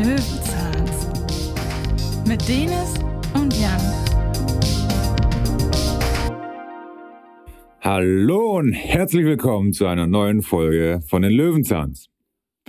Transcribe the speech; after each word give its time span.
Löwenzahns. 0.00 1.10
Mit 2.26 2.48
Denis 2.48 2.94
und 3.34 3.54
Jan. 3.60 3.78
Hallo 7.82 8.56
und 8.56 8.72
herzlich 8.72 9.26
willkommen 9.26 9.74
zu 9.74 9.84
einer 9.84 10.06
neuen 10.06 10.40
Folge 10.40 11.02
von 11.06 11.20
den 11.20 11.32
Löwenzahns. 11.32 12.08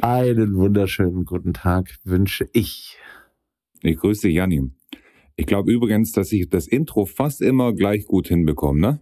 Einen 0.02 0.56
wunderschönen 0.58 1.24
guten 1.24 1.54
Tag 1.54 1.96
wünsche 2.04 2.50
ich. 2.52 2.98
Ich 3.82 3.96
grüße 3.96 4.28
dich, 4.28 4.36
Janni. 4.36 4.70
Ich 5.38 5.46
glaube 5.46 5.72
übrigens, 5.72 6.12
dass 6.12 6.34
ich 6.34 6.50
das 6.50 6.68
Intro 6.68 7.06
fast 7.06 7.42
immer 7.42 7.72
gleich 7.72 8.08
gut 8.08 8.28
hinbekomme, 8.28 8.82
ne? 8.82 9.00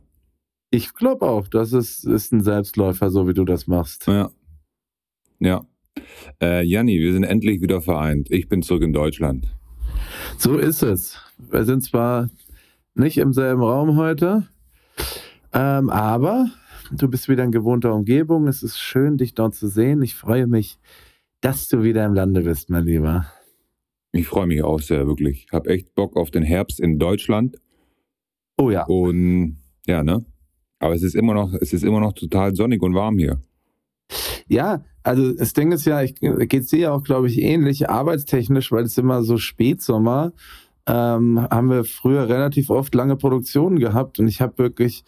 Ich 0.69 0.93
glaube 0.93 1.25
auch, 1.25 1.47
das 1.47 1.73
ist, 1.73 2.05
ist 2.05 2.31
ein 2.31 2.43
Selbstläufer, 2.43 3.09
so 3.09 3.27
wie 3.27 3.33
du 3.33 3.43
das 3.43 3.65
machst. 3.65 4.05
Ja. 4.05 4.29
Ja. 5.39 5.65
Äh, 6.41 6.63
Janni, 6.63 6.99
wir 6.99 7.13
sind 7.13 7.23
endlich 7.23 7.61
wieder 7.61 7.81
vereint. 7.81 8.31
Ich 8.31 8.47
bin 8.47 8.61
zurück 8.61 8.83
in 8.83 8.93
Deutschland. 8.93 9.47
So 10.37 10.57
ist 10.57 10.83
es. 10.83 11.19
Wir 11.37 11.65
sind 11.65 11.83
zwar 11.83 12.29
nicht 12.95 13.17
im 13.17 13.33
selben 13.33 13.61
Raum 13.61 13.97
heute, 13.97 14.47
ähm, 15.53 15.89
aber 15.89 16.49
du 16.91 17.09
bist 17.09 17.29
wieder 17.29 17.43
in 17.43 17.51
gewohnter 17.51 17.93
Umgebung. 17.93 18.47
Es 18.47 18.63
ist 18.63 18.79
schön, 18.79 19.17
dich 19.17 19.33
dort 19.33 19.55
zu 19.55 19.67
sehen. 19.67 20.01
Ich 20.01 20.15
freue 20.15 20.47
mich, 20.47 20.77
dass 21.41 21.67
du 21.67 21.83
wieder 21.83 22.05
im 22.05 22.13
Lande 22.13 22.41
bist, 22.41 22.69
mein 22.69 22.85
Lieber. 22.85 23.25
Ich 24.11 24.27
freue 24.27 24.47
mich 24.47 24.63
auch 24.63 24.79
sehr, 24.79 25.07
wirklich. 25.07 25.45
Ich 25.47 25.53
habe 25.53 25.69
echt 25.69 25.93
Bock 25.93 26.15
auf 26.17 26.31
den 26.31 26.43
Herbst 26.43 26.79
in 26.79 26.99
Deutschland. 26.99 27.57
Oh 28.57 28.71
ja. 28.71 28.85
Und 28.85 29.57
ja, 29.85 30.03
ne? 30.03 30.25
Aber 30.79 30.95
es 30.95 31.03
ist 31.03 31.15
immer 31.15 31.33
noch, 31.33 31.53
es 31.53 31.73
ist 31.73 31.83
immer 31.83 31.99
noch 31.99 32.13
total 32.13 32.55
sonnig 32.55 32.81
und 32.81 32.95
warm 32.95 33.17
hier. 33.17 33.41
Ja, 34.49 34.83
also 35.03 35.31
das 35.33 35.53
Ding 35.53 35.71
ist 35.71 35.85
ja, 35.85 36.01
ich 36.01 36.15
geht 36.15 36.53
es 36.53 36.67
dir 36.67 36.79
ja 36.79 36.91
auch, 36.91 37.03
glaube 37.03 37.27
ich, 37.27 37.41
ähnlich, 37.41 37.89
arbeitstechnisch, 37.89 38.71
weil 38.71 38.83
es 38.83 38.97
immer 38.97 39.23
so 39.23 39.37
Spätsommer, 39.37 40.33
ähm, 40.87 41.47
haben 41.49 41.69
wir 41.69 41.83
früher 41.85 42.27
relativ 42.27 42.69
oft 42.69 42.93
lange 42.95 43.15
Produktionen 43.15 43.79
gehabt 43.79 44.19
und 44.19 44.27
ich 44.27 44.41
habe 44.41 44.57
wirklich, 44.57 45.03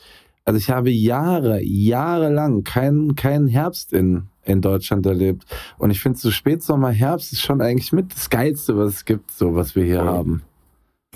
also 0.46 0.58
ich 0.58 0.70
habe 0.70 0.92
Jahre, 0.92 1.62
jahrelang 1.62 2.64
keinen 2.64 3.16
keinen 3.16 3.48
Herbst 3.48 3.94
in, 3.94 4.28
in 4.44 4.62
Deutschland 4.62 5.06
erlebt. 5.06 5.46
Und 5.78 5.92
ich 5.92 6.00
finde, 6.00 6.20
so 6.20 6.32
Spätsommer, 6.32 6.92
Herbst 6.92 7.34
ist 7.34 7.42
schon 7.42 7.62
eigentlich 7.62 7.92
mit 7.92 8.14
das 8.14 8.30
Geilste, 8.30 8.78
was 8.78 8.94
es 8.94 9.06
gibt, 9.06 9.32
so 9.32 9.56
was 9.56 9.76
wir 9.76 9.84
hier 9.84 10.00
Voll. 10.00 10.08
haben. 10.08 10.42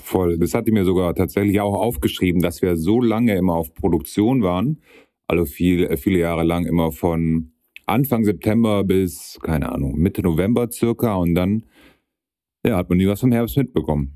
Voll. 0.02 0.38
Das 0.38 0.54
hatte 0.54 0.70
ich 0.70 0.74
mir 0.74 0.86
sogar 0.86 1.16
tatsächlich 1.16 1.60
auch 1.62 1.74
aufgeschrieben, 1.74 2.42
dass 2.42 2.62
wir 2.62 2.76
so 2.76 3.02
lange 3.02 3.36
immer 3.36 3.54
auf 3.54 3.74
Produktion 3.74 4.44
waren. 4.44 4.80
Also 5.28 5.46
viel, 5.46 5.86
äh, 5.86 5.98
viele 5.98 6.20
Jahre 6.20 6.44
lang 6.44 6.66
immer 6.66 6.92
von 6.92 7.52
Anfang 7.86 8.24
September 8.26 8.84
bis, 8.84 9.40
keine 9.42 9.72
Ahnung, 9.72 9.98
Mitte 9.98 10.22
November 10.22 10.70
circa. 10.72 11.16
Und 11.16 11.36
dann, 11.36 11.64
ja, 12.66 12.78
hat 12.78 12.90
man 12.90 12.98
nie 12.98 13.08
was 13.08 13.20
vom 13.20 13.32
Herbst 13.32 13.58
mitbekommen. 13.58 14.14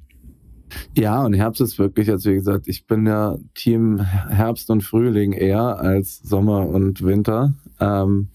Ja, 0.95 1.25
und 1.25 1.33
Herbst 1.33 1.61
ist 1.61 1.79
wirklich, 1.79 2.09
also 2.09 2.29
wie 2.29 2.35
gesagt, 2.35 2.67
ich 2.67 2.85
bin 2.85 3.07
ja 3.07 3.37
Team 3.55 3.99
Herbst 3.99 4.69
und 4.69 4.81
Frühling 4.81 5.33
eher 5.33 5.79
als 5.79 6.19
Sommer 6.19 6.67
und 6.67 7.03
Winter. 7.03 7.55
Ähm, 7.79 8.29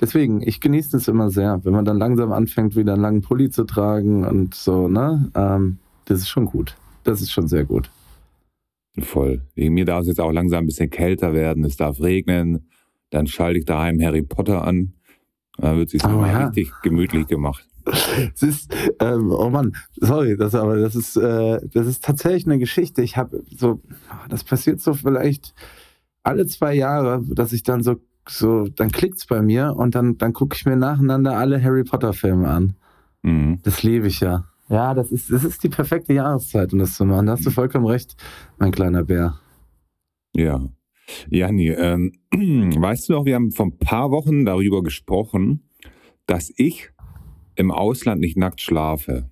deswegen, 0.00 0.42
ich 0.42 0.60
genieße 0.60 0.96
es 0.96 1.08
immer 1.08 1.30
sehr, 1.30 1.64
wenn 1.64 1.72
man 1.72 1.84
dann 1.84 1.98
langsam 1.98 2.32
anfängt, 2.32 2.76
wieder 2.76 2.94
einen 2.94 3.02
langen 3.02 3.22
Pulli 3.22 3.50
zu 3.50 3.64
tragen 3.64 4.24
und 4.24 4.54
so, 4.54 4.88
ne? 4.88 5.30
Ähm, 5.34 5.78
das 6.06 6.20
ist 6.20 6.28
schon 6.28 6.46
gut. 6.46 6.76
Das 7.04 7.20
ist 7.20 7.30
schon 7.30 7.48
sehr 7.48 7.64
gut. 7.64 7.90
Voll. 8.98 9.42
Wegen 9.54 9.74
mir 9.74 9.84
darf 9.84 10.02
es 10.02 10.08
jetzt 10.08 10.20
auch 10.20 10.32
langsam 10.32 10.64
ein 10.64 10.66
bisschen 10.66 10.90
kälter 10.90 11.34
werden. 11.34 11.64
Es 11.64 11.76
darf 11.76 12.00
regnen. 12.00 12.68
Dann 13.10 13.26
schalte 13.26 13.58
ich 13.58 13.64
daheim 13.64 14.00
Harry 14.02 14.22
Potter 14.22 14.64
an. 14.66 14.92
Da 15.58 15.76
wird 15.76 15.90
sich 15.90 16.04
Oh, 16.04 16.08
mal 16.08 16.28
ja. 16.30 16.46
richtig 16.46 16.72
gemütlich 16.82 17.26
gemacht. 17.28 17.66
Es 18.34 18.42
ist, 18.42 18.74
ähm, 18.98 19.30
oh 19.30 19.48
Mann, 19.48 19.76
sorry, 20.00 20.36
das 20.36 20.56
aber 20.56 20.76
das 20.76 20.96
ist, 20.96 21.16
äh, 21.16 21.60
das 21.72 21.86
ist 21.86 22.04
tatsächlich 22.04 22.44
eine 22.46 22.58
Geschichte. 22.58 23.00
Ich 23.00 23.16
habe 23.16 23.44
so, 23.56 23.80
das 24.28 24.42
passiert 24.42 24.80
so 24.80 24.92
vielleicht 24.92 25.54
alle 26.24 26.46
zwei 26.48 26.74
Jahre, 26.74 27.22
dass 27.28 27.52
ich 27.52 27.62
dann 27.62 27.84
so, 27.84 27.96
so, 28.28 28.66
dann 28.66 28.90
klickt's 28.90 29.26
bei 29.26 29.40
mir 29.40 29.74
und 29.76 29.94
dann, 29.94 30.18
dann 30.18 30.32
gucke 30.32 30.56
ich 30.56 30.66
mir 30.66 30.74
nacheinander 30.76 31.36
alle 31.36 31.62
Harry 31.62 31.84
Potter 31.84 32.12
Filme 32.12 32.48
an. 32.48 32.74
Mhm. 33.22 33.60
Das 33.62 33.84
liebe 33.84 34.08
ich 34.08 34.18
ja. 34.18 34.44
Ja, 34.68 34.92
das 34.92 35.12
ist, 35.12 35.30
das 35.30 35.44
ist 35.44 35.62
die 35.62 35.68
perfekte 35.68 36.12
Jahreszeit, 36.12 36.72
um 36.72 36.80
das 36.80 36.96
zu 36.96 37.04
machen. 37.04 37.26
Da 37.26 37.32
hast 37.34 37.46
du 37.46 37.50
vollkommen 37.50 37.86
recht, 37.86 38.16
mein 38.58 38.72
kleiner 38.72 39.04
Bär. 39.04 39.38
Ja. 40.34 40.60
Janni, 41.30 41.68
ähm, 41.70 42.12
weißt 42.32 43.08
du 43.08 43.14
noch, 43.14 43.24
wir 43.24 43.34
haben 43.34 43.52
vor 43.52 43.66
ein 43.66 43.78
paar 43.78 44.10
Wochen 44.10 44.44
darüber 44.44 44.82
gesprochen, 44.82 45.68
dass 46.26 46.52
ich 46.56 46.90
im 47.54 47.70
Ausland 47.70 48.20
nicht 48.20 48.36
nackt 48.36 48.60
schlafe. 48.60 49.30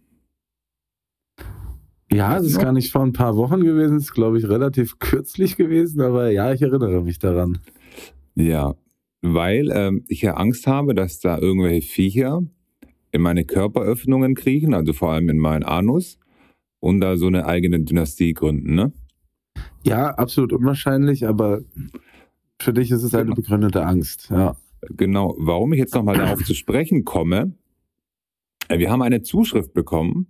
Ja, 2.13 2.39
es 2.39 2.47
ist 2.47 2.61
gar 2.61 2.73
nicht 2.73 2.93
vor 2.93 3.03
ein 3.03 3.13
paar 3.13 3.37
Wochen 3.37 3.65
gewesen, 3.65 3.97
es 3.97 4.05
ist, 4.05 4.15
glaube 4.15 4.39
ich, 4.39 4.49
relativ 4.49 4.99
kürzlich 5.01 5.57
gewesen, 5.57 6.01
aber 6.01 6.31
ja, 6.31 6.53
ich 6.53 6.63
erinnere 6.63 7.03
mich 7.03 7.19
daran. 7.19 7.59
Ja, 8.37 8.75
weil 9.23 9.71
ähm, 9.73 10.05
ich 10.09 10.23
ja 10.23 10.35
Angst 10.35 10.67
habe, 10.67 10.95
dass 10.95 11.19
da 11.19 11.39
irgendwelche 11.39 11.89
Viecher 11.89 12.43
in 13.11 13.23
meine 13.23 13.45
Körperöffnungen 13.45 14.35
kriechen, 14.35 14.75
also 14.75 14.93
vor 14.93 15.13
allem 15.13 15.29
in 15.29 15.39
meinen 15.39 15.63
Anus, 15.63 16.19
und 16.81 17.01
da 17.01 17.17
so 17.17 17.27
eine 17.27 17.47
eigene 17.47 17.81
Dynastie 17.81 18.35
gründen, 18.35 18.75
ne? 18.75 18.93
Ja, 19.85 20.11
absolut 20.11 20.53
unwahrscheinlich, 20.53 21.27
aber 21.27 21.61
für 22.61 22.73
dich 22.73 22.91
ist 22.91 23.03
es 23.03 23.15
eine 23.15 23.25
Genau. 23.25 23.37
begründete 23.37 23.85
Angst. 23.85 24.29
Ja. 24.31 24.57
Genau, 24.91 25.35
warum 25.39 25.73
ich 25.73 25.79
jetzt 25.79 25.95
nochmal 25.95 26.17
darauf 26.17 26.43
zu 26.45 26.55
sprechen 26.55 27.05
komme, 27.05 27.55
äh, 28.69 28.79
wir 28.79 28.91
haben 28.91 29.03
eine 29.03 29.23
Zuschrift 29.23 29.73
bekommen 29.75 30.27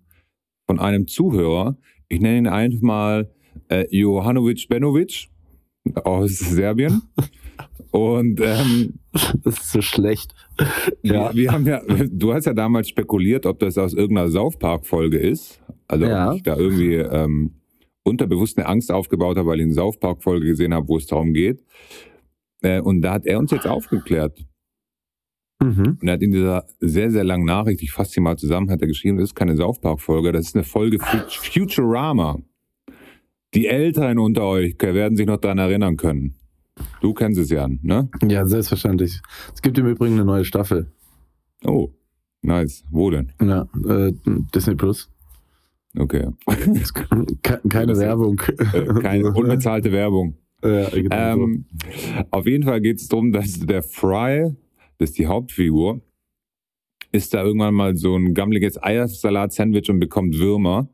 von 0.67 0.79
einem 0.79 1.07
Zuhörer, 1.09 1.77
ich 2.09 2.21
nenne 2.21 2.39
ihn 2.39 2.47
einfach 2.47 2.81
mal 2.81 3.31
äh, 3.69 3.87
Johanovic 3.91 4.69
Benovic 4.69 5.29
aus 6.05 6.39
Serbien. 6.39 7.03
Und 7.91 8.41
ähm, 8.43 8.95
Das 9.45 9.59
ist 9.61 9.71
so 9.73 9.81
schlecht. 9.83 10.35
ja. 11.03 11.33
Wir 11.35 11.53
haben 11.53 11.67
ja, 11.67 11.81
du 12.11 12.33
hast 12.33 12.47
ja 12.47 12.53
damals 12.55 12.89
spekuliert, 12.89 13.47
ob 13.47 13.59
das 13.61 13.79
aus 13.79 13.93
irgendeiner 13.95 14.31
South 14.31 14.59
Park 14.59 14.87
Folge 14.87 15.19
ist. 15.19 15.61
Also 15.87 16.07
Ja. 16.07 16.31
ob 16.31 16.37
ich 16.37 16.43
da 16.43 16.57
irgendwie 16.57 16.95
ähm, 16.95 17.53
unterbewusst 18.05 18.59
eine 18.59 18.69
Angst 18.69 18.93
aufgebaut 18.93 19.37
habe, 19.37 19.49
weil 19.49 19.59
ich 19.61 19.65
eine 19.65 19.75
South 19.75 19.99
Park 19.99 20.23
Folge 20.23 20.47
gesehen 20.47 20.73
habe, 20.75 20.87
wo 20.89 20.97
es 20.97 21.07
darum 21.07 21.33
geht. 21.33 21.63
Äh, 22.63 22.81
und 22.81 23.03
da 23.03 23.15
hat 23.15 23.27
er 23.27 23.39
uns 23.39 23.51
jetzt 23.51 23.67
aufgeklärt. 23.67 24.39
Mhm. 25.63 25.99
Und 26.01 26.09
er 26.09 26.15
hat 26.15 26.23
in 26.23 26.33
dieser 26.33 26.67
sehr, 26.81 27.11
sehr 27.11 27.25
langen 27.25 27.45
Nachricht, 27.47 27.83
ich 27.83 27.93
fasse 27.93 28.13
sie 28.13 28.21
mal 28.21 28.37
zusammen, 28.37 28.71
hat 28.71 28.81
er 28.83 28.89
geschrieben, 28.89 29.17
das 29.19 29.31
ist 29.31 29.35
keine 29.35 29.57
South 29.57 29.81
Park 29.81 30.01
Folge, 30.01 30.33
das 30.33 30.47
ist 30.49 30.55
eine 30.55 30.65
Folge 30.65 30.99
Fut- 30.99 31.33
Futurama. 31.33 32.39
Die 33.55 33.67
Älteren 33.67 34.19
unter 34.19 34.43
euch 34.45 34.77
werden 34.81 35.17
sich 35.17 35.27
noch 35.27 35.37
daran 35.39 35.59
erinnern 35.59 35.97
können. 35.97 36.35
Du 37.01 37.15
kennst 37.15 37.39
es 37.39 37.51
ja, 37.51 37.69
ne? 37.83 38.11
Ja, 38.27 38.45
selbstverständlich. 38.47 39.21
Es 39.55 39.63
gibt 39.63 39.79
im 39.79 39.87
Übrigen 39.87 40.15
eine 40.15 40.25
neue 40.25 40.45
Staffel. 40.45 40.91
Oh, 41.65 41.91
nice. 42.43 42.83
Wo 42.91 43.11
denn? 43.11 43.33
Ja, 43.41 43.69
äh, 43.89 44.13
Disney 44.53 44.75
Plus. 44.75 45.09
Okay. 45.99 46.29
Ke- 47.43 47.61
Keine 47.69 47.93
ist- 47.93 48.01
Werbung. 48.01 48.41
Äh, 48.73 49.01
Keine 49.01 49.29
unbezahlte 49.35 49.93
Werbung. 49.93 50.37
Ja, 50.63 50.89
genau 50.89 51.35
so. 51.37 51.43
Ähm, 51.45 51.65
auf 52.31 52.47
jeden 52.47 52.65
Fall 52.65 52.81
geht 52.81 52.99
es 53.01 53.09
darum, 53.09 53.33
dass 53.33 53.61
der 53.61 53.83
Fry, 53.83 54.55
das 54.99 55.11
ist 55.11 55.19
die 55.19 55.27
Hauptfigur, 55.27 56.01
ist 57.13 57.35
da 57.35 57.45
irgendwann 57.45 57.75
mal 57.75 57.97
so 57.97 58.17
ein 58.17 58.35
gammeliges 58.35 58.83
Eiersalat-Sandwich 58.83 59.91
und 59.91 60.01
bekommt 60.01 60.39
Würmer. 60.39 60.89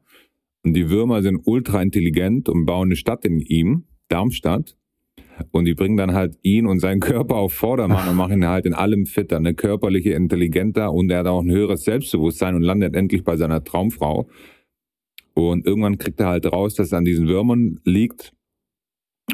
Und 0.64 0.74
die 0.74 0.90
Würmer 0.90 1.22
sind 1.22 1.40
ultra 1.46 1.80
intelligent 1.80 2.48
und 2.48 2.66
bauen 2.66 2.88
eine 2.88 2.96
Stadt 2.96 3.24
in 3.24 3.40
ihm, 3.40 3.84
Darmstadt. 4.08 4.76
Und 5.52 5.64
die 5.64 5.74
bringen 5.74 5.96
dann 5.96 6.12
halt 6.12 6.36
ihn 6.42 6.66
und 6.66 6.80
seinen 6.80 7.00
Körper 7.00 7.36
auf 7.36 7.54
Vordermann 7.54 8.08
und 8.10 8.16
machen 8.16 8.42
ihn 8.42 8.46
halt 8.48 8.66
in 8.66 8.74
allem 8.74 9.06
fitter, 9.06 9.36
eine 9.36 9.54
körperliche, 9.54 10.10
intelligenter 10.12 10.92
und 10.92 11.10
er 11.10 11.20
hat 11.20 11.26
auch 11.28 11.40
ein 11.42 11.50
höheres 11.50 11.84
Selbstbewusstsein 11.84 12.54
und 12.56 12.62
landet 12.62 12.94
endlich 12.94 13.24
bei 13.24 13.38
seiner 13.38 13.64
Traumfrau. 13.64 14.28
Und 15.48 15.66
irgendwann 15.66 15.98
kriegt 15.98 16.20
er 16.20 16.28
halt 16.28 16.46
raus, 16.46 16.74
dass 16.74 16.88
es 16.88 16.92
an 16.92 17.04
diesen 17.04 17.28
Würmern 17.28 17.80
liegt 17.84 18.32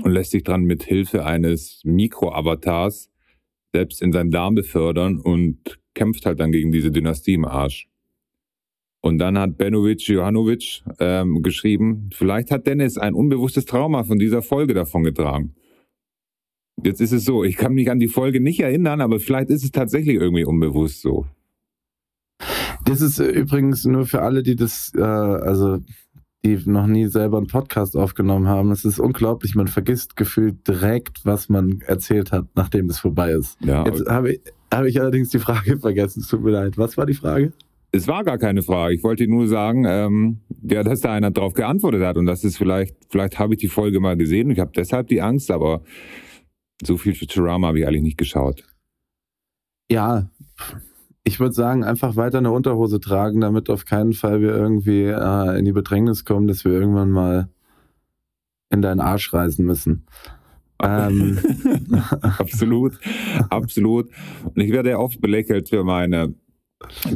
und 0.02 0.12
lässt 0.12 0.30
sich 0.30 0.44
dran 0.44 0.64
mit 0.64 0.84
Hilfe 0.84 1.24
eines 1.24 1.82
Mikro-Avatars 1.84 3.10
selbst 3.72 4.00
in 4.00 4.12
seinen 4.12 4.30
Darm 4.30 4.54
befördern 4.54 5.18
und 5.18 5.78
kämpft 5.94 6.26
halt 6.26 6.40
dann 6.40 6.52
gegen 6.52 6.72
diese 6.72 6.90
Dynastie 6.90 7.34
im 7.34 7.44
Arsch. 7.44 7.88
Und 9.02 9.18
dann 9.18 9.38
hat 9.38 9.58
Benovic 9.58 10.08
Johanovic 10.08 10.82
ähm, 10.98 11.42
geschrieben, 11.42 12.10
vielleicht 12.12 12.50
hat 12.50 12.66
Dennis 12.66 12.98
ein 12.98 13.14
unbewusstes 13.14 13.64
Trauma 13.64 14.02
von 14.02 14.18
dieser 14.18 14.42
Folge 14.42 14.74
davongetragen. 14.74 15.54
Jetzt 16.82 17.00
ist 17.00 17.12
es 17.12 17.24
so, 17.24 17.44
ich 17.44 17.56
kann 17.56 17.74
mich 17.74 17.90
an 17.90 18.00
die 18.00 18.08
Folge 18.08 18.40
nicht 18.40 18.60
erinnern, 18.60 19.00
aber 19.00 19.20
vielleicht 19.20 19.50
ist 19.50 19.64
es 19.64 19.70
tatsächlich 19.70 20.16
irgendwie 20.16 20.44
unbewusst 20.44 21.00
so. 21.00 21.26
Das 22.86 23.00
ist 23.00 23.18
äh, 23.18 23.28
übrigens 23.28 23.84
nur 23.84 24.06
für 24.06 24.22
alle, 24.22 24.42
die 24.42 24.56
das, 24.56 24.92
äh, 24.96 25.02
also 25.02 25.78
die 26.44 26.58
noch 26.66 26.86
nie 26.86 27.06
selber 27.06 27.36
einen 27.38 27.48
Podcast 27.48 27.96
aufgenommen 27.96 28.46
haben. 28.46 28.70
Es 28.70 28.84
ist 28.84 29.00
unglaublich, 29.00 29.56
man 29.56 29.66
vergisst 29.66 30.16
gefühlt 30.16 30.66
direkt, 30.66 31.24
was 31.24 31.48
man 31.48 31.80
erzählt 31.86 32.30
hat, 32.30 32.46
nachdem 32.54 32.88
es 32.88 33.00
vorbei 33.00 33.32
ist. 33.32 33.58
Ja, 33.60 33.84
Jetzt 33.84 34.08
habe 34.08 34.34
ich, 34.34 34.40
habe 34.72 34.88
ich 34.88 35.00
allerdings 35.00 35.30
die 35.30 35.40
Frage 35.40 35.78
vergessen, 35.80 36.20
es 36.20 36.28
tut 36.28 36.42
mir 36.42 36.52
leid. 36.52 36.78
Was 36.78 36.96
war 36.96 37.06
die 37.06 37.14
Frage? 37.14 37.52
Es 37.90 38.06
war 38.06 38.22
gar 38.24 38.38
keine 38.38 38.62
Frage. 38.62 38.94
Ich 38.94 39.02
wollte 39.02 39.26
nur 39.26 39.48
sagen, 39.48 39.84
ähm, 39.86 40.40
ja, 40.62 40.84
dass 40.84 41.00
da 41.00 41.12
einer 41.12 41.30
drauf 41.32 41.54
geantwortet 41.54 42.02
hat 42.02 42.16
und 42.16 42.26
das 42.26 42.44
ist 42.44 42.56
vielleicht, 42.56 42.96
vielleicht 43.08 43.38
habe 43.38 43.54
ich 43.54 43.60
die 43.60 43.68
Folge 43.68 43.98
mal 43.98 44.16
gesehen 44.16 44.46
und 44.46 44.52
ich 44.52 44.60
habe 44.60 44.72
deshalb 44.76 45.08
die 45.08 45.22
Angst, 45.22 45.50
aber 45.50 45.82
so 46.84 46.96
viel 46.96 47.14
Futurama 47.14 47.68
habe 47.68 47.80
ich 47.80 47.86
eigentlich 47.86 48.02
nicht 48.02 48.18
geschaut. 48.18 48.64
Ja, 49.90 50.30
ich 51.26 51.40
würde 51.40 51.54
sagen, 51.54 51.82
einfach 51.82 52.14
weiter 52.14 52.38
eine 52.38 52.52
Unterhose 52.52 53.00
tragen, 53.00 53.40
damit 53.40 53.68
auf 53.68 53.84
keinen 53.84 54.12
Fall 54.12 54.40
wir 54.40 54.54
irgendwie 54.54 55.06
äh, 55.06 55.58
in 55.58 55.64
die 55.64 55.72
Bedrängnis 55.72 56.24
kommen, 56.24 56.46
dass 56.46 56.64
wir 56.64 56.70
irgendwann 56.70 57.10
mal 57.10 57.48
in 58.70 58.80
deinen 58.80 59.00
Arsch 59.00 59.34
reisen 59.34 59.66
müssen. 59.66 60.06
Ähm. 60.80 61.40
absolut, 62.38 63.00
absolut. 63.50 64.08
Und 64.44 64.60
ich 64.60 64.70
werde 64.70 64.90
ja 64.90 64.98
oft 64.98 65.20
belächelt 65.20 65.68
für 65.68 65.82
meine 65.82 66.32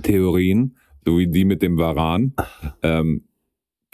Theorien, 0.03 0.77
so 1.07 1.19
wie 1.19 1.29
die 1.29 1.45
mit 1.45 1.62
dem 1.62 1.79
Varan, 1.79 2.35
ähm, 2.83 3.29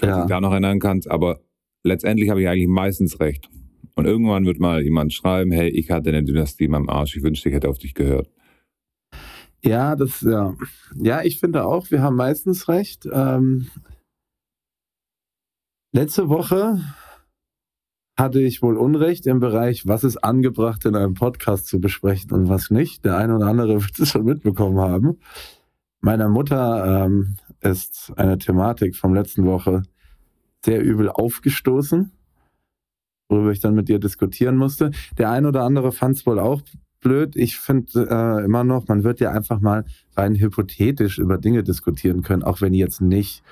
ja. 0.01 0.23
ich 0.23 0.29
da 0.31 0.41
noch 0.41 0.53
erinnern 0.53 0.81
kannst. 0.81 1.11
Aber 1.11 1.41
letztendlich 1.83 2.31
habe 2.31 2.41
ich 2.41 2.49
eigentlich 2.49 2.69
meistens 2.69 3.21
recht. 3.21 3.51
Und 3.97 4.07
irgendwann 4.07 4.47
wird 4.47 4.61
mal 4.61 4.83
jemand 4.83 5.13
schreiben, 5.13 5.51
hey, 5.51 5.69
ich 5.69 5.91
hatte 5.91 6.09
eine 6.09 6.25
Dynastie 6.25 6.65
in 6.65 6.71
meinem 6.71 6.89
Arsch, 6.89 7.17
ich 7.17 7.23
wünschte, 7.23 7.51
ich 7.51 7.55
hätte 7.55 7.69
auf 7.69 7.79
dich 7.79 7.93
gehört. 7.93 8.31
Ja, 9.67 9.97
das, 9.97 10.21
ja. 10.21 10.55
Ja, 10.95 11.23
ich 11.23 11.41
finde 11.41 11.65
auch, 11.65 11.91
wir 11.91 12.01
haben 12.01 12.15
meistens 12.15 12.69
recht. 12.69 13.09
Ähm, 13.11 13.67
letzte 15.93 16.29
Woche 16.29 16.81
hatte 18.17 18.41
ich 18.41 18.63
wohl 18.63 18.77
Unrecht 18.77 19.27
im 19.27 19.41
Bereich, 19.41 19.87
was 19.87 20.05
ist 20.05 20.19
angebracht 20.19 20.85
in 20.85 20.95
einem 20.95 21.15
Podcast 21.15 21.67
zu 21.67 21.81
besprechen 21.81 22.31
und 22.31 22.49
was 22.49 22.71
nicht. 22.71 23.05
Der 23.05 23.17
eine 23.17 23.35
oder 23.37 23.47
andere 23.47 23.75
wird 23.83 23.99
es 23.99 24.11
schon 24.11 24.25
mitbekommen 24.25 24.79
haben. 24.79 25.19
Meiner 26.01 26.29
Mutter 26.29 27.05
ähm, 27.05 27.37
ist 27.61 28.13
eine 28.17 28.39
Thematik 28.39 28.95
vom 28.95 29.15
letzten 29.15 29.47
Woche 29.47 29.83
sehr 30.65 30.81
übel 30.81 31.09
aufgestoßen, 31.09 32.13
worüber 33.29 33.51
ich 33.51 33.61
dann 33.61 33.75
mit 33.75 33.89
dir 33.89 33.99
diskutieren 33.99 34.57
musste. 34.57 34.93
Der 35.19 35.31
eine 35.31 35.49
oder 35.49 35.63
andere 35.63 35.91
fand 35.91 36.17
es 36.17 36.27
wohl 36.27 36.39
auch 36.39 36.63
blöd. 37.07 37.37
Ich 37.37 37.59
finde 37.59 38.09
äh, 38.11 38.45
immer 38.45 38.65
noch, 38.65 38.89
man 38.89 39.05
wird 39.05 39.21
ja 39.21 39.31
einfach 39.31 39.61
mal 39.61 39.85
rein 40.17 40.35
hypothetisch 40.35 41.19
über 41.19 41.39
Dinge 41.39 41.63
diskutieren 41.63 42.23
können, 42.23 42.43
auch 42.43 42.61
wenn 42.61 42.73
die 42.73 42.81
jetzt 42.81 43.01
nicht 43.01 43.43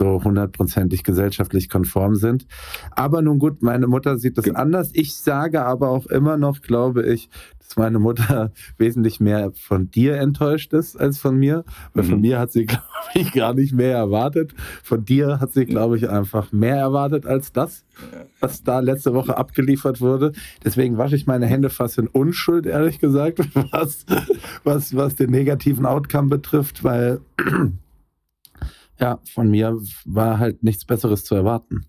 so 0.00 0.22
hundertprozentig 0.22 1.02
gesellschaftlich 1.02 1.68
konform 1.68 2.14
sind. 2.14 2.46
Aber 2.92 3.20
nun 3.20 3.40
gut, 3.40 3.62
meine 3.62 3.88
Mutter 3.88 4.16
sieht 4.16 4.38
das 4.38 4.48
anders. 4.50 4.90
Ich 4.92 5.16
sage 5.16 5.64
aber 5.64 5.88
auch 5.88 6.06
immer 6.06 6.36
noch, 6.36 6.60
glaube 6.60 7.02
ich, 7.02 7.28
dass 7.58 7.76
meine 7.76 7.98
Mutter 7.98 8.52
wesentlich 8.78 9.18
mehr 9.18 9.50
von 9.54 9.90
dir 9.90 10.16
enttäuscht 10.18 10.72
ist 10.72 10.98
als 10.98 11.18
von 11.18 11.36
mir. 11.36 11.64
Weil 11.94 12.04
mhm. 12.04 12.08
von 12.10 12.20
mir 12.20 12.38
hat 12.38 12.52
sie, 12.52 12.66
glaube 12.66 12.84
ich, 13.14 13.32
gar 13.32 13.54
nicht 13.54 13.74
mehr 13.74 13.96
erwartet. 13.96 14.54
Von 14.84 15.04
dir 15.04 15.40
hat 15.40 15.52
sie, 15.52 15.64
glaube 15.64 15.96
ich, 15.96 16.08
einfach 16.08 16.52
mehr 16.52 16.76
erwartet 16.76 17.26
als 17.26 17.52
das, 17.52 17.84
was 18.38 18.62
da 18.62 18.78
letzte 18.78 19.14
Woche 19.14 19.36
abgeliefert 19.36 20.00
wurde. 20.00 20.30
Deswegen 20.64 20.96
wasche 20.96 21.16
ich 21.16 21.26
meine 21.26 21.46
Hände 21.46 21.70
fast 21.70 21.98
in 21.98 22.06
Unschuld, 22.06 22.66
ehrlich 22.66 23.00
gesagt, 23.00 23.40
was, 23.72 24.06
was, 24.62 24.94
was 24.94 25.16
den 25.16 25.30
negativen 25.30 25.86
Outcome 25.86 26.28
betrifft, 26.28 26.84
weil 26.84 27.20
ja, 29.00 29.20
von 29.32 29.50
mir 29.50 29.78
war 30.04 30.38
halt 30.38 30.62
nichts 30.62 30.84
Besseres 30.84 31.24
zu 31.24 31.34
erwarten. 31.34 31.86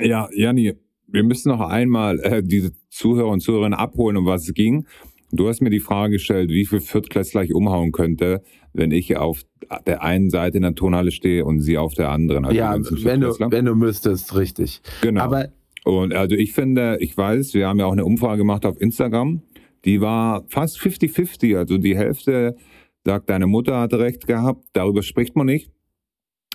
Ja, 0.00 0.28
Janni, 0.32 0.74
wir 1.06 1.22
müssen 1.22 1.50
noch 1.50 1.60
einmal 1.60 2.18
äh, 2.20 2.42
diese 2.42 2.72
Zuhörer 2.90 3.28
und 3.28 3.40
Zuhörerinnen 3.40 3.78
abholen, 3.78 4.16
um 4.16 4.26
was 4.26 4.48
es 4.48 4.54
ging. 4.54 4.86
Du 5.30 5.48
hast 5.48 5.62
mir 5.62 5.70
die 5.70 5.80
Frage 5.80 6.14
gestellt, 6.14 6.50
wie 6.50 6.66
viel 6.66 6.80
Viertklässler 6.80 7.42
ich 7.42 7.54
umhauen 7.54 7.92
könnte, 7.92 8.42
wenn 8.74 8.90
ich 8.90 9.16
auf 9.16 9.42
der 9.86 10.02
einen 10.02 10.28
Seite 10.28 10.58
in 10.58 10.62
der 10.62 10.74
Turnhalle 10.74 11.10
stehe 11.10 11.44
und 11.44 11.60
sie 11.60 11.78
auf 11.78 11.94
der 11.94 12.10
anderen. 12.10 12.44
Also 12.44 12.56
ja, 12.56 12.74
wenn 12.74 13.20
du, 13.20 13.28
wenn 13.38 13.64
du 13.64 13.74
müsstest, 13.74 14.34
richtig. 14.36 14.82
Genau. 15.00 15.22
Aber 15.22 15.48
und 15.84 16.14
also 16.14 16.36
ich 16.36 16.52
finde, 16.52 16.98
ich 17.00 17.16
weiß, 17.16 17.54
wir 17.54 17.66
haben 17.66 17.78
ja 17.78 17.86
auch 17.86 17.92
eine 17.92 18.04
Umfrage 18.04 18.38
gemacht 18.38 18.64
auf 18.66 18.80
Instagram, 18.80 19.42
die 19.84 20.00
war 20.00 20.44
fast 20.48 20.78
50-50, 20.78 21.56
also 21.56 21.78
die 21.78 21.96
Hälfte 21.96 22.56
sagt, 23.04 23.30
deine 23.30 23.46
Mutter 23.46 23.80
hatte 23.80 23.98
recht 23.98 24.26
gehabt, 24.26 24.64
darüber 24.72 25.02
spricht 25.02 25.36
man 25.36 25.46
nicht. 25.46 25.70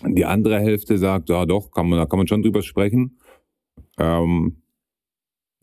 Die 0.04 0.24
andere 0.24 0.60
Hälfte 0.60 0.96
sagt, 0.96 1.28
ja 1.28 1.44
doch, 1.44 1.70
kann 1.70 1.88
man, 1.88 1.98
da 1.98 2.06
kann 2.06 2.18
man 2.18 2.28
schon 2.28 2.42
drüber 2.42 2.62
sprechen. 2.62 3.18
Ähm, 3.98 4.62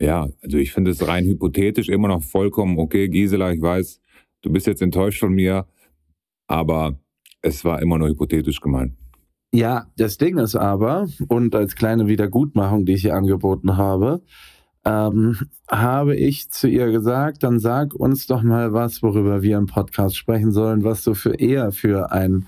ja, 0.00 0.28
also 0.42 0.58
ich 0.58 0.72
finde 0.72 0.90
es 0.90 1.06
rein 1.06 1.24
hypothetisch 1.24 1.88
immer 1.88 2.08
noch 2.08 2.22
vollkommen 2.22 2.78
okay. 2.78 3.08
Gisela, 3.08 3.52
ich 3.52 3.62
weiß, 3.62 4.00
du 4.42 4.52
bist 4.52 4.66
jetzt 4.66 4.82
enttäuscht 4.82 5.20
von 5.20 5.32
mir, 5.32 5.66
aber 6.46 7.00
es 7.40 7.64
war 7.64 7.80
immer 7.80 7.98
nur 7.98 8.08
hypothetisch 8.08 8.60
gemeint. 8.60 8.94
Ja, 9.54 9.86
das 9.96 10.18
Ding 10.18 10.36
ist 10.36 10.54
aber, 10.54 11.08
und 11.28 11.54
als 11.54 11.76
kleine 11.76 12.08
Wiedergutmachung, 12.08 12.84
die 12.84 12.92
ich 12.94 13.02
hier 13.02 13.14
angeboten 13.14 13.78
habe, 13.78 14.22
ähm, 14.86 15.36
habe 15.68 16.14
ich 16.14 16.48
zu 16.50 16.68
ihr 16.68 16.92
gesagt, 16.92 17.42
dann 17.42 17.58
sag 17.58 17.92
uns 17.92 18.28
doch 18.28 18.42
mal 18.42 18.72
was, 18.72 19.02
worüber 19.02 19.42
wir 19.42 19.58
im 19.58 19.66
Podcast 19.66 20.16
sprechen 20.16 20.52
sollen, 20.52 20.84
was 20.84 21.02
du 21.02 21.14
für 21.14 21.34
eher 21.34 21.72
für 21.72 22.12
ein 22.12 22.46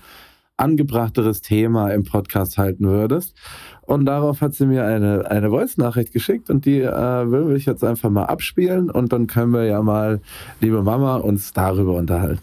angebrachteres 0.55 1.41
Thema 1.41 1.89
im 1.89 2.05
Podcast 2.05 2.57
halten 2.57 2.85
würdest. 2.85 3.35
Und 3.81 4.05
darauf 4.05 4.39
hat 4.39 4.53
sie 4.53 4.65
mir 4.65 4.85
eine, 4.85 5.29
eine 5.29 5.49
Voice-Nachricht 5.49 6.13
geschickt 6.13 6.49
und 6.49 6.65
die 6.65 6.79
äh, 6.79 7.31
will 7.31 7.55
ich 7.57 7.65
jetzt 7.65 7.83
einfach 7.83 8.09
mal 8.09 8.25
abspielen 8.25 8.89
und 8.89 9.11
dann 9.11 9.27
können 9.27 9.51
wir 9.51 9.65
ja 9.65 9.81
mal, 9.81 10.21
liebe 10.61 10.81
Mama, 10.81 11.17
uns 11.17 11.51
darüber 11.51 11.95
unterhalten. 11.95 12.41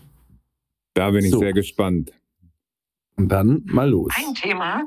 Da 0.95 1.11
bin 1.11 1.25
ich 1.25 1.31
so. 1.31 1.39
sehr 1.39 1.53
gespannt. 1.53 2.13
Dann 3.19 3.63
mal 3.65 3.89
los. 3.89 4.13
Ein 4.15 4.35
Thema, 4.35 4.83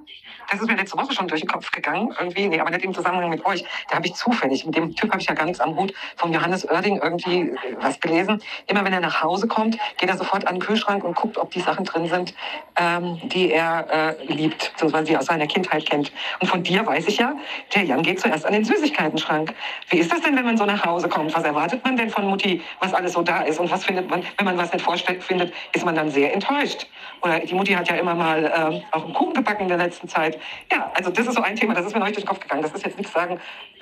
das 0.51 0.61
ist 0.61 0.67
mir 0.67 0.75
letzte 0.75 0.95
Woche 0.97 1.13
schon 1.13 1.27
durch 1.27 1.41
den 1.41 1.49
Kopf 1.49 1.71
gegangen, 1.71 2.13
irgendwie, 2.19 2.47
nee, 2.47 2.59
aber 2.59 2.69
nicht 2.69 2.85
im 2.85 2.93
Zusammenhang 2.93 3.31
mit 3.31 3.43
euch. 3.43 3.65
Da 3.89 3.95
habe 3.95 4.05
ich 4.05 4.13
zufällig, 4.13 4.65
mit 4.67 4.75
dem 4.75 4.95
Typ 4.95 5.09
habe 5.09 5.19
ich 5.19 5.27
ja 5.27 5.33
gar 5.33 5.45
nichts 5.45 5.59
am 5.59 5.75
Hut, 5.75 5.95
von 6.15 6.31
Johannes 6.31 6.63
Oerding 6.69 6.99
irgendwie 7.01 7.51
was 7.81 7.99
gelesen. 7.99 8.39
Immer 8.67 8.85
wenn 8.85 8.93
er 8.93 8.99
nach 8.99 9.23
Hause 9.23 9.47
kommt, 9.47 9.79
geht 9.97 10.09
er 10.09 10.17
sofort 10.17 10.45
an 10.45 10.55
den 10.55 10.61
Kühlschrank 10.61 11.03
und 11.03 11.15
guckt, 11.15 11.39
ob 11.39 11.49
die 11.49 11.59
Sachen 11.59 11.85
drin 11.85 12.07
sind, 12.07 12.35
ähm, 12.75 13.19
die 13.29 13.51
er 13.51 13.87
äh, 14.19 14.25
liebt, 14.31 14.73
beziehungsweise 14.73 15.05
die 15.05 15.13
er 15.13 15.19
aus 15.21 15.25
seiner 15.25 15.47
Kindheit 15.47 15.87
kennt. 15.87 16.11
Und 16.39 16.47
von 16.47 16.61
dir 16.61 16.85
weiß 16.85 17.07
ich 17.07 17.17
ja, 17.17 17.33
der 17.73 17.83
Jan 17.83 18.03
geht 18.03 18.19
zuerst 18.19 18.45
an 18.45 18.53
den 18.53 18.63
Süßigkeitenschrank. 18.63 19.55
Wie 19.89 19.97
ist 19.97 20.11
das 20.11 20.21
denn, 20.21 20.35
wenn 20.35 20.45
man 20.45 20.55
so 20.55 20.65
nach 20.65 20.85
Hause 20.85 21.09
kommt? 21.09 21.33
Was 21.35 21.43
erwartet 21.43 21.83
man 21.83 21.97
denn 21.97 22.11
von 22.11 22.27
Mutti, 22.27 22.61
was 22.79 22.93
alles 22.93 23.13
so 23.13 23.23
da 23.23 23.41
ist? 23.41 23.59
Und 23.59 23.71
was 23.71 23.85
findet 23.85 24.07
man, 24.07 24.23
wenn 24.37 24.45
man 24.45 24.57
was 24.57 24.71
nicht 24.71 24.85
vorstellt, 24.85 25.23
findet, 25.23 25.51
ist 25.73 25.83
man 25.83 25.95
dann 25.95 26.11
sehr 26.11 26.31
enttäuscht. 26.31 26.87
Oder 27.21 27.39
die 27.39 27.55
Mutti 27.55 27.73
hat 27.73 27.89
ja 27.89 27.95
immer 27.95 28.18
mal 28.19 28.45
äh, 28.45 28.81
auch 28.95 29.05
einen 29.05 29.13
Kuchen 29.13 29.33
gebacken 29.33 29.63
in 29.63 29.69
der 29.69 29.77
letzten 29.77 30.07
Zeit. 30.07 30.39
Ja, 30.71 30.91
also 30.93 31.09
das 31.09 31.25
ist 31.25 31.35
so 31.35 31.41
ein 31.41 31.55
Thema, 31.55 31.73
das 31.73 31.85
ist 31.85 31.93
mir 31.93 31.99
neulich 31.99 32.15
durch 32.15 32.25
den 32.25 32.29
Kopf 32.29 32.39
gegangen. 32.39 32.61
Das 32.61 32.71
ist 32.73 32.85
jetzt 32.85 32.97
nichts 32.97 33.11
sagen, 33.11 33.39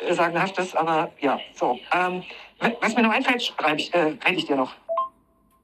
äh, 0.08 0.14
Sagenhaftes, 0.14 0.76
aber 0.76 1.12
ja, 1.20 1.40
so. 1.54 1.78
Ähm, 1.94 2.24
was 2.82 2.96
mir 2.96 3.04
noch 3.04 3.12
einfällt, 3.12 3.44
schreibe 3.44 3.80
ich, 3.80 3.94
äh, 3.94 4.16
rede 4.26 4.38
ich 4.38 4.46
dir 4.46 4.56
noch. 4.56 4.74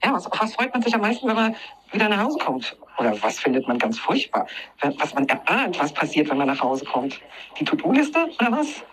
Ja, 0.03 0.13
was, 0.13 0.29
was 0.37 0.55
freut 0.55 0.73
man 0.73 0.81
sich 0.81 0.93
am 0.93 1.01
meisten, 1.01 1.27
wenn 1.27 1.35
man 1.35 1.55
wieder 1.91 2.09
nach 2.09 2.23
Hause 2.23 2.37
kommt? 2.39 2.75
Oder 2.97 3.21
was 3.23 3.39
findet 3.39 3.67
man 3.67 3.79
ganz 3.79 3.97
furchtbar? 3.97 4.47
Was 4.81 5.13
man 5.13 5.27
erahnt, 5.27 5.79
was 5.79 5.93
passiert, 5.93 6.29
wenn 6.29 6.37
man 6.37 6.47
nach 6.47 6.61
Hause 6.61 6.85
kommt? 6.85 7.21
Die 7.59 7.63
To-Do-Liste 7.63 8.25
oder 8.39 8.51
was? 8.51 8.83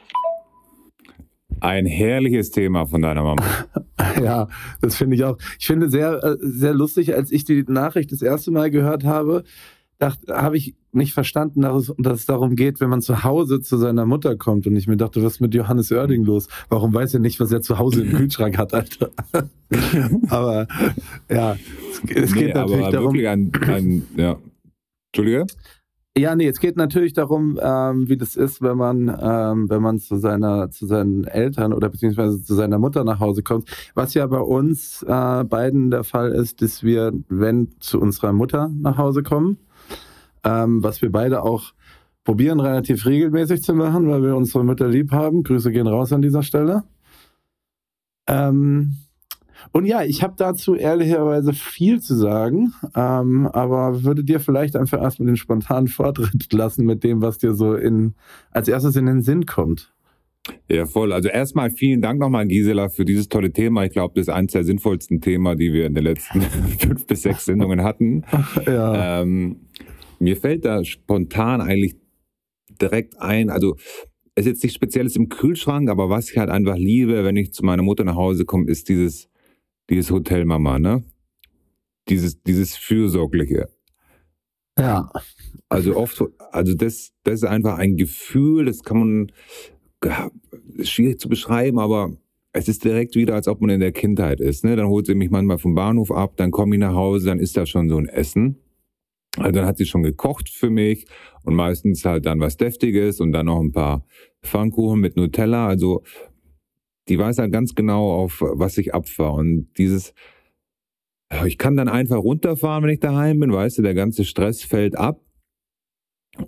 Ein 1.61 1.87
herrliches 1.87 2.51
Thema 2.51 2.87
von 2.87 3.03
deiner 3.03 3.23
Mama. 3.23 3.43
ja, 4.23 4.49
das 4.81 4.97
finde 4.97 5.17
ich 5.17 5.25
auch. 5.25 5.39
Ich 5.59 5.67
finde 5.67 5.91
sehr, 5.91 6.23
äh, 6.23 6.37
sehr 6.41 6.75
lustig, 6.75 7.15
als 7.15 7.31
ich 7.31 7.45
die 7.45 7.65
Nachricht 7.67 8.13
das 8.13 8.23
erste 8.23 8.51
Mal 8.51 8.71
gehört 8.71 9.05
habe, 9.05 9.45
habe 10.29 10.57
ich 10.57 10.75
nicht 10.93 11.13
verstanden, 11.13 11.61
dass 11.61 11.89
es, 11.89 11.95
dass 11.99 12.21
es, 12.21 12.27
darum 12.27 12.57
geht, 12.57 12.81
wenn 12.81 12.89
man 12.89 13.03
zu 13.03 13.23
Hause 13.23 13.61
zu 13.61 13.77
seiner 13.77 14.07
Mutter 14.07 14.37
kommt. 14.37 14.67
Und 14.67 14.75
ich 14.77 14.87
mir 14.87 14.97
dachte, 14.97 15.23
was 15.23 15.35
ist 15.35 15.41
mit 15.41 15.55
Johannes 15.55 15.93
Oerding 15.93 16.25
los? 16.25 16.49
Warum 16.69 16.95
weiß 16.95 17.15
er 17.15 17.21
nicht, 17.21 17.39
was 17.39 17.53
er 17.53 17.61
zu 17.61 17.79
Hause 17.79 18.03
im 18.03 18.13
Kühlschrank 18.13 18.57
hat, 18.59 18.75
Alter? 18.75 19.11
aber 20.29 20.67
ja, 21.29 21.57
es, 22.09 22.15
es 22.15 22.35
nee, 22.35 22.47
geht 22.47 22.55
natürlich 22.55 22.89
darum. 22.89 23.15
Ein, 23.15 23.53
ein, 23.67 24.07
ja. 24.17 24.39
Entschuldige? 25.13 25.47
Ja, 26.17 26.35
nee, 26.35 26.49
es 26.49 26.59
geht 26.59 26.77
natürlich 26.77 27.13
darum, 27.13 27.59
ähm, 27.63 28.09
wie 28.09 28.17
das 28.17 28.35
ist, 28.35 28.61
wenn 28.61 28.77
man, 28.77 29.09
ähm, 29.23 29.71
wenn 29.71 29.81
man 29.81 30.01
zu 30.01 30.17
seiner, 30.17 30.69
zu 30.71 30.87
seinen 30.87 31.25
Eltern 31.25 31.73
oder 31.73 31.89
beziehungsweise 31.89 32.43
zu 32.43 32.55
seiner 32.57 32.81
Mutter 32.81 33.05
nach 33.05 33.21
Hause 33.21 33.45
kommt. 33.45 33.71
Was 33.95 34.15
ja 34.15 34.27
bei 34.27 34.41
uns 34.41 35.05
äh, 35.05 35.45
beiden 35.45 35.91
der 35.91 36.03
Fall 36.03 36.33
ist, 36.33 36.63
dass 36.63 36.83
wir, 36.83 37.13
wenn 37.29 37.71
zu 37.79 38.01
unserer 38.01 38.33
Mutter 38.33 38.71
nach 38.75 38.99
Hause 38.99 39.23
kommen, 39.23 39.59
ähm, 40.45 40.83
was 40.83 41.01
wir 41.01 41.13
beide 41.13 41.43
auch 41.45 41.75
probieren, 42.25 42.61
relativ 42.61 43.07
regelmäßig 43.07 43.63
zu 43.63 43.75
machen, 43.75 44.09
weil 44.09 44.23
wir 44.23 44.37
unsere 44.37 44.65
Mütter 44.65 44.89
lieb 44.89 45.13
haben. 45.13 45.45
Grüße 45.45 45.71
gehen 45.71 45.87
raus 45.87 46.13
an 46.13 46.23
dieser 46.23 46.43
Stelle. 46.43 46.85
Ähm, 48.27 48.97
und 49.73 49.87
ja, 49.87 50.03
ich 50.03 50.23
habe 50.23 50.35
dazu 50.37 50.75
ehrlicherweise 50.75 51.53
viel 51.53 52.01
zu 52.01 52.15
sagen, 52.17 52.73
ähm, 52.97 53.47
aber 53.47 54.03
würde 54.03 54.25
dir 54.25 54.41
vielleicht 54.41 54.75
einfach 54.75 55.01
erstmal 55.01 55.27
den 55.27 55.37
spontanen 55.37 55.89
Vortritt 55.89 56.53
lassen 56.53 56.85
mit 56.87 57.05
dem, 57.05 57.23
was 57.23 57.39
dir 57.39 57.55
so 57.55 57.75
in, 57.75 58.15
als 58.51 58.69
erstes 58.69 58.97
in 58.97 59.07
den 59.07 59.23
Sinn 59.23 59.47
kommt. 59.47 59.93
Ja, 60.69 60.87
voll. 60.87 61.13
Also 61.13 61.29
erstmal 61.29 61.71
vielen 61.71 62.01
Dank 62.01 62.19
nochmal, 62.19 62.47
Gisela, 62.47 62.89
für 62.89 63.05
dieses 63.05 63.29
tolle 63.29 63.53
Thema. 63.53 63.85
Ich 63.85 63.93
glaube, 63.93 64.15
das 64.15 64.23
ist 64.23 64.35
eines 64.35 64.53
der 64.53 64.65
sinnvollsten 64.65 65.21
Themen, 65.21 65.57
die 65.57 65.73
wir 65.73 65.87
in 65.87 65.95
den 65.95 66.05
letzten 66.05 66.41
fünf 66.79 67.07
bis 67.07 67.23
sechs 67.23 67.45
Sendungen 67.45 67.83
hatten. 67.83 68.25
Ja. 68.67 69.23
Ähm, 69.23 69.67
mir 70.19 70.37
fällt 70.37 70.65
da 70.65 70.85
spontan 70.85 71.61
eigentlich 71.61 71.97
direkt 72.81 73.21
ein, 73.21 73.51
also 73.51 73.77
es 74.35 74.47
ist 74.47 74.53
jetzt 74.53 74.63
nicht 74.65 74.75
Spezielles 74.75 75.17
im 75.17 75.29
Kühlschrank, 75.29 75.91
aber 75.91 76.09
was 76.09 76.31
ich 76.31 76.39
halt 76.39 76.51
einfach 76.51 76.77
liebe, 76.77 77.25
wenn 77.25 77.37
ich 77.37 77.53
zu 77.53 77.65
meiner 77.65 77.83
Mutter 77.83 78.05
nach 78.05 78.17
Hause 78.17 78.45
komme, 78.45 78.67
ist 78.67 78.89
dieses, 78.89 79.29
dieses 79.91 80.11
Hotelmama, 80.11 80.79
ne? 80.79 81.05
Dieses, 82.09 82.43
dieses 82.43 82.77
Fürsorgliche. 82.77 83.69
ja. 84.79 85.11
Also 85.69 85.97
oft, 85.97 86.25
also 86.51 86.75
das, 86.75 87.13
das 87.23 87.35
ist 87.35 87.45
einfach 87.45 87.79
ein 87.79 87.97
Gefühl, 87.97 88.65
das 88.65 88.83
kann 88.83 88.99
man, 88.99 89.33
ja, 90.05 90.31
ist 90.77 90.91
schwierig 90.91 91.21
zu 91.21 91.29
beschreiben, 91.29 91.79
aber 91.79 92.17
es 92.53 92.67
ist 92.67 92.85
direkt 92.85 93.15
wieder, 93.15 93.35
als 93.35 93.47
ob 93.47 93.61
man 93.61 93.71
in 93.71 93.81
der 93.81 93.93
Kindheit 93.93 94.41
ist. 94.41 94.65
Ne? 94.65 94.75
Dann 94.75 94.89
holt 94.89 95.07
sie 95.07 95.15
mich 95.15 95.31
manchmal 95.31 95.59
vom 95.59 95.77
Bahnhof 95.77 96.11
ab, 96.11 96.37
dann 96.37 96.51
komme 96.51 96.75
ich 96.75 96.81
nach 96.81 96.95
Hause, 96.95 97.27
dann 97.27 97.39
ist 97.39 97.57
da 97.57 97.67
schon 97.67 97.89
so 97.89 97.99
ein 97.99 98.07
Essen. 98.07 98.57
Also 99.37 99.53
dann 99.53 99.67
hat 99.67 99.77
sie 99.79 99.87
schon 99.87 100.03
gekocht 100.03 100.49
für 100.49 100.71
mich 100.71 101.07
und 101.45 101.55
meistens 101.55 102.05
halt 102.05 102.27
dann 102.27 102.41
was 102.41 102.57
Deftiges 102.57 103.21
und 103.21 103.31
dann 103.31 103.47
noch 103.47 103.61
ein 103.61 103.71
paar 103.71 104.05
Pfannkuchen 104.43 105.01
mit 105.01 105.17
Nutella. 105.17 105.69
Also 105.69 106.03
die 107.11 107.19
weiß 107.19 107.39
halt 107.39 107.53
ganz 107.53 107.75
genau, 107.75 108.13
auf 108.13 108.41
was 108.41 108.79
ich 108.79 108.95
abfahre. 108.95 109.35
Und 109.35 109.69
dieses, 109.77 110.15
ich 111.45 111.59
kann 111.59 111.77
dann 111.77 111.89
einfach 111.89 112.19
runterfahren, 112.19 112.85
wenn 112.85 112.91
ich 112.91 113.01
daheim 113.01 113.41
bin, 113.41 113.53
weißt 113.53 113.79
du, 113.79 113.83
der 113.83 113.95
ganze 113.95 114.25
Stress 114.25 114.63
fällt 114.63 114.97
ab. 114.97 115.21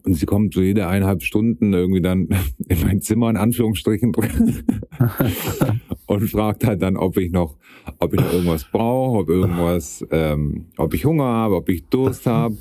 Und 0.04 0.14
sie 0.14 0.24
kommt 0.24 0.54
so 0.54 0.62
jede 0.62 0.86
eineinhalb 0.86 1.24
Stunden 1.24 1.72
irgendwie 1.74 2.00
dann 2.00 2.28
in 2.68 2.80
mein 2.82 3.00
Zimmer 3.00 3.28
in 3.28 3.36
Anführungsstrichen 3.36 4.14
und 6.06 6.28
fragt 6.30 6.64
halt 6.64 6.80
dann, 6.80 6.96
ob 6.96 7.16
ich 7.16 7.32
noch, 7.32 7.58
ob 7.98 8.14
ich 8.14 8.20
noch 8.20 8.32
irgendwas 8.32 8.64
brauche, 8.70 9.18
ob 9.18 9.28
irgendwas, 9.28 10.06
ähm, 10.12 10.66
ob 10.76 10.94
ich 10.94 11.04
Hunger 11.04 11.24
habe, 11.24 11.56
ob 11.56 11.68
ich 11.68 11.88
Durst 11.88 12.26
habe. 12.26 12.56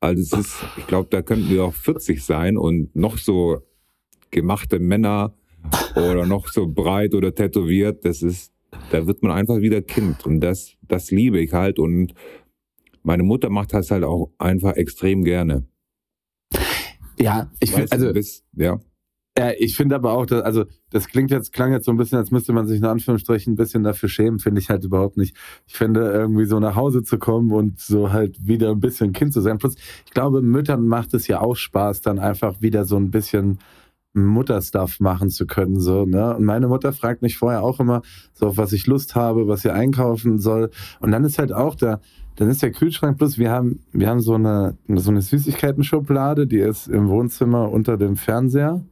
Also 0.00 0.22
es 0.22 0.32
ist, 0.46 0.64
ich 0.76 0.86
glaube, 0.86 1.08
da 1.10 1.22
könnten 1.22 1.48
wir 1.48 1.64
auch 1.64 1.74
40 1.74 2.22
sein 2.22 2.58
und 2.58 2.94
noch 2.94 3.16
so 3.16 3.60
gemachte 4.30 4.78
Männer 4.78 5.34
oder 5.96 6.26
noch 6.26 6.48
so 6.48 6.66
breit 6.66 7.14
oder 7.14 7.34
tätowiert, 7.34 8.04
das 8.04 8.22
ist, 8.22 8.52
da 8.90 9.06
wird 9.06 9.22
man 9.22 9.32
einfach 9.32 9.60
wieder 9.60 9.82
Kind 9.82 10.26
und 10.26 10.40
das, 10.40 10.76
das 10.82 11.10
liebe 11.10 11.40
ich 11.40 11.52
halt 11.52 11.78
und 11.78 12.14
meine 13.02 13.22
Mutter 13.22 13.50
macht 13.50 13.72
das 13.72 13.90
halt 13.90 14.04
auch 14.04 14.30
einfach 14.38 14.74
extrem 14.74 15.24
gerne. 15.24 15.66
Ja, 17.18 17.50
ich 17.60 17.72
finde, 17.72 17.92
also 17.92 18.12
das, 18.12 18.44
ja. 18.56 18.80
Ja, 19.38 19.52
ich 19.56 19.76
finde 19.76 19.94
aber 19.94 20.12
auch, 20.12 20.26
dass, 20.26 20.42
also 20.42 20.64
das 20.90 21.06
klingt 21.06 21.30
jetzt, 21.30 21.52
klang 21.52 21.72
jetzt 21.72 21.86
so 21.86 21.92
ein 21.92 21.96
bisschen, 21.96 22.18
als 22.18 22.30
müsste 22.30 22.52
man 22.52 22.66
sich 22.66 22.78
in 22.78 22.84
Anführungsstrichen 22.84 23.52
ein 23.52 23.56
bisschen 23.56 23.84
dafür 23.84 24.08
schämen, 24.08 24.40
finde 24.40 24.60
ich 24.60 24.70
halt 24.70 24.84
überhaupt 24.84 25.16
nicht. 25.16 25.36
Ich 25.66 25.74
finde, 25.76 26.10
irgendwie 26.10 26.46
so 26.46 26.58
nach 26.58 26.74
Hause 26.74 27.04
zu 27.04 27.18
kommen 27.18 27.52
und 27.52 27.78
so 27.78 28.12
halt 28.12 28.46
wieder 28.46 28.70
ein 28.70 28.80
bisschen 28.80 29.12
Kind 29.12 29.32
zu 29.32 29.40
sein. 29.40 29.58
Plus, 29.58 29.76
ich 30.04 30.12
glaube, 30.12 30.42
Müttern 30.42 30.86
macht 30.86 31.14
es 31.14 31.28
ja 31.28 31.40
auch 31.40 31.54
Spaß, 31.54 32.00
dann 32.00 32.18
einfach 32.18 32.60
wieder 32.60 32.84
so 32.84 32.96
ein 32.96 33.10
bisschen 33.10 33.58
Mutterstuff 34.12 34.98
machen 35.00 35.30
zu 35.30 35.46
können, 35.46 35.80
so, 35.80 36.04
ne? 36.04 36.36
Und 36.36 36.44
meine 36.44 36.68
Mutter 36.68 36.92
fragt 36.92 37.22
mich 37.22 37.38
vorher 37.38 37.62
auch 37.62 37.78
immer, 37.78 38.02
so 38.32 38.48
auf 38.48 38.56
was 38.56 38.72
ich 38.72 38.86
Lust 38.86 39.14
habe, 39.14 39.46
was 39.46 39.62
sie 39.62 39.72
einkaufen 39.72 40.38
soll. 40.38 40.70
Und 41.00 41.12
dann 41.12 41.24
ist 41.24 41.38
halt 41.38 41.52
auch 41.52 41.74
der, 41.74 42.00
dann 42.36 42.48
ist 42.48 42.62
der 42.62 42.72
Kühlschrank 42.72 43.18
plus, 43.18 43.38
wir 43.38 43.50
haben, 43.50 43.80
wir 43.92 44.08
haben 44.08 44.20
so 44.20 44.34
eine, 44.34 44.76
so 44.88 45.10
eine 45.10 45.22
Süßigkeiten-Schublade, 45.22 46.46
die 46.46 46.58
ist 46.58 46.88
im 46.88 47.08
Wohnzimmer 47.08 47.70
unter 47.70 47.96
dem 47.96 48.16
Fernseher. 48.16 48.84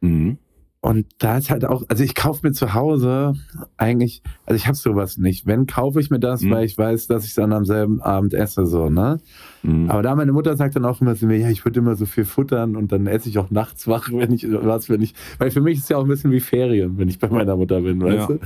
Mhm. 0.00 0.38
Und 0.84 1.06
da 1.18 1.38
ist 1.38 1.48
halt 1.48 1.64
auch, 1.64 1.82
also 1.88 2.04
ich 2.04 2.14
kaufe 2.14 2.46
mir 2.46 2.52
zu 2.52 2.74
Hause 2.74 3.32
eigentlich, 3.78 4.22
also 4.44 4.56
ich 4.56 4.66
habe 4.66 4.76
sowas 4.76 5.16
nicht. 5.16 5.46
Wenn, 5.46 5.66
kaufe 5.66 5.98
ich 5.98 6.10
mir 6.10 6.20
das, 6.20 6.42
Mhm. 6.42 6.50
weil 6.50 6.66
ich 6.66 6.76
weiß, 6.76 7.06
dass 7.06 7.22
ich 7.24 7.30
es 7.30 7.34
dann 7.36 7.54
am 7.54 7.64
selben 7.64 8.02
Abend 8.02 8.34
esse, 8.34 8.66
so, 8.66 8.90
ne? 8.90 9.16
Mhm. 9.62 9.90
Aber 9.90 10.02
da 10.02 10.14
meine 10.14 10.32
Mutter 10.32 10.58
sagt 10.58 10.76
dann 10.76 10.84
auch 10.84 11.00
immer 11.00 11.16
zu 11.16 11.24
mir, 11.26 11.38
ja, 11.38 11.48
ich 11.48 11.64
würde 11.64 11.80
immer 11.80 11.96
so 11.96 12.04
viel 12.04 12.26
futtern 12.26 12.76
und 12.76 12.92
dann 12.92 13.06
esse 13.06 13.30
ich 13.30 13.38
auch 13.38 13.50
nachts 13.50 13.88
wach, 13.88 14.10
wenn 14.12 14.30
ich 14.34 14.46
was, 14.50 14.90
wenn 14.90 15.00
ich, 15.00 15.14
weil 15.38 15.50
für 15.50 15.62
mich 15.62 15.78
ist 15.78 15.84
es 15.84 15.88
ja 15.88 15.96
auch 15.96 16.02
ein 16.02 16.08
bisschen 16.08 16.32
wie 16.32 16.40
Ferien, 16.40 16.98
wenn 16.98 17.08
ich 17.08 17.18
bei 17.18 17.30
meiner 17.30 17.56
Mutter 17.56 17.80
bin, 17.80 18.02
weißt 18.02 18.16
Ja. 18.16 18.26
du? 18.26 18.38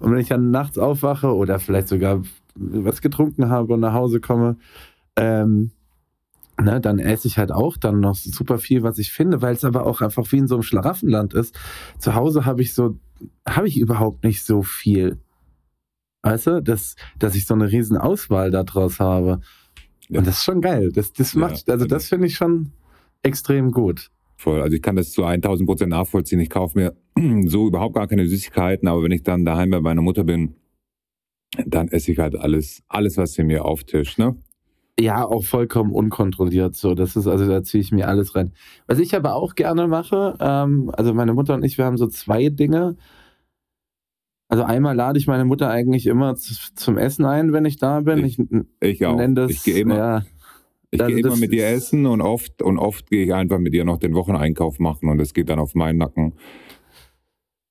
Und 0.00 0.12
wenn 0.12 0.18
ich 0.18 0.28
dann 0.28 0.50
nachts 0.50 0.76
aufwache 0.76 1.34
oder 1.34 1.58
vielleicht 1.58 1.88
sogar 1.88 2.20
was 2.56 3.00
getrunken 3.00 3.48
habe 3.48 3.72
und 3.72 3.80
nach 3.80 3.94
Hause 3.94 4.20
komme, 4.20 4.56
ähm, 5.16 5.70
ne, 6.60 6.80
dann 6.80 6.98
esse 6.98 7.28
ich 7.28 7.38
halt 7.38 7.52
auch 7.52 7.76
dann 7.76 8.00
noch 8.00 8.14
super 8.14 8.58
viel, 8.58 8.82
was 8.82 8.98
ich 8.98 9.12
finde, 9.12 9.42
weil 9.42 9.54
es 9.54 9.64
aber 9.64 9.86
auch 9.86 10.00
einfach 10.00 10.30
wie 10.32 10.38
in 10.38 10.48
so 10.48 10.56
einem 10.56 10.62
Schlaraffenland 10.62 11.34
ist. 11.34 11.58
Zu 11.98 12.14
Hause 12.14 12.44
habe 12.44 12.62
ich 12.62 12.72
so, 12.74 12.98
habe 13.46 13.68
ich 13.68 13.78
überhaupt 13.78 14.24
nicht 14.24 14.44
so 14.44 14.62
viel. 14.62 15.18
Weißt 16.22 16.46
du, 16.48 16.62
dass, 16.62 16.96
dass 17.18 17.34
ich 17.34 17.46
so 17.46 17.54
eine 17.54 17.70
riesen 17.70 17.96
Auswahl 17.96 18.50
daraus 18.50 18.98
habe. 18.98 19.40
Ja. 20.08 20.18
Und 20.18 20.26
das 20.26 20.38
ist 20.38 20.44
schon 20.44 20.60
geil. 20.60 20.90
Das, 20.92 21.12
das 21.12 21.34
Ja, 21.34 21.40
macht, 21.40 21.68
also 21.68 21.84
das 21.84 22.08
finde 22.08 22.26
ich 22.26 22.34
schon 22.34 22.72
extrem 23.22 23.70
gut. 23.70 24.10
Voll. 24.36 24.60
Also 24.60 24.76
ich 24.76 24.82
kann 24.82 24.96
das 24.96 25.12
zu 25.12 25.24
1000 25.24 25.68
Prozent 25.68 25.90
nachvollziehen. 25.90 26.40
Ich 26.40 26.50
kaufe 26.50 26.78
mir 26.78 26.96
so 27.48 27.66
überhaupt 27.66 27.94
gar 27.94 28.06
keine 28.06 28.26
Süßigkeiten, 28.26 28.88
aber 28.88 29.02
wenn 29.02 29.12
ich 29.12 29.22
dann 29.22 29.44
daheim 29.44 29.70
bei 29.70 29.80
meiner 29.80 30.02
Mutter 30.02 30.24
bin, 30.24 30.56
dann 31.64 31.88
esse 31.88 32.12
ich 32.12 32.18
halt 32.18 32.36
alles, 32.36 32.82
alles, 32.88 33.16
was 33.16 33.32
sie 33.32 33.44
mir 33.44 33.64
auftischt, 33.64 34.18
ne? 34.18 34.36
Ja, 34.98 35.26
auch 35.26 35.44
vollkommen 35.44 35.92
unkontrolliert. 35.92 36.74
So, 36.74 36.94
das 36.94 37.16
ist 37.16 37.26
also 37.26 37.46
da 37.46 37.62
ziehe 37.62 37.82
ich 37.82 37.92
mir 37.92 38.08
alles 38.08 38.34
rein. 38.34 38.52
Was 38.86 38.98
ich 38.98 39.14
aber 39.14 39.34
auch 39.34 39.54
gerne 39.54 39.88
mache, 39.88 40.36
ähm, 40.40 40.90
also 40.96 41.12
meine 41.12 41.34
Mutter 41.34 41.54
und 41.54 41.64
ich, 41.64 41.76
wir 41.76 41.84
haben 41.84 41.98
so 41.98 42.06
zwei 42.06 42.48
Dinge. 42.48 42.96
Also 44.48 44.62
einmal 44.64 44.94
lade 44.96 45.18
ich 45.18 45.26
meine 45.26 45.44
Mutter 45.44 45.68
eigentlich 45.68 46.06
immer 46.06 46.36
zum 46.36 46.96
Essen 46.98 47.24
ein, 47.26 47.52
wenn 47.52 47.64
ich 47.66 47.76
da 47.78 48.00
bin. 48.00 48.24
Ich, 48.24 48.38
Ich 48.80 49.04
auch. 49.04 49.16
nenne 49.16 49.34
das 49.34 49.50
ich 49.50 49.64
gehe 49.64 49.80
immer, 49.80 49.96
ja, 49.96 50.22
ich 50.90 51.00
also 51.02 51.10
gehe 51.12 51.20
immer 51.20 51.30
das 51.30 51.40
mit 51.40 51.52
ihr 51.52 51.66
essen 51.66 52.06
und 52.06 52.22
oft 52.22 52.62
und 52.62 52.78
oft 52.78 53.10
gehe 53.10 53.24
ich 53.26 53.34
einfach 53.34 53.58
mit 53.58 53.74
ihr 53.74 53.84
noch 53.84 53.98
den 53.98 54.14
Wocheneinkauf 54.14 54.78
machen 54.78 55.08
und 55.10 55.20
es 55.20 55.34
geht 55.34 55.48
dann 55.50 55.58
auf 55.58 55.74
meinen 55.74 55.98
Nacken. 55.98 56.34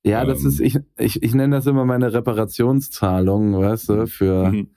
ja, 0.05 0.25
das 0.25 0.41
Ähm. 0.41 0.47
ist 0.49 0.59
ich, 0.59 0.77
ich 0.99 1.23
ich 1.23 1.33
nenne 1.33 1.55
das 1.55 1.65
immer 1.65 1.85
meine 1.85 2.13
Reparationszahlung, 2.13 3.57
weißt 3.57 3.89
du, 3.89 4.05
für 4.07 4.51
Mhm. 4.51 4.67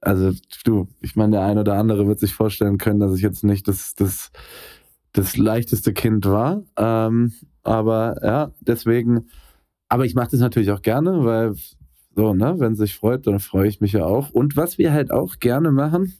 Also 0.00 0.32
du, 0.64 0.88
ich 1.00 1.16
meine, 1.16 1.32
der 1.32 1.44
ein 1.44 1.58
oder 1.58 1.74
andere 1.74 2.06
wird 2.06 2.20
sich 2.20 2.34
vorstellen 2.34 2.78
können, 2.78 3.00
dass 3.00 3.14
ich 3.14 3.22
jetzt 3.22 3.44
nicht 3.44 3.68
das, 3.68 3.94
das, 3.94 4.30
das 5.12 5.36
leichteste 5.36 5.92
Kind 5.92 6.26
war. 6.26 6.62
Ähm, 6.76 7.32
aber 7.62 8.16
ja, 8.22 8.52
deswegen, 8.60 9.26
aber 9.88 10.04
ich 10.04 10.14
mache 10.14 10.30
das 10.30 10.40
natürlich 10.40 10.70
auch 10.70 10.82
gerne, 10.82 11.24
weil 11.24 11.54
so, 12.16 12.34
ne, 12.34 12.54
wenn 12.58 12.74
sich 12.74 12.96
freut, 12.96 13.26
dann 13.26 13.40
freue 13.40 13.68
ich 13.68 13.80
mich 13.80 13.92
ja 13.92 14.04
auch. 14.04 14.30
Und 14.30 14.56
was 14.56 14.78
wir 14.78 14.92
halt 14.92 15.10
auch 15.10 15.38
gerne 15.38 15.70
machen, 15.70 16.14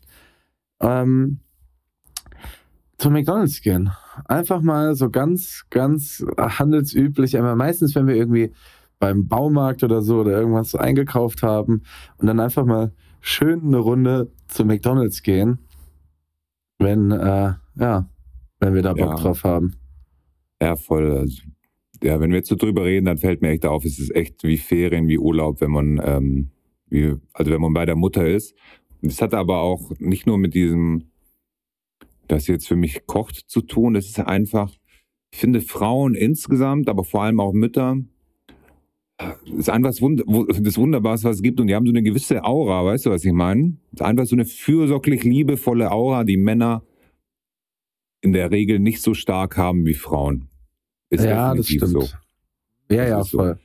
ähm, 0.81 1.41
zum 2.99 3.15
McDonalds 3.15 3.63
gehen. 3.63 3.91
Einfach 4.27 4.61
mal 4.61 4.95
so 4.95 5.11
ganz, 5.11 5.65
ganz 5.71 6.25
handelsüblich, 6.37 7.39
aber 7.39 7.57
meistens, 7.57 7.95
wenn 7.95 8.07
wir 8.07 8.15
irgendwie 8.15 8.53
beim 8.99 9.27
Baumarkt 9.27 9.83
oder 9.83 10.03
so 10.03 10.21
oder 10.21 10.33
irgendwas 10.33 10.75
eingekauft 10.75 11.43
haben 11.43 11.83
und 12.19 12.27
dann 12.27 12.39
einfach 12.39 12.67
mal 12.67 12.93
schön 13.21 13.63
eine 13.65 13.79
Runde 13.79 14.33
zu 14.49 14.65
McDonalds 14.65 15.23
gehen, 15.23 15.59
wenn, 16.79 17.11
äh, 17.11 17.55
ja, 17.77 18.09
wenn 18.59 18.75
wir 18.75 18.83
da 18.83 18.93
Bock 18.93 19.11
Ja. 19.11 19.15
drauf 19.17 19.45
haben. 19.45 19.75
Ja, 20.63 20.77
voll. 20.77 21.11
Also, 21.17 21.43
ja, 22.03 22.21
wenn 22.21 22.31
wir 22.31 22.39
jetzt 22.39 22.49
so 22.49 22.57
drüber 22.57 22.85
reden, 22.85 23.07
dann 23.07 23.19
fällt 23.19 23.43
mir 23.43 23.51
echt 23.51 23.67
auf, 23.67 23.85
es 23.85 23.99
ist 23.99 24.15
echt 24.15 24.43
wie 24.45 24.57
Ferien, 24.59 25.09
wie 25.09 25.19
Urlaub, 25.19 25.61
wenn 25.61 25.71
man, 25.71 26.01
ähm, 26.05 26.51
wie, 26.89 27.15
also 27.33 27.51
wenn 27.51 27.61
man 27.61 27.73
bei 27.75 27.87
der 27.87 27.97
Mutter 27.97 28.27
ist. 28.27 28.55
Das 29.03 29.23
hat 29.23 29.35
aber 29.35 29.61
auch 29.61 29.93
nicht 29.99 30.27
nur 30.27 30.39
mit 30.39 30.55
diesem, 30.55 31.11
das 32.29 32.47
jetzt 32.47 32.69
für 32.69 32.77
mich 32.77 33.07
kocht 33.07 33.37
zu 33.37 33.63
tun. 33.63 33.95
Das 33.95 34.07
ist 34.07 34.19
einfach, 34.21 34.75
ich 35.33 35.39
finde 35.41 35.61
Frauen 35.61 36.15
insgesamt, 36.15 36.89
aber 36.89 37.05
vor 37.05 37.23
allem 37.23 37.41
auch 37.41 37.53
Mütter, 37.53 37.97
ist 39.57 39.69
einfach 39.71 39.91
das, 39.91 40.01
Wund 40.03 40.23
wo- 40.27 40.45
das 40.45 40.77
Wunderbarste, 40.79 41.29
was 41.29 41.37
es 41.37 41.43
gibt. 41.43 41.61
Und 41.61 41.67
die 41.67 41.75
haben 41.75 41.87
so 41.87 41.93
eine 41.93 42.03
gewisse 42.03 42.45
Aura, 42.45 42.85
weißt 42.85 43.07
du, 43.07 43.11
was 43.11 43.25
ich 43.25 43.33
meine? 43.33 43.77
Das 43.93 44.01
ist 44.01 44.07
einfach 44.07 44.27
so 44.27 44.37
eine 44.37 44.45
fürsorglich 44.45 45.25
liebevolle 45.25 45.91
Aura, 45.91 46.25
die 46.25 46.37
Männer 46.37 46.83
in 48.23 48.33
der 48.33 48.51
Regel 48.51 48.79
nicht 48.79 49.01
so 49.03 49.15
stark 49.15 49.57
haben 49.57 49.87
wie 49.87 49.95
Frauen. 49.95 50.49
Ist 51.11 51.25
ja, 51.25 51.55
das 51.55 51.69
stimmt. 51.69 51.91
so. 51.91 52.01
Ja, 52.01 52.09
Das 52.89 53.09
ja, 53.09 53.21
ist 53.21 53.31
so. 53.31 53.39
voll. 53.39 53.59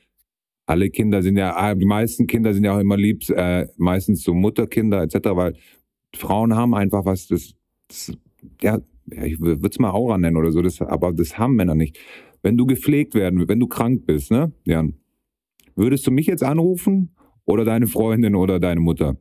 Alle 0.68 0.90
Kinder 0.90 1.22
sind 1.22 1.36
ja, 1.36 1.54
ah, 1.56 1.74
die 1.74 1.84
meisten 1.86 2.26
Kinder 2.26 2.52
sind 2.52 2.64
ja 2.64 2.74
auch 2.74 2.80
immer 2.80 2.96
lieb, 2.96 3.28
äh, 3.30 3.66
meistens 3.76 4.22
so 4.24 4.34
Mutterkinder 4.34 5.02
etc., 5.02 5.18
weil 5.32 5.54
Frauen 6.14 6.56
haben 6.56 6.74
einfach 6.74 7.04
was, 7.04 7.28
das, 7.28 7.54
das 7.88 8.12
ja, 8.62 8.80
ja, 9.06 9.24
ich 9.24 9.38
würde 9.40 9.68
es 9.68 9.78
mal 9.78 9.90
Aura 9.92 10.18
nennen 10.18 10.36
oder 10.36 10.50
so, 10.50 10.62
das, 10.62 10.80
aber 10.80 11.12
das 11.12 11.38
haben 11.38 11.54
Männer 11.54 11.76
nicht. 11.76 11.98
Wenn 12.42 12.56
du 12.56 12.66
gepflegt 12.66 13.14
werden, 13.14 13.46
wenn 13.48 13.60
du 13.60 13.68
krank 13.68 14.06
bist, 14.06 14.32
ne, 14.32 14.50
Jan, 14.64 14.94
würdest 15.76 16.06
du 16.06 16.10
mich 16.10 16.26
jetzt 16.26 16.42
anrufen 16.42 17.14
oder 17.44 17.64
deine 17.64 17.86
Freundin 17.86 18.34
oder 18.34 18.58
deine 18.58 18.80
Mutter? 18.80 19.16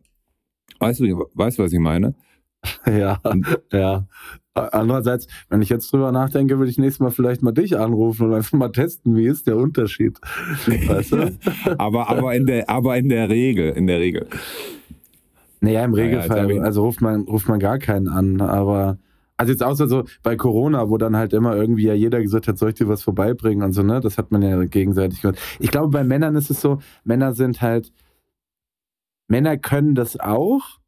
Weißt 0.79 0.99
du, 0.99 1.25
weißt 1.33 1.59
du, 1.59 1.63
was 1.63 1.73
ich 1.73 1.79
meine? 1.79 2.15
Ja, 2.87 3.19
ja. 3.71 4.07
Andererseits, 4.55 5.27
wenn 5.49 5.61
ich 5.61 5.69
jetzt 5.69 5.91
drüber 5.91 6.11
nachdenke, 6.11 6.57
würde 6.57 6.71
ich 6.71 6.77
nächstes 6.77 6.99
Mal 6.99 7.11
vielleicht 7.11 7.43
mal 7.43 7.51
dich 7.51 7.77
anrufen 7.77 8.27
und 8.27 8.33
einfach 8.33 8.57
mal 8.57 8.71
testen, 8.71 9.15
wie 9.15 9.27
ist 9.27 9.45
der 9.45 9.57
Unterschied. 9.57 10.17
Weißt 10.65 11.11
du? 11.11 11.37
aber, 11.77 12.09
aber, 12.09 12.33
in 12.33 12.47
der, 12.47 12.67
aber 12.69 12.97
in 12.97 13.09
der 13.09 13.29
Regel, 13.29 13.71
in 13.71 13.85
der 13.85 13.99
Regel. 13.99 14.27
Naja, 15.59 15.83
im 15.83 15.93
Regelfall, 15.93 16.51
ja, 16.51 16.61
also 16.61 16.85
ruft 16.85 17.01
man, 17.01 17.21
ruft 17.21 17.49
man 17.49 17.59
gar 17.59 17.79
keinen 17.79 18.07
an, 18.07 18.39
aber 18.39 18.97
also 19.37 19.51
jetzt 19.51 19.63
außer 19.63 19.87
so 19.87 20.05
bei 20.23 20.35
Corona, 20.35 20.89
wo 20.89 20.97
dann 20.97 21.15
halt 21.15 21.33
immer 21.33 21.55
irgendwie 21.55 21.83
ja 21.83 21.93
jeder 21.93 22.21
gesagt 22.21 22.47
hat, 22.47 22.57
soll 22.57 22.69
ich 22.69 22.75
dir 22.75 22.87
was 22.87 23.03
vorbeibringen 23.03 23.63
und 23.63 23.73
so, 23.73 23.83
ne? 23.83 23.99
Das 23.99 24.17
hat 24.17 24.31
man 24.31 24.41
ja 24.41 24.63
gegenseitig 24.65 25.21
gehört. 25.21 25.39
Ich 25.59 25.71
glaube, 25.71 25.89
bei 25.89 26.03
Männern 26.03 26.35
ist 26.35 26.49
es 26.49 26.61
so, 26.61 26.79
Männer 27.03 27.33
sind 27.33 27.61
halt, 27.61 27.91
Männer 29.27 29.57
können 29.57 29.95
das 29.95 30.19
auch, 30.19 30.79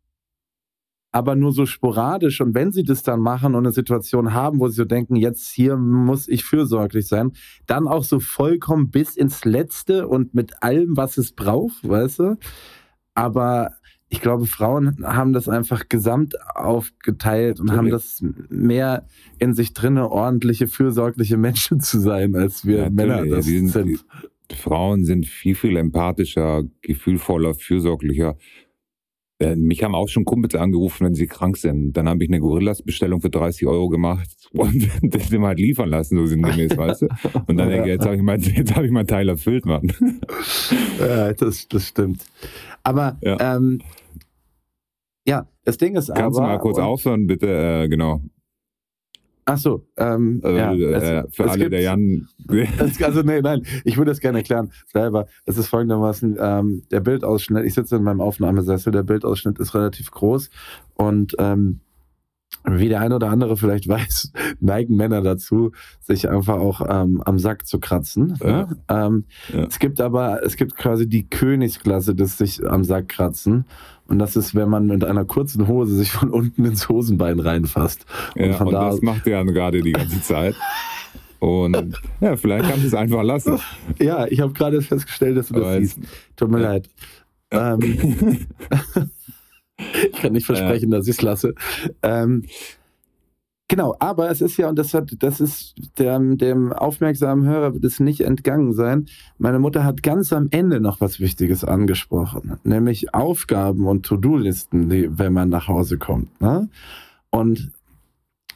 aber 1.11 1.35
nur 1.35 1.51
so 1.51 1.65
sporadisch. 1.65 2.41
Und 2.41 2.53
wenn 2.53 2.71
sie 2.71 2.83
das 2.83 3.03
dann 3.03 3.19
machen 3.19 3.55
und 3.55 3.65
eine 3.65 3.73
Situation 3.73 4.33
haben, 4.33 4.59
wo 4.59 4.67
sie 4.67 4.75
so 4.75 4.85
denken, 4.85 5.15
jetzt 5.15 5.49
hier 5.49 5.75
muss 5.75 6.27
ich 6.27 6.43
fürsorglich 6.45 7.07
sein, 7.07 7.31
dann 7.65 7.87
auch 7.87 8.03
so 8.03 8.19
vollkommen 8.19 8.91
bis 8.91 9.17
ins 9.17 9.43
Letzte 9.43 10.07
und 10.07 10.33
mit 10.33 10.63
allem, 10.63 10.95
was 10.95 11.17
es 11.17 11.31
braucht, 11.31 11.87
weißt 11.87 12.19
du? 12.19 12.37
Aber 13.15 13.76
ich 14.09 14.21
glaube, 14.21 14.45
Frauen 14.45 14.97
haben 15.03 15.33
das 15.33 15.49
einfach 15.49 15.89
gesamt 15.89 16.35
aufgeteilt 16.55 17.59
und 17.59 17.71
haben 17.71 17.89
das 17.89 18.23
mehr 18.49 19.05
in 19.37 19.53
sich 19.53 19.73
drinne, 19.73 20.09
ordentliche, 20.09 20.67
fürsorgliche 20.67 21.35
Menschen 21.37 21.81
zu 21.81 21.99
sein, 21.99 22.35
als 22.35 22.65
wir 22.65 22.77
ja, 22.83 22.89
Männer 22.89 23.25
das 23.25 23.45
sind. 23.45 24.05
Frauen 24.53 25.03
sind 25.03 25.25
viel, 25.25 25.55
viel 25.55 25.75
empathischer, 25.75 26.63
gefühlvoller, 26.81 27.53
fürsorglicher. 27.53 28.37
Äh, 29.39 29.55
mich 29.55 29.83
haben 29.83 29.93
auch 29.93 30.09
schon 30.09 30.25
Kumpels 30.25 30.55
angerufen, 30.55 31.05
wenn 31.05 31.13
sie 31.13 31.27
krank 31.27 31.57
sind. 31.57 31.93
Dann 31.93 32.09
habe 32.09 32.23
ich 32.23 32.29
eine 32.29 32.39
Gorillas-Bestellung 32.39 33.21
für 33.21 33.29
30 33.29 33.67
Euro 33.67 33.87
gemacht 33.87 34.27
und 34.53 34.89
das 35.03 35.31
immer 35.31 35.47
halt 35.47 35.59
liefern 35.59 35.89
lassen, 35.89 36.17
so 36.17 36.25
sinngemäß, 36.25 36.75
weißt 36.75 37.03
du? 37.03 37.07
Und 37.45 37.57
dann 37.57 37.69
denke 37.69 37.87
ich, 37.87 37.93
jetzt 37.93 38.05
habe 38.05 38.15
ich, 38.15 38.21
mein, 38.21 38.41
hab 38.75 38.83
ich 38.83 38.91
meinen 38.91 39.07
Teil 39.07 39.29
erfüllt, 39.29 39.65
Mann. 39.65 39.91
Ja, 40.99 41.31
das, 41.33 41.67
das 41.67 41.87
stimmt. 41.87 42.25
Aber 42.83 43.17
ja. 43.21 43.55
Ähm, 43.57 43.79
ja, 45.27 45.47
das 45.63 45.77
Ding 45.77 45.95
ist 45.95 46.07
Kannst 46.07 46.09
aber... 46.09 46.21
Kannst 46.21 46.39
du 46.39 46.41
mal 46.41 46.59
kurz 46.59 46.79
aufhören, 46.79 47.27
bitte? 47.27 47.83
Äh, 47.83 47.87
genau. 47.87 48.21
Ach 49.49 49.57
so, 49.57 49.87
ähm, 49.95 50.41
also, 50.43 50.57
ja, 50.57 50.73
äh, 50.73 51.23
es, 51.25 51.35
für 51.35 51.43
es 51.45 51.51
alle, 51.51 51.59
gibt, 51.59 51.71
der 51.71 51.81
Jan. 51.81 52.27
also 53.01 53.21
nee, 53.21 53.41
nein, 53.41 53.63
ich 53.85 53.95
würde 53.95 54.11
das 54.11 54.19
gerne 54.19 54.39
erklären 54.39 54.73
selber. 54.91 55.27
Es 55.45 55.57
ist 55.57 55.67
folgendermaßen, 55.67 56.37
ähm, 56.37 56.83
der 56.91 56.99
Bildausschnitt, 56.99 57.63
ich 57.63 57.73
sitze 57.73 57.95
in 57.95 58.03
meinem 58.03 58.19
Aufnahmesessel, 58.19 58.91
der 58.91 59.03
Bildausschnitt 59.03 59.57
ist 59.57 59.73
relativ 59.73 60.11
groß 60.11 60.49
und 60.95 61.33
ähm, 61.39 61.79
wie 62.69 62.89
der 62.89 63.01
eine 63.01 63.15
oder 63.15 63.29
andere 63.29 63.57
vielleicht 63.57 63.87
weiß, 63.87 64.31
neigen 64.59 64.95
Männer 64.95 65.21
dazu, 65.21 65.71
sich 66.01 66.29
einfach 66.29 66.57
auch 66.57 66.81
ähm, 66.87 67.21
am 67.25 67.39
Sack 67.39 67.65
zu 67.65 67.79
kratzen. 67.79 68.37
Ne? 68.41 68.49
Ja. 68.49 68.65
Ne? 68.65 68.77
Ähm, 68.89 69.25
ja. 69.53 69.63
Es 69.65 69.79
gibt 69.79 70.01
aber, 70.01 70.43
es 70.43 70.55
gibt 70.57 70.75
quasi 70.75 71.07
die 71.07 71.27
Königsklasse 71.27 72.15
des 72.15 72.37
sich 72.37 72.65
am 72.67 72.83
Sack 72.83 73.09
kratzen. 73.09 73.65
Und 74.07 74.19
das 74.19 74.35
ist, 74.35 74.55
wenn 74.55 74.69
man 74.69 74.87
mit 74.87 75.03
einer 75.03 75.25
kurzen 75.25 75.67
Hose 75.67 75.95
sich 75.95 76.11
von 76.11 76.29
unten 76.29 76.63
ins 76.63 76.87
Hosenbein 76.87 77.39
reinfasst. 77.39 78.05
Und, 78.35 78.45
ja, 78.45 78.57
und 78.57 78.71
da 78.71 78.89
das 78.89 79.01
macht 79.01 79.27
er 79.27 79.43
gerade 79.45 79.81
die 79.81 79.91
ganze 79.91 80.21
Zeit. 80.21 80.55
Und 81.39 82.01
ja, 82.19 82.35
vielleicht 82.35 82.65
kannst 82.65 82.81
du 82.81 82.87
es 82.87 82.95
einfach 82.95 83.21
lassen. 83.21 83.59
Ja, 83.99 84.25
ich 84.25 84.39
habe 84.39 84.53
gerade 84.53 84.81
festgestellt, 84.81 85.37
dass 85.37 85.49
du 85.49 85.59
das 85.59 85.77
siehst. 85.77 85.99
Tut 86.35 86.49
mir 86.49 86.57
leid. 86.57 86.89
Ähm, 87.51 88.47
ich 90.11 90.19
kann 90.19 90.33
nicht 90.33 90.45
versprechen, 90.45 90.91
ja. 90.91 90.97
dass 90.97 91.07
ich 91.07 91.17
es 91.17 91.21
lasse. 91.21 91.53
Ähm, 92.01 92.43
genau, 93.67 93.95
aber 93.99 94.29
es 94.29 94.41
ist 94.41 94.57
ja, 94.57 94.69
und 94.69 94.77
das 94.77 94.93
hat, 94.93 95.15
das 95.19 95.39
ist 95.39 95.75
dem, 95.99 96.37
dem 96.37 96.73
aufmerksamen 96.73 97.45
Hörer 97.45 97.73
wird 97.73 97.83
es 97.85 97.99
nicht 97.99 98.21
entgangen 98.21 98.73
sein. 98.73 99.07
Meine 99.37 99.59
Mutter 99.59 99.83
hat 99.83 100.03
ganz 100.03 100.33
am 100.33 100.47
Ende 100.51 100.79
noch 100.79 101.01
was 101.01 101.19
Wichtiges 101.19 101.63
angesprochen, 101.63 102.57
nämlich 102.63 103.13
Aufgaben 103.13 103.87
und 103.87 104.05
To-Do-Listen, 104.05 105.17
wenn 105.17 105.33
man 105.33 105.49
nach 105.49 105.67
Hause 105.67 105.97
kommt. 105.97 106.41
Ne? 106.41 106.69
Und 107.29 107.71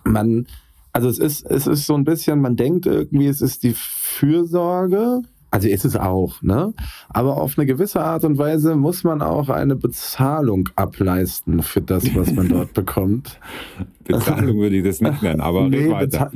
man, 0.03 0.47
also 0.93 1.07
es 1.07 1.19
ist, 1.19 1.45
es 1.45 1.67
ist 1.67 1.85
so 1.85 1.93
ein 1.95 2.03
bisschen, 2.03 2.41
man 2.41 2.55
denkt 2.55 2.85
irgendwie, 2.85 3.27
es 3.27 3.41
ist 3.41 3.63
die 3.63 3.75
Fürsorge, 3.75 5.21
also 5.51 5.67
ist 5.67 5.83
es 5.83 5.97
auch, 5.97 6.41
ne? 6.41 6.73
Aber 7.09 7.37
auf 7.37 7.57
eine 7.57 7.65
gewisse 7.65 8.01
Art 8.01 8.23
und 8.23 8.37
Weise 8.37 8.75
muss 8.75 9.03
man 9.03 9.21
auch 9.21 9.49
eine 9.49 9.75
Bezahlung 9.75 10.69
ableisten 10.77 11.61
für 11.61 11.81
das, 11.81 12.15
was 12.15 12.31
man 12.31 12.47
dort 12.49 12.73
bekommt. 12.73 13.37
Bezahlung 14.05 14.57
würde 14.57 14.77
ich 14.77 14.85
das 14.85 15.01
nicht 15.01 15.21
nennen, 15.21 15.41
aber 15.41 15.67
nee, 15.67 15.89
weiter. 15.89 16.31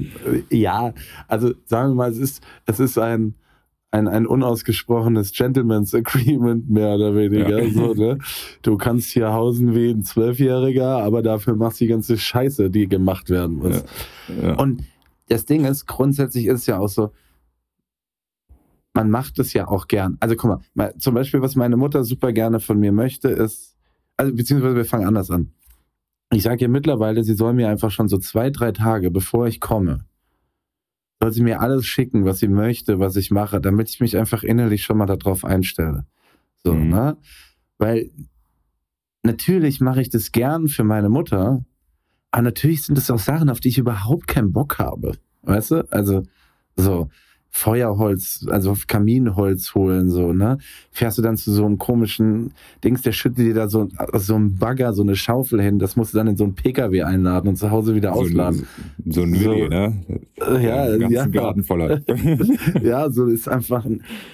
Ja, 0.49 0.93
also 1.30 1.54
sagen 1.65 1.91
wir 1.91 1.95
mal, 1.95 2.12
es 2.12 2.17
ist, 2.17 2.43
es 2.65 2.82
ist 2.82 2.97
ein, 2.97 3.36
ein, 3.91 4.10
ein 4.10 4.28
unausgesprochenes 4.28 5.32
Gentleman's 5.32 5.95
Agreement, 5.95 6.69
mehr 6.69 6.95
oder 6.95 7.15
weniger. 7.15 7.63
Ja. 7.63 7.71
So, 7.71 7.93
ne? 7.93 8.17
Du 8.63 8.75
kannst 8.75 9.12
hier 9.12 9.32
hausen 9.32 9.73
wie 9.73 9.91
ein 9.91 10.04
Zwölfjähriger, 10.04 11.01
aber 11.01 11.21
dafür 11.21 11.56
machst 11.56 11.80
du 11.80 11.86
die 11.86 11.89
ganze 11.89 12.17
Scheiße, 12.17 12.69
die 12.69 12.89
gemacht 12.89 13.30
werden 13.30 13.56
muss. 13.56 13.86
Ja. 14.28 14.49
Ja. 14.49 14.56
Und 14.56 14.84
das 15.30 15.45
Ding 15.45 15.63
ist, 15.63 15.86
grundsätzlich 15.86 16.47
ist 16.47 16.62
es 16.62 16.65
ja 16.65 16.80
auch 16.80 16.89
so, 16.89 17.12
man 18.95 19.10
macht 19.10 19.38
es 19.39 19.53
ja 19.53 19.67
auch 19.67 19.88
gern. 19.88 20.17
Also 20.21 20.36
guck 20.36 20.62
mal, 20.73 20.97
zum 20.97 21.13
Beispiel, 21.13 21.41
was 21.41 21.55
meine 21.55 21.75
Mutter 21.75 22.03
super 22.05 22.31
gerne 22.31 22.60
von 22.60 22.79
mir 22.79 22.93
möchte, 22.93 23.27
ist, 23.27 23.75
also 24.17 24.34
beziehungsweise 24.34 24.75
wir 24.75 24.86
fangen 24.86 25.05
anders 25.05 25.29
an. 25.29 25.51
Ich 26.31 26.43
sage 26.43 26.63
ihr 26.63 26.69
mittlerweile, 26.69 27.23
sie 27.23 27.36
soll 27.36 27.53
mir 27.53 27.69
einfach 27.69 27.91
schon 27.91 28.08
so 28.08 28.17
zwei, 28.17 28.49
drei 28.49 28.71
Tage, 28.71 29.12
bevor 29.12 29.47
ich 29.47 29.60
komme, 29.60 30.05
soll 31.21 31.34
sie 31.34 31.43
mir 31.43 31.60
alles 31.60 31.86
schicken, 31.86 32.25
was 32.25 32.39
sie 32.39 32.47
möchte, 32.47 32.99
was 32.99 33.17
ich 33.17 33.31
mache, 33.31 33.60
damit 33.60 33.89
ich 33.89 33.99
mich 33.99 34.17
einfach 34.17 34.43
innerlich 34.43 34.84
schon 34.84 34.97
mal 34.97 35.05
darauf 35.05 35.43
einstelle. 35.43 36.05
So, 36.63 36.73
mhm. 36.73 36.89
ne? 36.89 37.17
Weil 37.77 38.12
natürlich 39.23 39.81
mache 39.81 40.01
ich 40.01 40.10
das 40.10 40.31
gern 40.31 40.69
für 40.69 40.86
meine 40.86 41.10
Mutter, 41.10 41.65
aber 42.31 42.41
natürlich 42.41 42.84
sind 42.84 42.97
es 42.97 43.12
auch 43.12 43.19
Sachen, 43.19 43.49
auf 43.49 43.60
die 43.60 43.69
ich 43.69 43.77
überhaupt 43.77 44.27
keinen 44.27 44.53
Bock 44.53 44.79
habe. 44.79 45.17
Weißt 45.41 45.71
du? 45.71 45.91
Also, 45.91 46.23
so. 46.77 47.10
Feuerholz, 47.56 48.46
also 48.50 48.76
Kaminholz 48.86 49.76
holen, 49.76 50.10
so, 50.10 50.34
ne? 50.34 50.58
Fährst 50.91 51.18
du 51.18 51.22
dann 51.22 51.38
zu 51.38 51.54
so 51.54 51.65
einem 51.65 51.78
komischen 51.78 52.52
Dings, 52.84 53.02
der 53.02 53.13
schüttet 53.13 53.38
dir 53.39 53.54
da 53.54 53.70
so, 53.70 53.88
so 54.15 54.36
ein 54.36 54.58
Bagger, 54.58 54.91
so 54.91 55.04
eine 55.04 55.15
Schaufel 55.15 55.62
hin, 55.62 55.80
das 55.80 55.96
musst 55.96 56.13
du 56.13 56.18
dann 56.18 56.28
in 56.28 56.36
so 56.36 56.44
einen 56.44 56.56
PKW 56.56 57.04
einladen 57.04 57.48
und 57.48 57.56
zu 57.56 57.72
Hause 57.72 57.96
wieder 57.96 58.13
ausladen. 58.13 58.68
So 59.06 59.22
ein, 59.22 59.34
so 59.34 59.38
ein 59.38 59.39
Willi, 59.39 59.70
ne? 59.70 60.04
Ja, 60.38 60.96
ja. 60.98 61.08
ja. 61.08 61.26
Garten 61.28 61.63
voller. 61.63 62.02
ja, 62.84 63.10
so 63.10 63.28
ist 63.28 63.48
einfach 63.48 63.86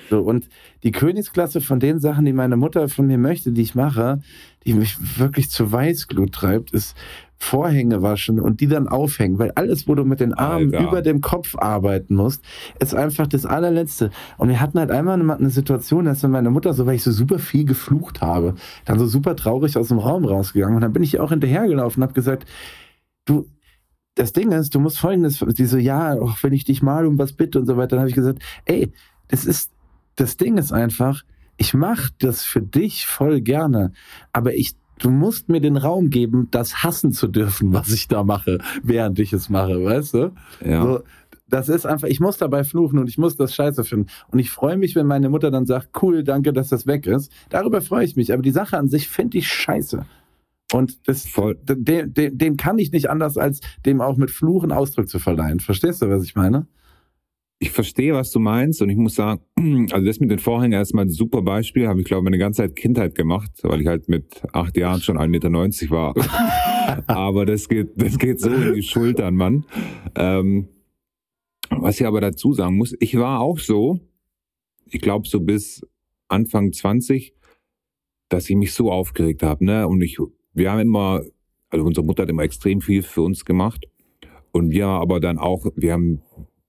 so. 0.10 0.22
Und 0.22 0.50
die 0.82 0.92
Königsklasse 0.92 1.62
von 1.62 1.80
den 1.80 2.00
Sachen, 2.00 2.26
die 2.26 2.34
meine 2.34 2.58
Mutter 2.58 2.90
von 2.90 3.06
mir 3.06 3.20
möchte, 3.20 3.52
die 3.52 3.62
ich 3.62 3.76
mache, 3.76 4.20
die 4.66 4.74
mich 4.74 4.98
wirklich 5.20 5.52
zu 5.52 5.72
Weißglut 5.72 6.32
treibt, 6.32 6.72
ist 6.72 6.96
Vorhänge 7.44 8.04
waschen 8.04 8.40
und 8.40 8.62
die 8.62 8.68
dann 8.68 8.88
aufhängen, 8.88 9.40
weil 9.40 9.52
alles, 9.56 9.88
wo 9.88 9.96
du 9.96 10.06
mit 10.06 10.20
den 10.20 10.36
Armen 10.36 10.76
Alter. 10.76 10.88
über 10.88 11.02
dem 11.02 11.22
Kopf 11.22 11.56
arbeiten 11.58 12.16
musst, 12.16 12.44
ist 12.80 12.94
einfach 12.94 13.26
das 13.26 13.48
allerletzte. 13.48 14.12
Und 14.38 14.50
wir 14.50 14.62
hatten 14.62 14.78
halt 14.78 14.92
einmal 14.92 15.20
eine, 15.20 15.36
eine 15.36 15.50
Situation, 15.50 16.06
dass 16.06 16.22
meine 16.22 16.52
Mutter, 16.52 16.74
so 16.74 16.86
weil 16.86 16.96
ich 16.96 17.04
so 17.04 17.12
super 17.12 17.40
viel 17.40 17.66
geflucht 17.66 18.22
habe, 18.22 18.54
dann 18.86 19.00
so 19.00 19.08
super 19.08 19.36
traurig 19.36 19.76
aus 19.76 19.88
dem 19.88 19.98
Raum 19.98 20.24
rausgegangen 20.24 20.76
und 20.76 20.82
dann 20.82 20.94
bin 20.94 21.02
ich 21.02 21.20
auch 21.20 21.32
hinterhergelaufen 21.32 22.04
und 22.04 22.10
habe 22.10 22.14
gesagt, 22.14 22.48
du, 23.26 23.48
das 24.14 24.34
Ding 24.34 24.52
ist, 24.52 24.76
du 24.76 24.80
musst 24.80 25.00
folgendes, 25.00 25.40
die 25.40 25.66
so, 25.66 25.78
ja, 25.78 26.14
auch 26.14 26.38
wenn 26.44 26.54
ich 26.54 26.64
dich 26.64 26.84
mal 26.84 27.08
um 27.08 27.18
was 27.18 27.34
bitte 27.34 27.60
und 27.60 27.66
so 27.66 27.76
weiter, 27.76 27.96
dann 27.96 28.02
habe 28.02 28.10
ich 28.10 28.16
gesagt, 28.16 28.44
ey, 28.66 28.94
das 29.30 29.46
ist, 29.46 29.72
das 30.16 30.38
Ding 30.38 30.60
ist 30.60 30.72
einfach, 30.72 31.24
ich 31.58 31.74
mache 31.74 32.12
das 32.20 32.44
für 32.44 32.62
dich 32.62 33.08
voll 33.08 33.42
gerne, 33.42 33.94
aber 34.32 34.54
ich 34.54 34.76
du 35.02 35.10
musst 35.10 35.50
mir 35.50 35.60
den 35.60 35.78
Raum 35.78 36.10
geben, 36.10 36.48
das 36.52 36.84
hassen 36.84 37.12
zu 37.12 37.28
dürfen, 37.28 37.74
was 37.74 37.92
ich 37.92 38.08
da 38.08 38.24
mache, 38.24 38.60
während 38.84 39.20
ich 39.20 39.34
es 39.34 39.50
mache, 39.50 39.84
weißt 39.84 40.14
du? 40.14 40.32
Ja. 40.64 40.84
So, 40.84 41.00
das 41.50 41.68
ist 41.68 41.86
einfach, 41.86 42.08
ich 42.08 42.20
muss 42.20 42.38
dabei 42.38 42.64
fluchen 42.64 42.98
und 42.98 43.10
ich 43.10 43.18
muss 43.18 43.36
das 43.36 43.54
scheiße 43.54 43.84
finden. 43.84 44.08
Und 44.32 44.40
ich 44.40 44.50
freue 44.50 44.78
mich, 44.78 44.96
wenn 44.96 45.06
meine 45.06 45.30
Mutter 45.30 45.52
dann 45.52 45.66
sagt, 45.66 46.02
cool, 46.02 46.24
danke, 46.24 46.54
dass 46.54 46.70
das 46.70 46.88
weg 46.88 47.06
ist. 47.06 47.32
Darüber 47.50 47.82
freue 47.82 48.06
ich 48.06 48.16
mich. 48.16 48.32
Aber 48.32 48.42
die 48.42 48.52
Sache 48.52 48.78
an 48.78 48.88
sich 48.88 49.10
finde 49.10 49.38
ich 49.38 49.48
scheiße. 49.48 50.06
Und 50.72 51.08
das, 51.08 51.28
Voll. 51.28 51.56
Den, 51.64 52.14
den, 52.14 52.38
den 52.38 52.56
kann 52.56 52.80
ich 52.80 52.94
nicht 52.94 53.10
anders, 53.10 53.38
als 53.38 53.60
dem 53.86 54.00
auch 54.00 54.16
mit 54.16 54.32
Fluchen 54.32 54.72
Ausdruck 54.72 55.10
zu 55.10 55.20
verleihen. 55.20 55.60
Verstehst 55.60 56.02
du, 56.02 56.10
was 56.10 56.24
ich 56.24 56.36
meine? 56.36 56.68
Ich 57.62 57.69
verstehe, 57.71 58.15
was 58.15 58.32
du 58.32 58.39
meinst 58.39 58.82
und 58.82 58.89
ich 58.89 58.97
muss 58.97 59.15
sagen, 59.15 59.41
also 59.91 60.06
das 60.06 60.19
mit 60.19 60.32
den 60.32 60.39
Vorhängen 60.39 60.74
erstmal 60.74 61.06
ein 61.06 61.10
super 61.10 61.43
Beispiel, 61.43 61.88
habe 61.88 62.02
ich 62.02 62.08
glaube 62.08 62.24
meine 62.24 62.39
ganze 62.39 62.63
Zeit 62.63 62.76
Kindheit 62.76 63.13
gemacht, 63.13 63.52
weil 63.62 63.82
ich 63.82 63.88
halt 63.88 64.10
mit 64.10 64.41
acht 64.52 64.76
Jahren 64.76 65.00
schon 65.02 65.17
1,90 65.17 65.28
Meter 65.30 65.52
war. 65.91 66.15
aber 67.08 67.45
das 67.45 67.69
geht, 67.69 67.89
das 67.95 68.17
geht 68.17 68.39
so 68.39 68.50
in 68.50 68.74
die 68.74 68.82
Schultern, 68.82 69.36
Mann. 69.36 69.65
Ähm, 70.15 70.69
was 71.69 72.00
ich 72.00 72.08
aber 72.08 72.19
dazu 72.19 72.54
sagen 72.54 72.78
muss, 72.78 72.95
ich 73.00 73.17
war 73.17 73.39
auch 73.39 73.60
so, 73.60 74.00
ich 74.86 75.00
glaube 75.00 75.28
so 75.28 75.39
bis 75.39 75.86
Anfang 76.28 76.74
20, 76.74 77.34
dass 78.28 78.50
ich 78.50 78.56
mich 78.56 78.74
so 78.74 78.91
aufgeregt 78.91 79.43
habe, 79.43 79.63
ne? 79.63 79.88
Und 79.88 80.02
ich, 80.02 80.17
wir 80.54 80.71
haben 80.71 80.80
immer 80.80 81.21
also 81.71 81.86
unsere 81.86 82.06
Mutter 82.06 82.24
hat 82.24 82.30
immer 82.30 82.43
extrem 82.43 82.82
viel 82.82 83.02
für 83.02 83.21
uns 83.21 83.45
gemacht. 83.45 83.88
Und 84.52 84.71
wir 84.71 84.88
aber 84.88 85.19
dann 85.19 85.38
auch, 85.38 85.65
wir 85.76 85.93
haben 85.93 86.21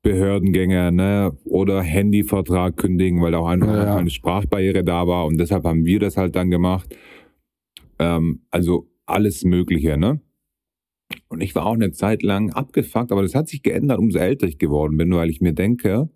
Behördengänge, 0.02 0.90
ne, 0.92 1.36
oder 1.44 1.80
Handyvertrag 1.82 2.76
kündigen, 2.76 3.22
weil 3.22 3.32
da 3.32 3.38
auch 3.38 3.48
einfach 3.48 3.68
Ja, 3.68 3.84
ja. 3.84 3.96
eine 3.96 4.10
Sprachbarriere 4.10 4.82
da 4.82 5.06
war 5.06 5.26
und 5.26 5.38
deshalb 5.38 5.64
haben 5.64 5.84
wir 5.84 6.00
das 6.00 6.16
halt 6.16 6.34
dann 6.34 6.50
gemacht. 6.50 6.94
Ähm, 7.98 8.42
also 8.50 8.90
alles 9.06 9.44
Mögliche, 9.44 9.96
ne? 9.96 10.20
Und 11.28 11.40
ich 11.42 11.54
war 11.54 11.66
auch 11.66 11.74
eine 11.74 11.92
Zeit 11.92 12.22
lang 12.22 12.50
abgefuckt, 12.50 13.12
aber 13.12 13.22
das 13.22 13.34
hat 13.34 13.48
sich 13.48 13.62
geändert, 13.62 13.98
umso 13.98 14.18
älter 14.18 14.46
ich 14.46 14.58
geworden 14.58 14.96
bin, 14.96 15.12
weil 15.12 15.30
ich 15.30 15.40
mir 15.40 15.52
denke, 15.52 16.08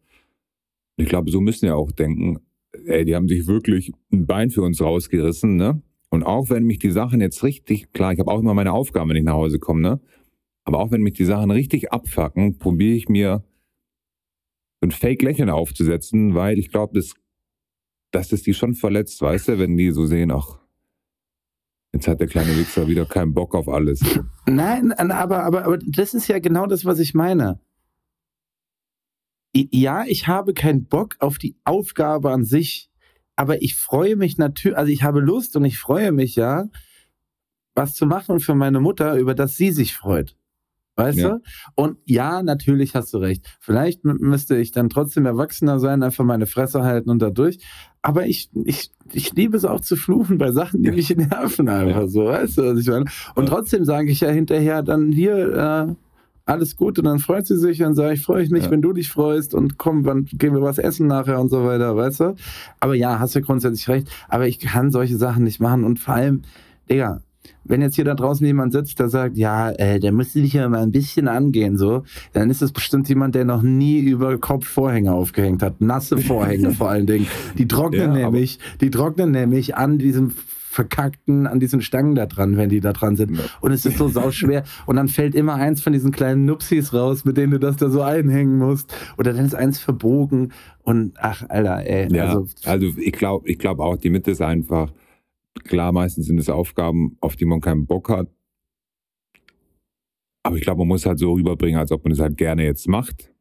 ich 0.97 1.07
glaube, 1.09 1.31
so 1.31 1.41
müssen 1.41 1.67
wir 1.67 1.77
auch 1.77 1.93
denken, 1.93 2.39
ey, 2.87 3.05
die 3.05 3.15
haben 3.15 3.29
sich 3.29 3.47
wirklich 3.47 3.93
ein 4.13 4.27
Bein 4.27 4.51
für 4.51 4.63
uns 4.63 4.81
rausgerissen, 4.81 5.57
ne? 5.57 5.83
Und 6.09 6.23
auch 6.23 6.51
wenn 6.51 6.65
mich 6.65 6.79
die 6.79 6.91
Sachen 6.91 7.21
jetzt 7.21 7.43
richtig, 7.43 7.93
klar, 7.93 8.13
ich 8.13 8.19
habe 8.19 8.31
auch 8.31 8.41
immer 8.41 8.55
meine 8.55 8.73
Aufgaben, 8.73 9.11
wenn 9.11 9.17
ich 9.17 9.25
nach 9.25 9.35
Hause 9.35 9.59
komme, 9.59 9.81
ne? 9.81 10.01
Aber 10.65 10.81
auch 10.81 10.91
wenn 10.91 11.03
mich 11.03 11.15
die 11.15 11.25
Sachen 11.25 11.51
richtig 11.51 11.93
abfacken, 11.93 12.59
probiere 12.59 12.97
ich 12.97 13.09
mir 13.09 13.45
ein 14.87 14.91
Fake-Lächeln 14.91 15.51
aufzusetzen, 15.51 16.35
weil 16.35 16.59
ich 16.59 16.71
glaube, 16.71 16.95
das, 16.95 17.15
das 18.11 18.43
die 18.43 18.55
schon 18.55 18.75
verletzt, 18.75 19.21
weißt 19.21 19.49
du, 19.49 19.59
wenn 19.59 19.77
die 19.77 19.91
so 19.91 20.07
sehen, 20.07 20.31
ach, 20.31 20.59
jetzt 21.93 22.09
hat 22.09 22.21
der 22.21 22.27
kleine 22.27 22.57
Wichser 22.57 22.89
wieder 22.89 23.07
keinen 23.07 23.35
Bock 23.35 23.55
auf 23.55 23.69
alles. 23.69 24.01
Nein, 24.47 24.93
aber, 24.93 25.43
aber, 25.43 25.65
aber 25.65 25.79
das 25.79 26.15
ist 26.15 26.29
ja 26.29 26.39
genau 26.39 26.67
das, 26.67 26.85
was 26.85 26.99
ich 26.99 27.15
meine. 27.15 27.61
Ja, 29.55 30.05
ich 30.07 30.29
habe 30.29 30.53
keinen 30.53 30.87
Bock 30.87 31.17
auf 31.19 31.39
die 31.39 31.57
Aufgabe 31.65 32.31
an 32.31 32.45
sich, 32.45 32.91
aber 33.37 33.63
ich 33.63 33.75
freue 33.77 34.17
mich 34.17 34.37
natürlich, 34.37 34.77
also 34.77 34.93
ich 34.93 35.03
habe 35.03 35.21
Lust 35.21 35.57
und 35.57 35.65
ich 35.65 35.79
freue 35.79 36.13
mich 36.13 36.37
ja, 36.37 36.69
was 37.75 37.95
zu 37.95 38.07
machen 38.07 38.41
für 38.41 38.55
meine 38.55 38.81
Mutter, 38.81 39.17
über 39.17 39.35
das 39.35 39.57
sie 39.57 39.71
sich 39.71 39.95
freut. 39.95 40.37
Weißt 40.97 41.19
Ja. 41.19 41.29
du? 41.29 41.41
Und 41.75 41.99
ja, 42.07 42.43
natürlich 42.43 42.95
hast 42.95 43.13
du 43.13 43.19
recht. 43.19 43.47
Vielleicht 43.61 44.05
müsste 44.05 44.57
ich 44.57 44.73
dann 44.73 44.89
trotzdem 44.89 45.27
erwachsener 45.27 45.79
sein, 45.79 46.03
einfach 46.03 46.25
meine 46.25 46.47
Fresse 46.47 46.83
halten 46.83 47.11
und 47.11 47.21
dadurch. 47.21 47.59
Aber 48.03 48.27
ich, 48.27 48.49
ich, 48.65 48.91
ich 49.13 49.33
liebe 49.35 49.57
es 49.57 49.65
auch 49.65 49.81
zu 49.81 49.97
fluchen 49.97 50.39
bei 50.39 50.53
Sachen, 50.53 50.83
die 50.83 50.91
mich 50.93 51.15
nerven 51.17 51.69
einfach 51.69 52.01
Ja. 52.03 52.09
so, 52.09 52.25
weißt 52.25 52.59
du, 52.59 52.63
was 52.63 52.79
ich 52.81 52.87
meine? 52.89 53.05
Und 53.35 53.45
Ja. 53.45 53.51
trotzdem 53.55 53.85
sage 53.85 54.11
ich 54.11 54.21
ja 54.21 54.29
hinterher 54.31 54.83
dann 54.83 55.13
hier, 55.13 55.87
äh, 55.89 55.95
alles 56.49 56.77
gut 56.77 56.97
und 57.01 57.07
dann 57.07 57.19
freut 57.19 57.45
sie 57.47 57.59
sich 57.59 57.83
und 57.83 57.97
sage 57.97 58.15
ich, 58.15 58.23
freue 58.23 58.41
ich 58.43 58.51
mich, 58.51 58.65
Ja. 58.67 58.71
wenn 58.71 58.81
du 58.81 58.93
dich 58.93 59.11
freust 59.11 59.53
und 59.53 59.79
komm, 59.79 60.05
wann 60.05 60.27
gehen 60.27 60.55
wir 60.55 60.63
was 60.63 60.79
essen 60.79 61.09
nachher 61.09 61.41
und 61.41 61.49
so 61.51 61.65
weiter, 61.65 61.97
weißt 61.97 62.21
du? 62.21 62.35
Aber 62.79 62.95
ja, 62.95 63.19
hast 63.19 63.35
du 63.35 63.41
grundsätzlich 63.43 63.89
recht, 63.89 64.09
aber 64.29 64.47
ich 64.47 64.61
kann 64.61 64.93
solche 64.93 65.17
Sachen 65.17 65.43
nicht 65.43 65.59
machen 65.61 65.83
und 65.85 65.99
vor 65.99 66.15
allem, 66.15 66.43
Digga, 66.89 67.21
wenn 67.65 67.81
jetzt 67.81 67.97
hier 67.97 68.05
da 68.05 68.15
draußen 68.15 68.47
jemand 68.47 68.73
sitzt, 68.73 68.99
der 68.99 69.09
sagt, 69.09 69.37
ja, 69.37 69.71
äh, 69.71 69.99
der 69.99 70.13
müsste 70.13 70.41
dich 70.41 70.53
ja 70.53 70.69
mal 70.69 70.83
ein 70.83 70.93
bisschen 70.93 71.29
angehen, 71.29 71.77
so, 71.77 72.05
dann 72.33 72.51
ist 72.51 72.63
es 72.63 72.73
bestimmt 72.73 73.09
jemand, 73.09 73.35
der 73.35 73.45
noch 73.45 73.63
nie 73.63 73.99
über 74.01 74.39
Kopf 74.39 74.67
Vorhänge 74.67 75.13
aufgehängt 75.13 75.63
hat. 75.63 75.81
Nasse 75.81 76.19
Vorhänge 76.19 76.71
vor 76.73 76.91
allen 76.91 77.07
Dingen. 77.07 77.27
Die 77.59 77.69
trocknen 77.69 78.15
Ja, 78.15 78.25
nämlich, 78.27 78.59
die 78.81 78.91
trocknen 78.91 79.31
nämlich 79.31 79.77
an 79.77 79.99
diesem 79.99 80.33
verkackten, 80.77 81.47
an 81.47 81.59
diesen 81.59 81.81
Stangen 81.81 82.15
da 82.15 82.27
dran, 82.27 82.59
wenn 82.59 82.69
die 82.69 82.81
da 82.81 82.93
dran 82.93 83.17
sind. 83.17 83.37
Ja. 83.37 83.45
Und 83.63 83.73
es 83.73 83.87
ist 83.87 83.97
so 83.97 84.09
sauschwer. 84.09 84.63
Und 84.85 84.97
dann 84.97 85.09
fällt 85.09 85.35
immer 85.35 85.55
eins 85.55 85.81
von 85.81 85.95
diesen 85.95 86.13
kleinen 86.13 86.45
Nupsis 86.45 86.93
raus, 86.93 87.25
mit 87.25 87.39
denen 87.39 87.53
du 87.53 87.59
das 87.59 87.77
da 87.77 87.89
so 87.89 88.03
einhängen 88.03 88.59
musst. 88.59 88.95
Oder 89.17 89.33
dann 89.33 89.47
ist 89.47 89.55
eins 89.55 89.79
verbogen. 89.79 90.53
Und 90.83 91.15
ach, 91.17 91.43
Alter, 91.49 91.79
ey. 91.87 92.15
Ja, 92.15 92.27
Also, 92.27 92.47
also, 92.65 92.87
ich 92.99 93.13
glaube 93.13 93.49
ich 93.49 93.59
glaub 93.59 93.81
auch, 93.81 93.97
die 93.97 94.11
Mitte 94.11 94.31
ist 94.31 94.43
einfach, 94.43 94.93
klar, 95.65 95.93
meistens 95.93 96.27
sind 96.27 96.39
es 96.39 96.49
Aufgaben, 96.49 97.17
auf 97.21 97.37
die 97.37 97.45
man 97.45 97.61
keinen 97.61 97.87
Bock 97.87 98.09
hat. 98.09 98.29
Aber 100.43 100.57
ich 100.57 100.63
glaube, 100.63 100.79
man 100.81 100.89
muss 100.89 101.07
halt 101.07 101.19
so 101.19 101.33
rüberbringen, 101.33 101.79
als 101.79 101.91
ob 101.91 102.05
man 102.05 102.13
es 102.13 102.21
halt 102.21 102.37
gerne 102.37 102.65
jetzt 102.65 102.87
macht. 102.89 103.33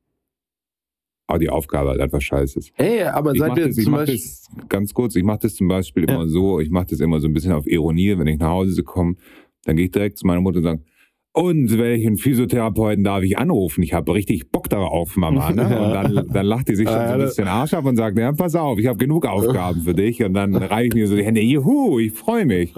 Aber 1.28 1.39
die 1.39 1.49
Aufgabe 1.49 1.89
halt 1.89 2.01
einfach 2.01 2.21
scheiße 2.21 2.60
ist. 2.60 2.71
ey, 2.78 3.04
aber 3.04 3.34
Ich 3.34 3.39
mache 3.39 3.60
ihr 3.60 3.67
das, 3.67 3.78
ich 3.78 3.84
zum 3.84 3.91
mach 3.93 3.99
Beispiel... 3.99 4.17
das 4.17 4.47
ganz 4.69 4.93
kurz, 4.93 5.15
ich 5.15 5.23
mache 5.23 5.39
das 5.39 5.56
zum 5.56 5.67
Beispiel 5.67 6.06
Ja. 6.08 6.15
immer 6.15 6.28
so, 6.28 6.60
ich 6.60 6.69
mache 6.69 6.88
das 6.88 6.99
immer 6.99 7.19
so 7.19 7.28
ein 7.28 7.34
bisschen 7.34 7.51
auf 7.51 7.65
Ironie, 7.67 8.17
wenn 8.17 8.28
ich 8.28 8.38
nach 8.39 8.49
Hause 8.49 8.84
komme, 8.84 9.15
dann 9.63 9.75
gehe 9.75 9.86
ich 9.86 9.91
direkt 9.91 10.17
zu 10.17 10.28
meiner 10.28 10.41
Mutter 10.41 10.58
und 10.58 10.63
sage, 10.63 10.84
und 11.35 11.77
welchen 11.77 12.15
Physiotherapeuten 12.17 13.03
darf 13.03 13.21
ich 13.21 13.37
anrufen? 13.37 13.83
Ich 13.83 13.93
habe 13.93 14.13
richtig 14.13 14.51
Bock 14.51 14.69
darauf, 14.69 15.17
Mama. 15.17 15.51
Ne? 15.51 15.63
Und 15.79 15.93
dann, 15.93 16.27
dann 16.31 16.45
lacht 16.45 16.69
die 16.69 16.75
sich 16.75 16.87
schon 16.87 16.95
so 17.07 17.13
ein 17.13 17.19
bisschen 17.19 17.47
Arsch 17.47 17.73
ab 17.73 17.83
und 17.85 17.97
sagt, 17.97 18.17
ja, 18.17 18.31
pass 18.31 18.55
auf, 18.55 18.79
ich 18.79 18.87
habe 18.87 18.97
genug 18.97 19.25
Aufgaben 19.25 19.81
für 19.81 19.93
dich. 19.93 20.23
Und 20.23 20.33
dann 20.33 20.55
reiche 20.55 20.87
ich 20.87 20.93
mir 20.93 21.07
so 21.07 21.15
die 21.15 21.23
Hände, 21.25 21.41
juhu, 21.41 21.99
ich 21.99 22.13
freue 22.13 22.45
mich. 22.45 22.73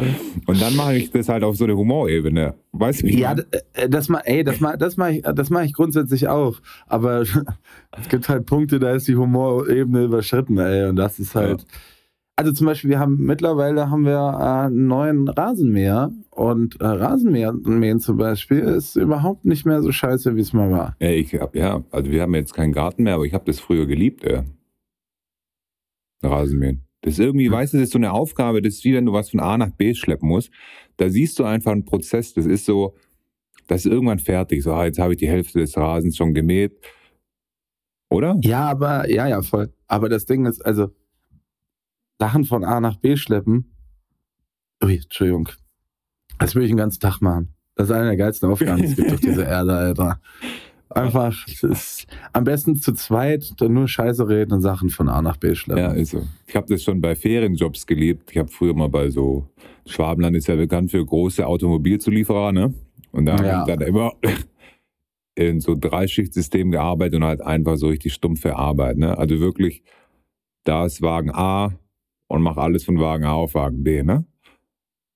Und 0.47 0.59
dann 0.59 0.75
mache 0.75 0.95
ich 0.97 1.11
das 1.11 1.29
halt 1.29 1.43
auf 1.43 1.55
so 1.55 1.65
eine 1.65 1.77
Humorebene. 1.77 2.55
Weißt 2.71 3.03
du, 3.03 3.07
wie 3.07 3.19
Ja, 3.19 3.35
d- 3.35 3.43
äh, 3.73 3.87
das 3.87 4.09
ma, 4.09 4.19
ey, 4.25 4.43
das 4.43 4.59
ma, 4.59 4.75
das 4.75 4.97
mache 4.97 5.13
ich, 5.17 5.21
das 5.21 5.49
mach 5.51 5.63
ich 5.63 5.73
grundsätzlich 5.73 6.27
auch. 6.27 6.57
Aber 6.87 7.21
es 8.01 8.09
gibt 8.09 8.27
halt 8.27 8.47
Punkte, 8.47 8.79
da 8.79 8.91
ist 8.93 9.07
die 9.07 9.15
Humorebene 9.15 10.05
überschritten, 10.05 10.57
ey. 10.57 10.89
Und 10.89 10.95
das 10.95 11.19
ist 11.19 11.35
halt. 11.35 11.63
Also 12.39 12.51
zum 12.51 12.67
Beispiel, 12.67 12.91
wir 12.91 12.99
haben 12.99 13.17
mittlerweile 13.17 13.89
haben 13.89 14.05
wir 14.05 14.37
äh, 14.39 14.67
einen 14.67 14.85
neuen 14.85 15.27
Rasenmäher 15.27 16.11
und 16.29 16.79
äh, 16.79 16.85
Rasenmähen 16.85 17.99
zum 17.99 18.17
Beispiel 18.17 18.59
ist 18.59 18.95
überhaupt 18.95 19.43
nicht 19.43 19.65
mehr 19.65 19.81
so 19.81 19.91
scheiße, 19.91 20.35
wie 20.35 20.41
es 20.41 20.53
mal 20.53 20.69
war. 20.69 20.95
Ja, 20.99 21.09
ich 21.09 21.33
hab, 21.33 21.55
ja, 21.55 21.83
also 21.89 22.11
wir 22.11 22.21
haben 22.21 22.35
jetzt 22.35 22.53
keinen 22.53 22.73
Garten 22.73 23.03
mehr, 23.03 23.15
aber 23.15 23.25
ich 23.25 23.33
habe 23.33 23.45
das 23.45 23.59
früher 23.59 23.87
geliebt, 23.87 24.23
ey. 24.23 24.43
Rasenmähen. 26.21 26.83
Das 27.01 27.13
ist 27.13 27.19
irgendwie, 27.19 27.49
weißt 27.49 27.73
du, 27.73 27.77
das 27.77 27.85
ist 27.85 27.93
so 27.93 27.97
eine 27.97 28.11
Aufgabe, 28.11 28.61
das 28.61 28.75
ist 28.75 28.83
wie 28.83 28.93
wenn 28.93 29.07
du 29.07 29.13
was 29.13 29.31
von 29.31 29.39
A 29.39 29.57
nach 29.57 29.71
B 29.71 29.95
schleppen 29.95 30.29
musst. 30.29 30.51
Da 30.97 31.09
siehst 31.09 31.39
du 31.39 31.43
einfach 31.43 31.71
einen 31.71 31.85
Prozess, 31.85 32.35
das 32.35 32.45
ist 32.45 32.65
so, 32.65 32.95
das 33.67 33.85
ist 33.85 33.91
irgendwann 33.91 34.19
fertig. 34.19 34.61
So, 34.61 34.73
ah, 34.73 34.85
jetzt 34.85 34.99
habe 34.99 35.13
ich 35.13 35.19
die 35.19 35.27
Hälfte 35.27 35.57
des 35.57 35.75
Rasens 35.75 36.15
schon 36.15 36.35
gemäht. 36.35 36.79
Oder? 38.11 38.37
Ja, 38.43 38.69
aber, 38.69 39.09
ja, 39.09 39.27
ja, 39.27 39.41
voll. 39.41 39.73
Aber 39.87 40.07
das 40.07 40.25
Ding 40.25 40.45
ist, 40.45 40.63
also, 40.63 40.91
Sachen 42.19 42.45
von 42.45 42.63
A 42.63 42.79
nach 42.79 42.95
B 42.97 43.15
schleppen. 43.15 43.73
Ui, 44.83 44.95
Entschuldigung. 44.97 45.49
Das 46.39 46.55
will 46.55 46.63
ich 46.63 46.69
den 46.69 46.77
ganzen 46.77 46.99
Tag 46.99 47.21
machen. 47.21 47.53
Das 47.75 47.89
ist 47.89 47.95
eine 47.95 48.05
der 48.07 48.17
geilsten 48.17 48.49
Aufgaben, 48.49 48.77
die 48.81 48.87
es 48.87 48.95
gibt 48.95 49.11
auf 49.13 49.19
dieser 49.19 49.47
Erde, 49.47 49.73
Alter. 49.75 50.19
Einfach, 50.89 51.45
ist 51.47 52.07
am 52.31 52.43
besten 52.45 52.75
zu 52.77 52.93
zweit 52.93 53.51
dann 53.59 53.73
nur 53.73 53.87
Scheiße 53.87 54.27
reden 54.27 54.53
und 54.53 54.61
Sachen 54.61 54.89
von 54.89 55.09
A 55.09 55.21
nach 55.21 55.37
B 55.37 55.53
schleppen. 55.53 55.83
Ja, 55.83 55.91
ist 55.91 56.11
so. 56.11 56.25
Ich 56.47 56.55
habe 56.55 56.65
das 56.67 56.81
schon 56.83 57.01
bei 57.01 57.15
Ferienjobs 57.15 57.85
geliebt. 57.85 58.31
Ich 58.31 58.37
habe 58.37 58.49
früher 58.49 58.73
mal 58.73 58.87
bei 58.89 59.09
so, 59.09 59.47
Schwabenland 59.85 60.35
ist 60.37 60.47
ja 60.47 60.55
bekannt 60.55 60.89
für 60.91 61.05
große 61.05 61.45
Automobilzulieferer, 61.45 62.51
ne? 62.51 62.73
Und 63.11 63.25
da 63.25 63.35
Ja. 63.35 63.57
habe 63.59 63.71
ich 63.71 63.75
dann 63.77 63.87
immer 63.87 64.13
in 65.35 65.59
so 65.59 65.75
Dreischichtsystem 65.75 66.71
gearbeitet 66.71 67.15
und 67.15 67.25
halt 67.25 67.41
einfach 67.41 67.75
so 67.75 67.87
richtig 67.89 68.13
stumpfe 68.13 68.55
Arbeit, 68.55 68.97
ne? 68.97 69.17
Also 69.17 69.39
wirklich, 69.39 69.83
da 70.63 70.85
ist 70.85 71.01
Wagen 71.01 71.31
A 71.33 71.77
und 72.27 72.41
mach 72.41 72.57
alles 72.57 72.83
von 72.83 72.99
Wagen 72.99 73.25
A 73.25 73.33
auf 73.33 73.53
Wagen 73.55 73.83
B, 73.83 74.03
ne? 74.03 74.25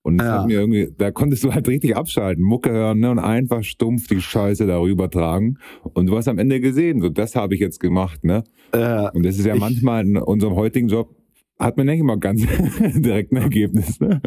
Und 0.03 0.17
das 0.17 0.27
Ja. 0.27 0.33
hat 0.39 0.47
mir 0.47 0.59
irgendwie, 0.59 0.91
da 0.97 1.11
konntest 1.11 1.43
du 1.43 1.51
halt 1.53 1.67
richtig 1.67 1.95
abschalten, 1.95 2.43
Mucke 2.43 2.71
hören, 2.71 2.99
ne? 2.99 3.11
Und 3.11 3.19
einfach 3.19 3.63
stumpf 3.63 4.07
die 4.07 4.21
Scheiße 4.21 4.65
darüber 4.65 5.09
tragen. 5.09 5.57
Und 5.93 6.07
du 6.07 6.17
hast 6.17 6.27
am 6.27 6.39
Ende 6.39 6.59
gesehen, 6.59 7.01
so 7.01 7.09
das 7.09 7.35
habe 7.35 7.53
ich 7.53 7.59
jetzt 7.59 7.79
gemacht, 7.79 8.23
ne? 8.23 8.43
Äh, 8.71 9.09
Und 9.13 9.23
das 9.23 9.37
ist 9.37 9.45
ja 9.45 9.55
manchmal 9.55 10.05
in 10.05 10.17
unserem 10.17 10.55
heutigen 10.55 10.87
Job, 10.87 11.15
hat 11.59 11.77
man 11.77 11.85
nicht 11.85 11.99
immer 11.99 12.17
ganz 12.17 12.41
direkt 12.95 13.31
ein 13.31 13.37
Ergebnis. 13.37 13.99
Ne? 13.99 14.21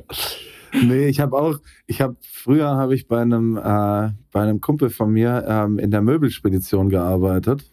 nee, 0.84 1.06
ich 1.08 1.18
habe 1.20 1.36
auch, 1.36 1.58
ich 1.86 2.00
habe, 2.00 2.16
früher 2.22 2.68
habe 2.76 2.94
ich 2.94 3.08
bei 3.08 3.20
einem, 3.22 3.56
äh, 3.56 3.60
bei 4.32 4.42
einem 4.42 4.60
Kumpel 4.60 4.90
von 4.90 5.12
mir 5.12 5.44
ähm, 5.48 5.78
in 5.80 5.90
der 5.90 6.02
Möbelspedition 6.02 6.88
gearbeitet. 6.90 7.68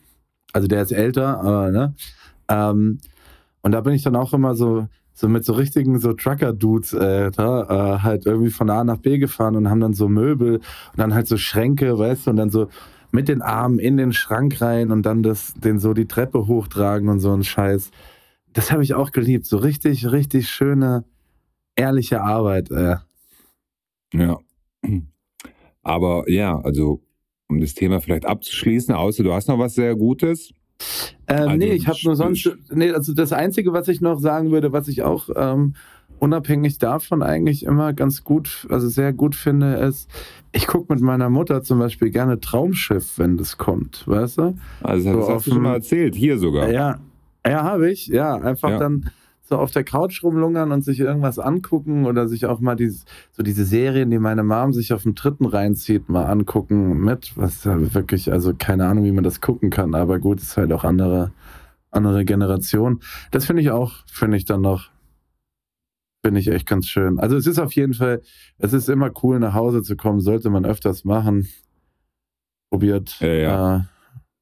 Also 0.54 0.68
der 0.68 0.82
ist 0.82 0.92
älter, 0.92 1.40
aber, 1.42 1.70
ne? 1.72 1.94
Ähm, 2.50 3.00
und 3.62 3.72
da 3.74 3.82
bin 3.82 3.94
ich 3.94 4.02
dann 4.02 4.16
auch 4.16 4.34
immer 4.34 4.56
so, 4.56 4.88
so 5.22 5.30
mit 5.30 5.46
so 5.46 5.54
richtigen 5.54 6.00
so 6.00 6.14
Trucker-Dudes 6.14 6.94
äh, 6.94 7.30
da, 7.30 7.62
äh, 7.96 8.00
halt 8.00 8.26
irgendwie 8.26 8.50
von 8.50 8.72
A 8.72 8.84
nach 8.84 8.98
B 8.98 9.20
gefahren 9.20 9.56
und 9.56 9.70
haben 9.70 9.80
dann 9.80 9.94
so 9.94 10.10
Möbel 10.10 10.56
und 10.56 10.98
dann 10.98 11.14
halt 11.14 11.28
so 11.28 11.38
Schränke, 11.38 11.98
weißt 11.98 12.26
du, 12.26 12.32
und 12.32 12.38
dann 12.38 12.50
so 12.50 12.70
mit 13.12 13.28
den 13.28 13.44
Armen 13.44 13.78
in 13.78 13.98
den 13.98 14.14
Schrank 14.14 14.60
rein 14.62 14.92
und 14.92 15.04
dann 15.06 15.22
das, 15.22 15.54
den 15.54 15.78
so 15.78 15.94
die 15.94 16.08
Treppe 16.08 16.48
hochtragen 16.48 17.08
und 17.08 17.20
so 17.20 17.32
ein 17.34 17.44
Scheiß. 17.44 17.92
Das 18.52 18.72
habe 18.72 18.84
ich 18.84 18.96
auch 18.96 19.12
geliebt. 19.12 19.46
So 19.46 19.58
richtig, 19.58 20.12
richtig 20.12 20.50
schöne, 20.50 21.06
ehrliche 21.76 22.22
Arbeit. 22.22 22.72
Äh. 22.72 22.96
Ja. 24.14 24.40
Aber 25.84 26.28
ja, 26.30 26.60
also 26.62 27.04
um 27.48 27.60
das 27.60 27.76
Thema 27.76 28.02
vielleicht 28.02 28.26
abzuschließen, 28.26 28.96
außer 28.96 29.24
du 29.24 29.34
hast 29.34 29.50
noch 29.50 29.60
was 29.60 29.76
sehr 29.76 29.96
Gutes. 29.96 30.52
Ähm, 31.28 31.38
Also, 31.38 31.58
nee, 31.58 31.72
ich 31.74 31.88
habe 31.88 32.00
nur 32.04 32.16
sonst, 32.16 32.50
nee, 32.70 32.92
also 32.92 33.14
das 33.14 33.32
Einzige, 33.34 33.74
was 33.74 33.88
ich 33.88 34.02
noch 34.02 34.20
sagen 34.20 34.52
würde, 34.52 34.72
was 34.72 34.88
ich 34.88 35.04
auch 35.04 35.30
ähm, 35.36 35.76
unabhängig 36.20 36.78
davon 36.78 37.24
eigentlich 37.24 37.64
immer 37.66 37.94
ganz 37.94 38.24
gut, 38.24 38.68
also 38.70 38.88
sehr 38.90 39.12
gut 39.14 39.36
finde, 39.36 39.76
ist, 39.76 40.10
ich 40.52 40.68
gucke 40.68 40.94
mit 40.94 41.02
meiner 41.02 41.30
Mutter 41.30 41.64
zum 41.64 41.80
Beispiel 41.80 42.12
gerne 42.12 42.40
Traumschiff, 42.40 43.18
wenn 43.18 43.38
das 43.38 43.58
kommt, 43.58 44.08
weißt 44.08 44.38
du? 44.38 44.58
Also 44.82 45.14
das 45.14 45.26
So 45.26 45.34
hast 45.34 45.48
du 45.48 45.52
schon 45.52 45.64
mal 45.64 45.74
erzählt, 45.76 46.16
hier 46.16 46.38
sogar. 46.38 46.70
Ja, 46.70 47.00
ja, 47.46 47.64
habe 47.64 47.90
ich, 47.90 48.08
ja, 48.08 48.36
einfach 48.36 48.70
Ja. 48.70 48.78
dann 48.78 49.10
so 49.52 49.58
auf 49.58 49.72
der 49.72 49.84
Couch 49.84 50.24
rumlungern 50.24 50.72
und 50.72 50.84
sich 50.84 51.02
irgendwas 51.02 51.38
angucken 51.38 52.06
oder 52.06 52.30
sich 52.30 52.46
auch 52.46 52.62
mal 52.62 52.76
dieses, 52.76 53.04
so 53.34 53.44
diese 53.44 53.66
Serien, 53.66 54.10
die 54.10 54.18
meine 54.18 54.44
Mom 54.44 54.72
sich 54.72 54.94
auf 54.94 55.04
dem 55.04 55.14
dritten 55.14 55.46
reinzieht, 55.46 56.08
mal 56.08 56.24
angucken 56.26 57.02
mit, 57.02 57.36
was 57.36 57.66
halt 57.66 57.94
wirklich, 57.94 58.32
also 58.32 58.54
keine 58.58 58.88
Ahnung, 58.88 59.04
wie 59.04 59.12
man 59.12 59.26
das 59.26 59.42
gucken 59.42 59.70
kann, 59.70 59.94
aber 59.94 60.20
gut, 60.20 60.42
ist 60.42 60.56
halt 60.56 60.72
auch 60.72 60.86
andere, 60.86 61.34
andere 61.92 62.24
Generation. 62.24 63.02
Das 63.32 63.46
finde 63.46 63.62
ich 63.62 63.72
auch, 63.72 64.06
finde 64.08 64.38
ich 64.38 64.46
dann 64.46 64.62
noch, 64.62 64.90
finde 66.24 66.40
ich 66.40 66.48
echt 66.48 66.66
ganz 66.66 66.88
schön. 66.88 67.20
Also 67.20 67.36
es 67.36 67.46
ist 67.46 67.60
auf 67.60 67.74
jeden 67.74 67.94
Fall, 67.94 68.22
es 68.58 68.72
ist 68.72 68.88
immer 68.88 69.12
cool, 69.22 69.38
nach 69.40 69.54
Hause 69.54 69.84
zu 69.84 69.98
kommen, 69.98 70.22
sollte 70.22 70.50
man 70.50 70.66
öfters 70.66 71.04
machen. 71.04 71.50
Probiert, 72.70 73.20
Ja, 73.20 73.28
ja. 73.28 73.76
Äh, 73.76 73.82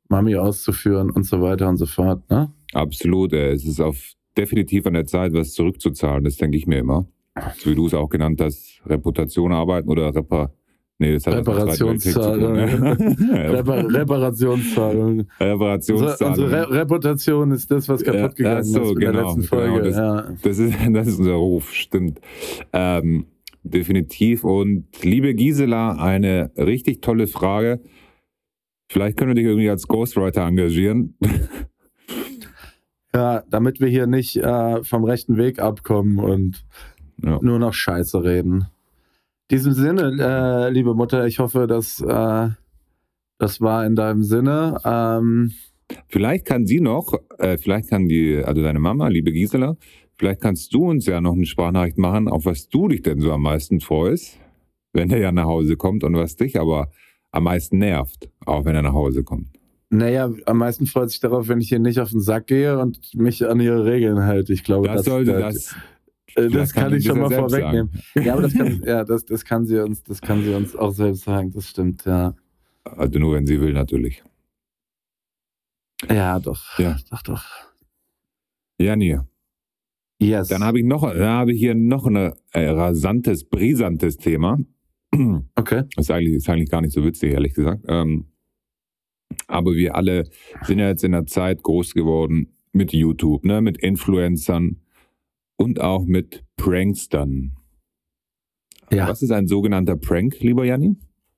Mami 0.07 0.35
auszuführen 0.35 1.09
und 1.09 1.23
so 1.23 1.41
weiter 1.41 1.67
und 1.67 1.77
so 1.77 1.87
fort, 1.87 2.29
ne? 2.29 2.51
Absolut. 2.73 3.33
Es 3.33 3.65
ist 3.65 3.79
auf 3.79 4.15
definitiv 4.39 4.85
an 4.87 4.93
der 4.93 5.05
Zeit, 5.05 5.33
was 5.33 5.53
zurückzuzahlen. 5.53 6.23
Das 6.23 6.37
denke 6.37 6.57
ich 6.57 6.65
mir 6.67 6.79
immer. 6.79 7.07
So 7.57 7.69
wie 7.71 7.75
du 7.75 7.85
es 7.87 7.93
auch 7.93 8.09
genannt 8.09 8.41
hast, 8.41 8.81
Reputation 8.85 9.51
arbeiten 9.51 9.89
oder 9.89 10.13
Repar. 10.13 10.53
Nee, 11.01 11.13
das 11.13 11.25
hat 11.27 11.33
ne? 11.35 11.39
Repar 11.39 11.55
Reparationszahlung. 13.93 15.19
Unsere, 15.39 15.39
Reparationszahlung. 15.39 16.33
unsere 16.33 16.51
Re 16.51 16.69
Reputation 16.71 17.51
ist 17.51 17.71
das, 17.71 17.87
was 17.87 18.03
kaputt 18.03 18.19
Ja, 18.21 18.27
gegangen 18.29 18.57
ach 18.59 18.63
so, 18.65 18.81
ist 18.83 18.91
in 18.91 18.99
der 18.99 19.11
genau, 19.11 19.27
letzten 19.27 19.43
Folge. 19.43 19.73
genau, 19.75 19.83
das- 19.85 19.95
ja. 19.95 20.33
Das 20.43 20.57
ist, 20.59 20.73
das 20.93 21.07
ist 21.07 21.19
unser 21.19 21.33
Ruf, 21.35 21.73
stimmt. 21.73 22.19
Ähm, 22.73 23.27
definitiv. 23.63 24.43
Und 24.43 24.87
liebe 25.01 25.33
Gisela, 25.35 25.93
eine 25.93 26.51
richtig 26.57 27.01
tolle 27.01 27.27
Frage. 27.27 27.79
Vielleicht 28.91 29.15
können 29.17 29.29
wir 29.29 29.35
dich 29.35 29.45
irgendwie 29.45 29.69
als 29.69 29.87
Ghostwriter 29.87 30.45
engagieren. 30.45 31.15
ja, 33.19 33.43
damit 33.49 33.79
wir 33.81 33.87
hier 33.89 34.07
nicht 34.07 34.37
äh, 34.37 34.83
vom 34.83 35.03
rechten 35.03 35.35
Weg 35.37 35.59
abkommen 35.59 36.19
und 36.19 36.65
Ja. 37.21 37.37
nur 37.41 37.59
noch 37.59 37.73
Scheiße 37.73 38.23
reden. 38.23 38.67
In 39.49 39.57
diesem 39.57 39.73
Sinne, 39.73 40.03
äh, 40.19 40.69
liebe 40.71 40.93
Mutter, 40.95 41.25
ich 41.25 41.39
hoffe, 41.39 41.67
dass 41.67 41.99
äh, 42.01 42.49
das 43.37 43.59
war 43.61 43.85
in 43.85 43.95
deinem 43.95 44.23
Sinne. 44.23 44.77
Ähm, 44.85 45.51
Vielleicht 46.07 46.45
kann 46.45 46.65
sie 46.67 46.81
noch, 46.81 47.13
äh, 47.39 47.57
vielleicht 47.57 47.89
kann 47.89 48.07
die, 48.07 48.37
also 48.43 48.61
deine 48.61 48.79
Mama, 48.79 49.07
liebe 49.07 49.31
Gisela, 49.31 49.75
vielleicht 50.17 50.39
kannst 50.39 50.71
du 50.73 50.87
uns 50.89 51.07
ja 51.07 51.19
noch 51.19 51.33
eine 51.33 51.45
Sprachnachricht 51.47 51.97
machen, 51.97 52.27
auf 52.27 52.45
was 52.45 52.69
du 52.69 52.87
dich 52.87 53.01
denn 53.01 53.19
so 53.19 53.31
am 53.33 53.41
meisten 53.41 53.79
freust, 53.81 54.37
wenn 54.93 55.09
der 55.09 55.17
ja 55.19 55.31
nach 55.31 55.45
Hause 55.45 55.77
kommt 55.77 56.03
und 56.03 56.13
was 56.15 56.35
dich 56.35 56.59
aber 56.59 56.89
am 57.31 57.43
meisten 57.45 57.79
nervt, 57.79 58.29
auch 58.45 58.65
wenn 58.65 58.75
er 58.75 58.83
nach 58.83 58.93
Hause 58.93 59.23
kommt. 59.23 59.58
Naja, 59.89 60.31
am 60.45 60.57
meisten 60.57 60.85
freut 60.85 61.09
sich 61.09 61.19
darauf, 61.19 61.47
wenn 61.47 61.59
ich 61.61 61.69
hier 61.69 61.79
nicht 61.79 61.99
auf 61.99 62.11
den 62.11 62.21
Sack 62.21 62.47
gehe 62.47 62.77
und 62.79 62.99
mich 63.15 63.45
an 63.47 63.59
ihre 63.59 63.85
Regeln 63.85 64.19
halte. 64.21 64.53
Ich 64.53 64.63
glaube, 64.63 64.87
Das 64.87 64.97
das, 64.97 65.05
sollte 65.05 65.31
das, 65.33 65.55
das. 65.55 65.75
Äh, 66.35 66.49
das 66.49 66.73
kann, 66.73 66.93
ich 66.93 67.03
sie 67.03 67.09
schon 67.09 67.19
mal 67.19 67.31
vorwegnehmen. 67.31 67.89
sagen. 68.13 68.25
Ja, 68.25 68.33
aber 68.33 68.43
das 68.43 68.53
kann, 68.53 68.81
ja, 68.85 69.03
das, 69.03 69.25
das 69.25 69.45
kann 69.45 69.65
sie 69.65 69.83
uns, 69.83 70.03
das 70.03 70.21
kann 70.21 70.43
sie 70.43 70.53
uns 70.53 70.75
auch 70.75 70.91
selbst 70.91 71.23
sagen. 71.23 71.51
Das 71.51 71.67
stimmt, 71.67 72.05
ja. 72.05 72.35
Also 72.83 73.19
nur 73.19 73.35
wenn 73.35 73.47
sie 73.47 73.59
will, 73.59 73.73
natürlich. 73.73 74.23
Ja, 76.07 76.39
doch. 76.39 76.77
Ja. 76.79 76.97
Doch, 77.09 77.23
doch. 77.23 77.43
Ja, 78.79 78.95
nee. 78.95 79.19
Yes. 80.21 80.49
Dann 80.49 80.63
habe 80.63 80.79
ich 80.79 80.85
noch, 80.85 81.09
dann 81.11 81.29
habe 81.29 81.53
ich 81.53 81.59
hier 81.59 81.75
noch 81.75 82.05
ein 82.05 82.15
äh, 82.15 82.69
rasantes, 82.69 83.45
brisantes 83.45 84.17
Thema. 84.17 84.59
okay. 85.55 85.83
Das 85.95 86.05
ist 86.05 86.11
eigentlich, 86.11 86.35
ist 86.35 86.49
eigentlich 86.49 86.69
gar 86.69 86.81
nicht 86.81 86.93
so 86.93 87.03
witzig, 87.03 87.33
ehrlich 87.33 87.53
gesagt. 87.53 87.85
Ähm, 87.87 88.27
aber 89.49 89.73
wir 89.73 89.95
alle 89.95 90.29
sind 90.63 90.79
ja 90.79 90.87
jetzt 90.87 91.03
in 91.03 91.11
der 91.11 91.25
Zeit 91.25 91.63
groß 91.63 91.93
geworden 91.93 92.53
mit 92.71 92.93
YouTube, 92.93 93.43
ne, 93.43 93.61
mit 93.61 93.77
Influencern 93.77 94.77
und 95.57 95.81
auch 95.81 96.05
mit 96.05 96.43
Prankstern. 96.55 97.55
Ja. 98.91 99.07
Was 99.07 99.21
ist 99.21 99.31
ein 99.31 99.47
sogenannter 99.47 99.95
Prank, 99.95 100.39
lieber 100.39 100.65
Janni? 100.65 100.95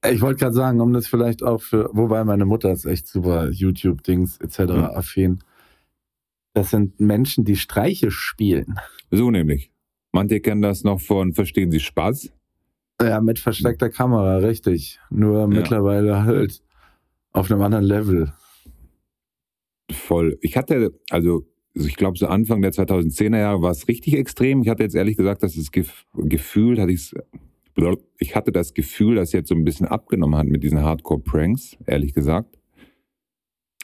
Ich 0.10 0.22
wollte 0.22 0.40
gerade 0.40 0.54
sagen, 0.54 0.82
um 0.82 0.94
das 0.94 1.08
vielleicht 1.08 1.44
auch 1.44 1.62
für, 1.62 1.90
wobei 1.94 2.24
meine 2.24 2.46
Mutter 2.46 2.72
ist 2.72 2.86
echt 2.86 3.08
super 3.08 3.50
YouTube-Dings 3.50 4.38
etc. 4.38 4.58
Ja. 4.60 4.94
affin. 4.94 5.40
Das 6.54 6.72
sind 6.72 7.00
Menschen, 7.00 7.46
die 7.46 7.56
Streiche 7.56 8.12
spielen. 8.12 8.76
So 9.10 9.32
nämlich. 9.32 9.72
Manche 10.12 10.42
kennen 10.42 10.62
das 10.62 10.84
noch 10.84 11.00
von 11.00 11.34
Verstehen 11.34 11.72
Sie 11.72 11.80
Spaß? 11.80 12.34
Ja, 13.02 13.22
mit 13.22 13.40
versteckter 13.40 13.90
Kamera, 13.90 14.38
richtig. 14.38 15.00
Nur 15.10 15.48
mittlerweile 15.48 16.24
halt 16.24 16.62
auf 17.34 17.52
einem 17.52 17.62
anderen 17.62 17.86
Level. 17.86 18.34
Voll. 19.92 20.38
Ich 20.42 20.58
hatte, 20.58 20.94
also 21.10 21.46
ich 21.74 21.96
glaube, 21.96 22.18
so 22.18 22.28
Anfang 22.28 22.62
der 22.62 22.72
2010er 22.72 23.40
Jahre 23.40 23.62
war 23.62 23.72
es 23.72 23.88
richtig 23.88 24.16
extrem. 24.16 24.62
Ich 24.62 24.70
hatte 24.70 24.84
jetzt 24.84 24.96
ehrlich 24.96 25.18
gesagt, 25.18 25.44
dass 25.44 25.56
es 25.56 25.72
gef 25.72 26.06
gefühlt, 26.14 26.80
hatte 26.80 26.92
ich 26.92 27.14
ich 28.20 28.36
hatte 28.36 28.52
das 28.52 28.74
Gefühl, 28.74 29.16
dass 29.16 29.32
jetzt 29.32 29.50
so 29.50 29.56
ein 29.56 29.64
bisschen 29.64 29.88
abgenommen 29.88 30.38
hat 30.38 30.48
mit 30.48 30.64
diesen 30.64 30.82
Hardcore-Pranks, 30.82 31.78
ehrlich 31.86 32.14
gesagt. 32.14 32.60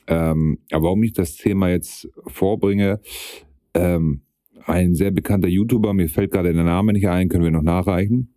Ähm, 0.07 0.59
aber 0.71 0.85
warum 0.85 1.03
ich 1.03 1.13
das 1.13 1.35
Thema 1.35 1.69
jetzt 1.69 2.09
vorbringe, 2.27 2.99
ähm, 3.73 4.21
ein 4.65 4.93
sehr 4.93 5.11
bekannter 5.11 5.47
YouTuber, 5.47 5.93
mir 5.93 6.09
fällt 6.09 6.31
gerade 6.31 6.53
der 6.53 6.63
Name 6.63 6.93
nicht 6.93 7.07
ein, 7.07 7.29
können 7.29 7.43
wir 7.43 7.51
noch 7.51 7.61
nachreichen, 7.61 8.33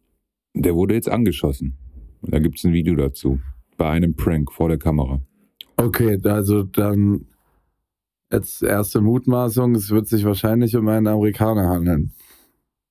der 0.54 0.74
wurde 0.74 0.94
jetzt 0.94 1.08
angeschossen. 1.08 1.76
Da 2.22 2.38
gibt 2.38 2.58
es 2.58 2.64
ein 2.64 2.72
Video 2.72 2.94
dazu, 2.94 3.40
bei 3.80 3.88
einem 3.88 4.14
Prank 4.14 4.52
vor 4.52 4.68
der 4.68 4.76
Kamera. 4.76 5.22
Okay, 5.78 6.18
also 6.24 6.64
dann 6.64 7.24
jetzt 8.30 8.62
erste 8.62 9.00
Mutmaßung, 9.00 9.74
es 9.74 9.88
wird 9.88 10.06
sich 10.06 10.22
wahrscheinlich 10.26 10.76
um 10.76 10.86
einen 10.88 11.06
Amerikaner 11.06 11.66
handeln. 11.70 12.12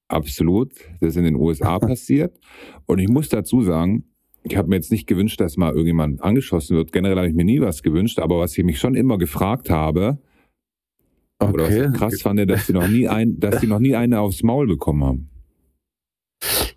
Absolut. 0.07 0.71
Das 0.99 1.09
ist 1.09 1.17
in 1.17 1.25
den 1.25 1.35
USA 1.35 1.77
passiert. 1.91 2.39
Und 2.87 2.97
ich 2.97 3.07
muss 3.07 3.29
dazu 3.29 3.61
sagen, 3.61 4.05
ich 4.41 4.57
habe 4.57 4.69
mir 4.69 4.77
jetzt 4.77 4.91
nicht 4.91 5.05
gewünscht, 5.05 5.39
dass 5.39 5.57
mal 5.57 5.69
irgendjemand 5.73 6.23
angeschossen 6.23 6.75
wird. 6.75 6.91
Generell 6.91 7.17
habe 7.17 7.27
ich 7.29 7.35
mir 7.35 7.45
nie 7.45 7.61
was 7.61 7.83
gewünscht. 7.83 8.17
Aber 8.17 8.39
was 8.39 8.57
ich 8.57 8.63
mich 8.63 8.79
schon 8.79 8.95
immer 8.95 9.19
gefragt 9.19 9.69
habe, 9.69 10.17
oder 11.39 11.65
was 11.65 11.71
Okay. 11.75 11.85
ich 11.85 11.93
krass 11.99 12.19
fand, 12.23 12.49
dass 12.49 12.65
sie 12.65 12.73
noch 12.73 12.87
nie 12.87 13.07
ein, 13.07 13.39
dass 13.39 13.61
sie 13.61 13.67
noch 13.67 13.79
nie 13.79 13.95
eine 13.95 14.21
aufs 14.21 14.41
Maul 14.41 14.65
bekommen 14.65 15.03
haben. 15.03 15.29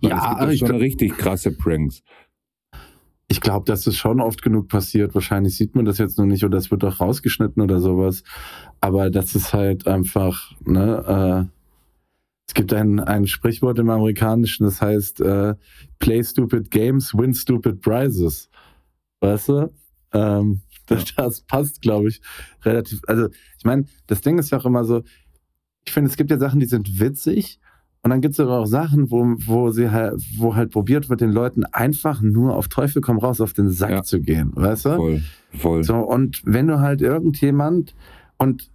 Weil 0.03 0.11
Ja, 0.11 0.45
es 0.45 0.59
gibt 0.59 0.69
schon 0.69 0.77
richtig 0.77 1.17
krasse 1.17 1.57
Pranks. 1.57 2.03
Ich 3.33 3.41
glaube, 3.41 3.65
das 3.65 3.87
ist 3.87 3.97
schon 3.97 4.21
oft 4.21 4.43
genug 4.43 4.69
passiert. 4.69 5.15
Wahrscheinlich 5.15 5.57
sieht 5.57 5.75
man 5.75 5.87
das 5.87 5.97
jetzt 5.97 6.19
noch 6.19 6.27
nicht 6.27 6.45
oder 6.45 6.59
es 6.59 6.71
wird 6.71 6.85
auch 6.85 7.01
rausgeschnitten 7.01 7.63
oder 7.63 7.81
sowas. 7.81 8.25
Aber 8.83 9.09
das 9.09 9.35
ist 9.35 9.55
halt 9.55 9.87
einfach, 9.87 10.53
ne, 10.67 11.49
äh, 11.49 11.57
es 12.47 12.53
gibt 12.53 12.75
ein, 12.75 13.01
ein 13.01 13.27
Sprichwort 13.27 13.79
im 13.79 13.89
Amerikanischen, 13.89 14.65
das 14.65 14.83
heißt, 14.83 15.23
äh, 15.23 15.55
play 15.99 16.23
stupid 16.23 16.71
games, 16.71 17.15
win 17.15 17.33
stupid 17.33 17.81
prizes. 17.81 18.51
Weißt 19.21 19.49
du? 19.49 19.73
Ähm, 20.13 20.61
das, 20.87 21.15
das 21.15 21.41
passt, 21.41 21.81
glaube 21.81 22.09
ich, 22.09 22.21
relativ. 22.67 23.01
Also, 23.07 23.31
ich 23.57 23.65
meine, 23.65 23.87
das 24.09 24.21
Ding 24.21 24.39
ist 24.39 24.51
ja 24.51 24.59
auch 24.59 24.67
immer 24.67 24.85
so, 24.85 25.05
ich 25.87 25.93
finde, 25.95 26.11
es 26.11 26.19
gibt 26.19 26.31
ja 26.31 26.37
Sachen, 26.37 26.61
die 26.61 26.67
sind 26.67 27.01
witzig. 27.01 27.61
Und 28.05 28.11
dann 28.11 28.21
gibt 28.21 28.35
es 28.35 28.41
aber 28.41 28.59
auch 28.59 28.67
Sachen, 28.67 29.11
wo, 29.13 29.25
wo 29.47 29.71
sie 29.71 29.91
halt, 29.91 30.21
wo 30.37 30.57
halt 30.57 30.73
probiert 30.73 31.09
wird, 31.09 31.21
den 31.21 31.31
Leuten 31.31 31.65
einfach 31.65 32.21
nur 32.21 32.57
auf 32.57 32.67
Teufel 32.67 33.01
komm 33.01 33.19
raus 33.19 33.41
auf 33.41 33.53
den 33.53 33.71
Sack 33.71 33.91
Ja. 33.91 34.03
zu 34.03 34.21
gehen, 34.21 34.51
weißt 34.55 34.87
du? 34.87 34.97
Voll, 34.97 35.23
voll. 35.57 35.85
So, 35.85 35.99
und 35.99 36.43
wenn 36.45 36.67
du 36.67 36.81
halt 36.81 37.01
irgendjemand 37.01 37.95
und 38.39 38.69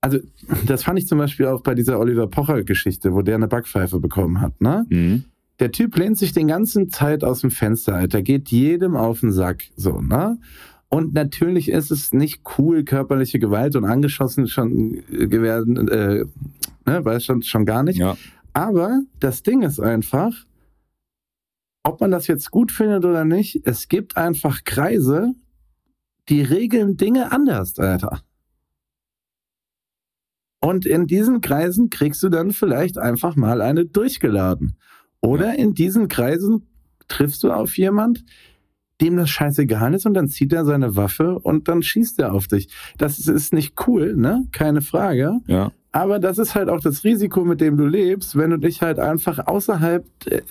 also 0.00 0.18
das 0.66 0.84
fand 0.84 0.98
ich 0.98 1.06
zum 1.08 1.18
Beispiel 1.18 1.46
auch 1.46 1.62
bei 1.62 1.74
dieser 1.74 1.98
Oliver 1.98 2.28
Pocher-Geschichte, 2.28 3.12
wo 3.14 3.22
der 3.22 3.36
eine 3.36 3.48
Backpfeife 3.48 3.98
bekommen 4.00 4.40
hat, 4.40 4.60
ne? 4.60 4.84
Mhm. 4.90 5.24
Der 5.60 5.72
Typ 5.72 5.96
lehnt 5.96 6.18
sich 6.18 6.32
den 6.32 6.46
ganzen 6.48 6.90
Zeit 6.90 7.24
aus 7.24 7.40
dem 7.40 7.50
Fenster, 7.50 7.94
Alter, 7.94 8.22
geht 8.22 8.50
jedem 8.50 8.96
auf 8.96 9.20
den 9.20 9.32
Sack, 9.32 9.64
so, 9.76 10.00
ne? 10.00 10.38
Und 10.90 11.14
natürlich 11.14 11.70
ist 11.70 11.90
es 11.90 12.12
nicht 12.12 12.42
cool, 12.58 12.84
körperliche 12.84 13.38
Gewalt 13.40 13.74
und 13.74 13.84
angeschossen 13.84 14.46
schon 14.46 14.98
äh, 15.10 15.30
werden, 15.30 15.88
äh, 15.88 16.24
ne, 16.86 17.04
weiß 17.04 17.24
schon, 17.24 17.42
schon 17.42 17.64
gar 17.64 17.82
nicht. 17.82 17.98
Ja, 17.98 18.16
Aber 18.54 19.02
das 19.20 19.42
Ding 19.42 19.62
ist 19.62 19.80
einfach, 19.80 20.32
ob 21.82 22.00
man 22.00 22.10
das 22.10 22.26
jetzt 22.28 22.50
gut 22.50 22.72
findet 22.72 23.04
oder 23.04 23.24
nicht, 23.24 23.66
es 23.66 23.88
gibt 23.88 24.16
einfach 24.16 24.64
Kreise, 24.64 25.34
die 26.28 26.40
regeln 26.40 26.96
Dinge 26.96 27.30
anders, 27.32 27.78
Alter. 27.78 28.22
Und 30.62 30.86
in 30.86 31.06
diesen 31.06 31.40
Kreisen 31.42 31.90
kriegst 31.90 32.22
du 32.22 32.30
dann 32.30 32.52
vielleicht 32.52 32.96
einfach 32.96 33.36
mal 33.36 33.60
eine 33.60 33.84
durchgeladen. 33.84 34.78
Oder 35.20 35.56
in 35.58 35.74
diesen 35.74 36.08
Kreisen 36.08 36.66
triffst 37.08 37.42
du 37.42 37.50
auf 37.52 37.76
jemand, 37.76 38.24
dem 39.00 39.16
das 39.16 39.28
scheißegal 39.28 39.92
ist 39.92 40.06
und 40.06 40.14
dann 40.14 40.28
zieht 40.28 40.52
er 40.54 40.64
seine 40.64 40.96
Waffe 40.96 41.38
und 41.38 41.68
dann 41.68 41.82
schießt 41.82 42.18
er 42.20 42.32
auf 42.32 42.46
dich. 42.48 42.68
Das 42.96 43.18
ist- 43.18 43.28
ist 43.28 43.52
nicht 43.52 43.74
cool, 43.86 44.16
ne? 44.16 44.46
Keine 44.52 44.80
Frage. 44.80 45.40
ja. 45.48 45.72
Aber 45.94 46.18
das 46.18 46.38
ist 46.38 46.56
halt 46.56 46.68
auch 46.70 46.80
das 46.80 47.04
Risiko, 47.04 47.44
mit 47.44 47.60
dem 47.60 47.76
du 47.76 47.86
lebst, 47.86 48.36
wenn 48.36 48.50
du 48.50 48.58
dich 48.58 48.82
halt 48.82 48.98
einfach 48.98 49.46
außerhalb 49.46 50.04
äh, 50.26 50.42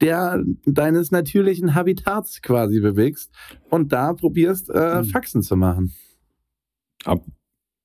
der 0.00 0.42
deines 0.66 1.12
natürlichen 1.12 1.76
Habitats 1.76 2.42
quasi 2.42 2.80
bewegst 2.80 3.30
und 3.68 3.92
da 3.92 4.12
probierst, 4.12 4.70
äh, 4.70 5.02
Mhm. 5.02 5.04
Faxen 5.04 5.42
zu 5.42 5.54
machen. 5.56 5.92
Ab, 7.04 7.24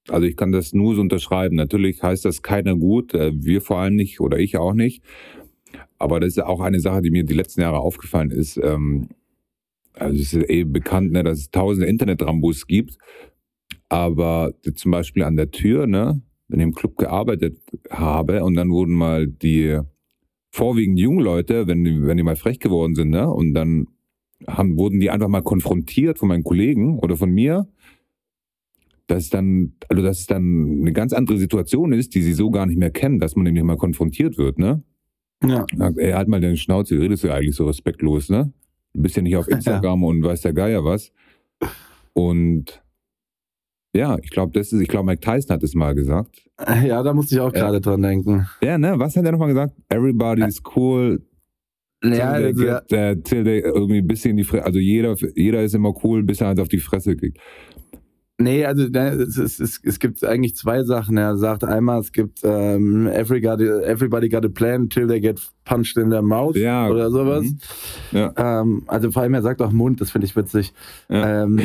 Also 0.09 0.25
ich 0.25 0.35
kann 0.37 0.51
das 0.51 0.73
nur 0.73 0.95
so 0.95 1.01
unterschreiben. 1.01 1.55
Natürlich 1.55 2.01
heißt 2.01 2.25
das 2.25 2.41
keiner 2.41 2.75
gut, 2.75 3.13
äh, 3.13 3.31
wir 3.35 3.61
vor 3.61 3.77
allem 3.77 3.95
nicht 3.95 4.19
oder 4.19 4.39
ich 4.39 4.57
auch 4.57 4.73
nicht. 4.73 5.03
Aber 5.99 6.19
das 6.19 6.29
ist 6.29 6.43
auch 6.43 6.61
eine 6.61 6.79
Sache, 6.79 7.01
die 7.03 7.11
mir 7.11 7.25
die 7.25 7.33
letzten 7.35 7.61
Jahre 7.61 7.79
aufgefallen 7.79 8.31
ist. 8.31 8.57
Ähm, 8.57 9.09
also 9.93 10.19
es 10.19 10.33
ist 10.33 10.49
eh 10.49 10.63
bekannt, 10.63 11.11
ne, 11.11 11.23
dass 11.23 11.37
es 11.39 11.51
tausende 11.51 11.87
Internet-Rambos 11.87 12.65
gibt. 12.65 12.97
Aber 13.95 14.53
zum 14.75 14.91
Beispiel 14.91 15.23
an 15.23 15.37
der 15.37 15.51
Tür, 15.51 15.87
ne, 15.87 16.21
wenn 16.49 16.59
ich 16.59 16.65
im 16.65 16.73
Club 16.73 16.97
gearbeitet 16.97 17.61
habe 17.89 18.43
und 18.43 18.55
dann 18.55 18.69
wurden 18.69 18.93
mal 18.93 19.25
die 19.25 19.79
vorwiegend 20.51 20.99
jungen 20.99 21.23
Leute, 21.23 21.65
wenn 21.67 21.85
die, 21.85 22.05
wenn 22.05 22.17
die 22.17 22.23
mal 22.23 22.35
frech 22.35 22.59
geworden 22.59 22.93
sind, 22.93 23.11
ne, 23.11 23.29
und 23.31 23.53
dann 23.53 23.87
haben, 24.47 24.77
wurden 24.77 24.99
die 24.99 25.09
einfach 25.09 25.29
mal 25.29 25.43
konfrontiert 25.43 26.19
von 26.19 26.27
meinen 26.27 26.43
Kollegen 26.43 26.99
oder 26.99 27.15
von 27.15 27.31
mir, 27.31 27.69
dass 29.07 29.29
dann, 29.29 29.75
also 29.87 30.03
dass 30.03 30.19
es 30.19 30.25
dann 30.25 30.79
eine 30.81 30.91
ganz 30.91 31.13
andere 31.13 31.37
Situation 31.37 31.93
ist, 31.93 32.15
die 32.15 32.21
sie 32.21 32.33
so 32.33 32.51
gar 32.51 32.65
nicht 32.65 32.77
mehr 32.77 32.91
kennen, 32.91 33.19
dass 33.19 33.37
man 33.37 33.45
nämlich 33.45 33.63
mal 33.63 33.77
konfrontiert 33.77 34.37
wird, 34.37 34.59
ne? 34.59 34.83
Ja. 35.41 35.65
Ey, 35.95 36.11
halt 36.11 36.27
mal 36.27 36.41
deine 36.41 36.57
Schnauze, 36.57 36.95
du 36.95 37.01
redest 37.01 37.23
ja 37.23 37.33
eigentlich 37.33 37.55
so 37.55 37.65
respektlos, 37.65 38.29
ne? 38.29 38.51
Du 38.93 39.03
bist 39.03 39.15
ja 39.15 39.21
nicht 39.21 39.37
auf 39.37 39.47
Instagram 39.57 40.01
ja. 40.01 40.07
und 40.09 40.21
weiß 40.21 40.41
der 40.41 40.53
Geier 40.53 40.83
was. 40.83 41.13
Und 42.11 42.84
ja, 43.95 44.17
ich 44.21 44.29
glaube, 44.29 44.51
das 44.53 44.71
ist, 44.73 44.81
ich 44.81 44.87
glaube, 44.87 45.05
Mike 45.05 45.21
Tyson 45.21 45.55
hat 45.55 45.63
es 45.63 45.73
mal 45.73 45.95
gesagt. 45.95 46.43
Ja, 46.85 47.03
da 47.03 47.13
musste 47.13 47.35
ich 47.35 47.41
auch 47.41 47.51
gerade 47.51 47.81
dran 47.81 48.01
denken. 48.01 48.47
Ja, 48.61 48.77
ne? 48.77 48.97
Was 48.97 49.15
hat 49.17 49.25
er 49.25 49.33
nochmal 49.33 49.49
gesagt? 49.49 49.73
Everybody 49.89 50.43
is 50.43 50.61
cool. 50.75 51.21
Ja, 52.03 52.37
till 52.37 52.53
they, 52.53 52.69
also, 52.69 52.85
get, 52.87 52.91
äh, 52.93 53.15
till 53.21 53.43
they 53.43 53.59
irgendwie 53.59 53.97
ein 53.97 54.07
bisschen 54.07 54.31
in 54.31 54.37
die 54.37 54.43
Fresse, 54.43 54.65
also 54.65 54.79
jeder, 54.79 55.15
jeder 55.35 55.63
ist 55.63 55.73
immer 55.73 55.93
cool, 56.03 56.23
bis 56.23 56.39
er 56.39 56.47
halt 56.47 56.59
auf 56.59 56.69
die 56.69 56.79
Fresse 56.79 57.15
kriegt. 57.15 57.39
Nee, 58.37 58.65
also 58.65 58.83
ne, 58.89 59.11
es, 59.11 59.37
es, 59.37 59.79
es, 59.81 59.99
gibt 59.99 60.21
eigentlich 60.25 60.57
zwei 60.57 60.83
Sachen. 60.83 61.15
Er 61.15 61.37
sagt 61.37 61.63
einmal, 61.63 62.01
es 62.01 62.11
gibt 62.11 62.41
ähm, 62.43 63.07
everybody, 63.07 63.65
everybody 63.65 64.27
got 64.27 64.43
a 64.43 64.49
plan 64.49 64.89
till 64.89 65.07
they 65.07 65.21
get 65.21 65.39
punched 65.63 65.95
in 65.95 66.09
their 66.09 66.21
mouth 66.21 66.57
Ja. 66.57 66.89
oder 66.89 67.09
sowas. 67.11 67.45
Mhm. 67.45 67.57
Ja. 68.11 68.33
Ähm, 68.35 68.83
also 68.87 69.09
vor 69.11 69.21
allem, 69.21 69.35
er 69.35 69.41
sagt 69.41 69.61
auch 69.61 69.71
Mund, 69.71 70.01
das 70.01 70.11
finde 70.11 70.25
ich 70.27 70.35
witzig. 70.35 70.73
Ja. 71.07 71.43
Ähm, 71.43 71.61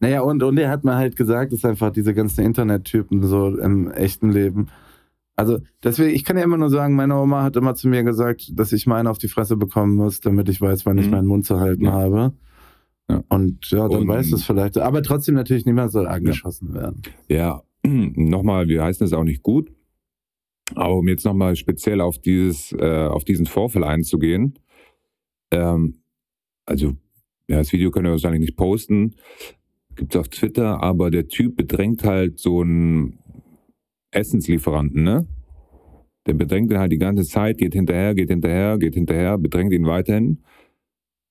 naja, 0.00 0.20
und, 0.20 0.42
und 0.42 0.58
er 0.58 0.68
hat 0.68 0.84
mir 0.84 0.94
halt 0.96 1.16
gesagt, 1.16 1.54
dass 1.54 1.64
einfach 1.64 1.90
diese 1.90 2.12
ganzen 2.12 2.44
Internettypen 2.44 3.22
so 3.22 3.56
im 3.56 3.90
echten 3.90 4.30
Leben. 4.30 4.66
Also 5.36 5.60
deswegen, 5.82 6.14
ich 6.14 6.24
kann 6.26 6.36
ja 6.36 6.44
immer 6.44 6.58
nur 6.58 6.68
sagen, 6.68 6.96
meine 6.96 7.16
Oma 7.16 7.44
hat 7.44 7.56
immer 7.56 7.74
zu 7.74 7.88
mir 7.88 8.02
gesagt, 8.02 8.50
dass 8.58 8.72
ich 8.72 8.86
meine 8.86 9.08
auf 9.08 9.16
die 9.16 9.28
Fresse 9.28 9.56
bekommen 9.56 9.94
muss, 9.94 10.20
damit 10.20 10.50
ich 10.50 10.60
weiß, 10.60 10.84
wann 10.84 10.98
ich 10.98 11.06
Mhm. 11.06 11.12
meinen 11.12 11.26
Mund 11.28 11.46
zu 11.46 11.58
halten 11.60 11.86
Ja. 11.86 11.92
habe. 11.92 12.34
Ja. 13.10 13.24
Und 13.28 13.70
ja, 13.70 13.88
dann 13.88 14.02
Und- 14.02 14.08
weiß 14.08 14.32
es 14.32 14.44
vielleicht. 14.44 14.78
Aber 14.78 15.02
trotzdem 15.02 15.34
natürlich 15.34 15.66
niemand 15.66 15.92
soll 15.92 16.06
angeschossen 16.06 16.74
werden. 16.74 17.02
Ja, 17.28 17.62
nochmal, 17.86 18.68
wir 18.68 18.82
heißen 18.82 19.04
es 19.06 19.12
auch 19.12 19.24
nicht 19.24 19.42
gut. 19.42 19.72
Aber 20.74 20.96
um 20.96 21.08
jetzt 21.08 21.24
nochmal 21.24 21.56
speziell 21.56 22.00
auf 22.00 22.18
dieses, 22.18 22.72
äh, 22.72 23.06
auf 23.06 23.24
diesen 23.24 23.46
Vorfall 23.46 23.82
einzugehen, 23.84 24.58
ähm, 25.50 26.02
also 26.64 26.94
ja, 27.48 27.58
das 27.58 27.72
Video 27.72 27.90
können 27.90 28.04
wir 28.06 28.12
wahrscheinlich 28.12 28.42
nicht 28.42 28.56
posten, 28.56 29.16
gibt's 29.96 30.14
auf 30.14 30.28
Twitter, 30.28 30.80
aber 30.82 31.10
der 31.10 31.26
Typ 31.26 31.56
bedrängt 31.56 32.04
halt 32.04 32.38
so 32.38 32.60
einen 32.60 33.18
Essenslieferanten, 34.12 35.02
ne? 35.02 35.26
Der 36.26 36.34
bedrängt 36.34 36.70
ihn 36.70 36.78
halt 36.78 36.92
die 36.92 36.98
ganze 36.98 37.24
Zeit, 37.24 37.58
geht 37.58 37.72
hinterher, 37.72 38.14
geht 38.14 38.28
hinterher, 38.30 38.78
geht 38.78 38.94
hinterher, 38.94 39.38
bedrängt 39.38 39.72
ihn 39.72 39.86
weiterhin. 39.86 40.44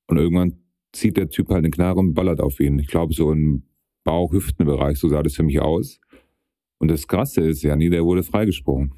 Und 0.07 0.17
irgendwann 0.17 0.55
zieht 0.93 1.17
der 1.17 1.29
Typ 1.29 1.49
halt 1.49 1.59
eine 1.59 1.69
Knarre 1.71 1.99
und 1.99 2.13
ballert 2.13 2.41
auf 2.41 2.59
ihn. 2.59 2.79
Ich 2.79 2.87
glaube, 2.87 3.13
so 3.13 3.31
im 3.31 3.63
Bauch-Hüftenbereich, 4.05 4.97
so 4.97 5.07
sah 5.09 5.21
das 5.23 5.35
für 5.35 5.43
mich 5.43 5.59
aus. 5.61 5.99
Und 6.79 6.89
das 6.89 7.07
Krasse 7.07 7.41
ist, 7.41 7.61
Janni, 7.61 7.89
der 7.89 8.03
wurde 8.05 8.23
freigesprochen. 8.23 8.93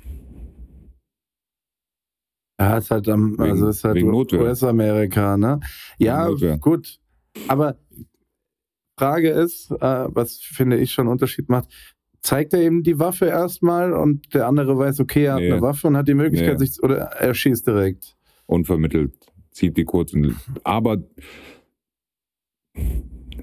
Ja, 2.59 2.77
ist 2.77 2.91
halt, 2.91 3.09
am, 3.09 3.31
Wegen- 3.33 3.41
also 3.41 3.67
ist 3.69 3.83
halt. 3.83 4.01
US-Amerika, 4.03 5.35
ne? 5.37 5.59
Ja, 5.97 6.27
gut. 6.59 6.99
Aber 7.47 7.79
Frage 8.99 9.29
ist, 9.31 9.71
äh, 9.71 9.77
was 10.09 10.37
finde 10.37 10.77
ich 10.77 10.91
schon 10.91 11.03
einen 11.07 11.13
Unterschied 11.13 11.49
macht, 11.49 11.69
zeigt 12.21 12.53
er 12.53 12.61
eben 12.61 12.83
die 12.83 12.99
Waffe 12.99 13.25
erstmal 13.25 13.93
und 13.93 14.31
der 14.35 14.47
andere 14.47 14.77
weiß, 14.77 14.99
okay, 14.99 15.23
er 15.25 15.33
hat 15.33 15.39
Nee. 15.39 15.51
eine 15.53 15.61
Waffe 15.61 15.87
und 15.87 15.97
hat 15.97 16.07
die 16.07 16.13
Möglichkeit, 16.13 16.59
Nee. 16.59 16.65
sich, 16.67 16.83
oder 16.83 16.97
er 16.97 17.33
schießt 17.33 17.65
direkt. 17.65 18.15
Unvermittelt. 18.45 19.13
Zieht 19.49 19.75
die 19.75 19.85
kurz 19.85 20.13
und, 20.13 20.35
aber, 20.63 20.97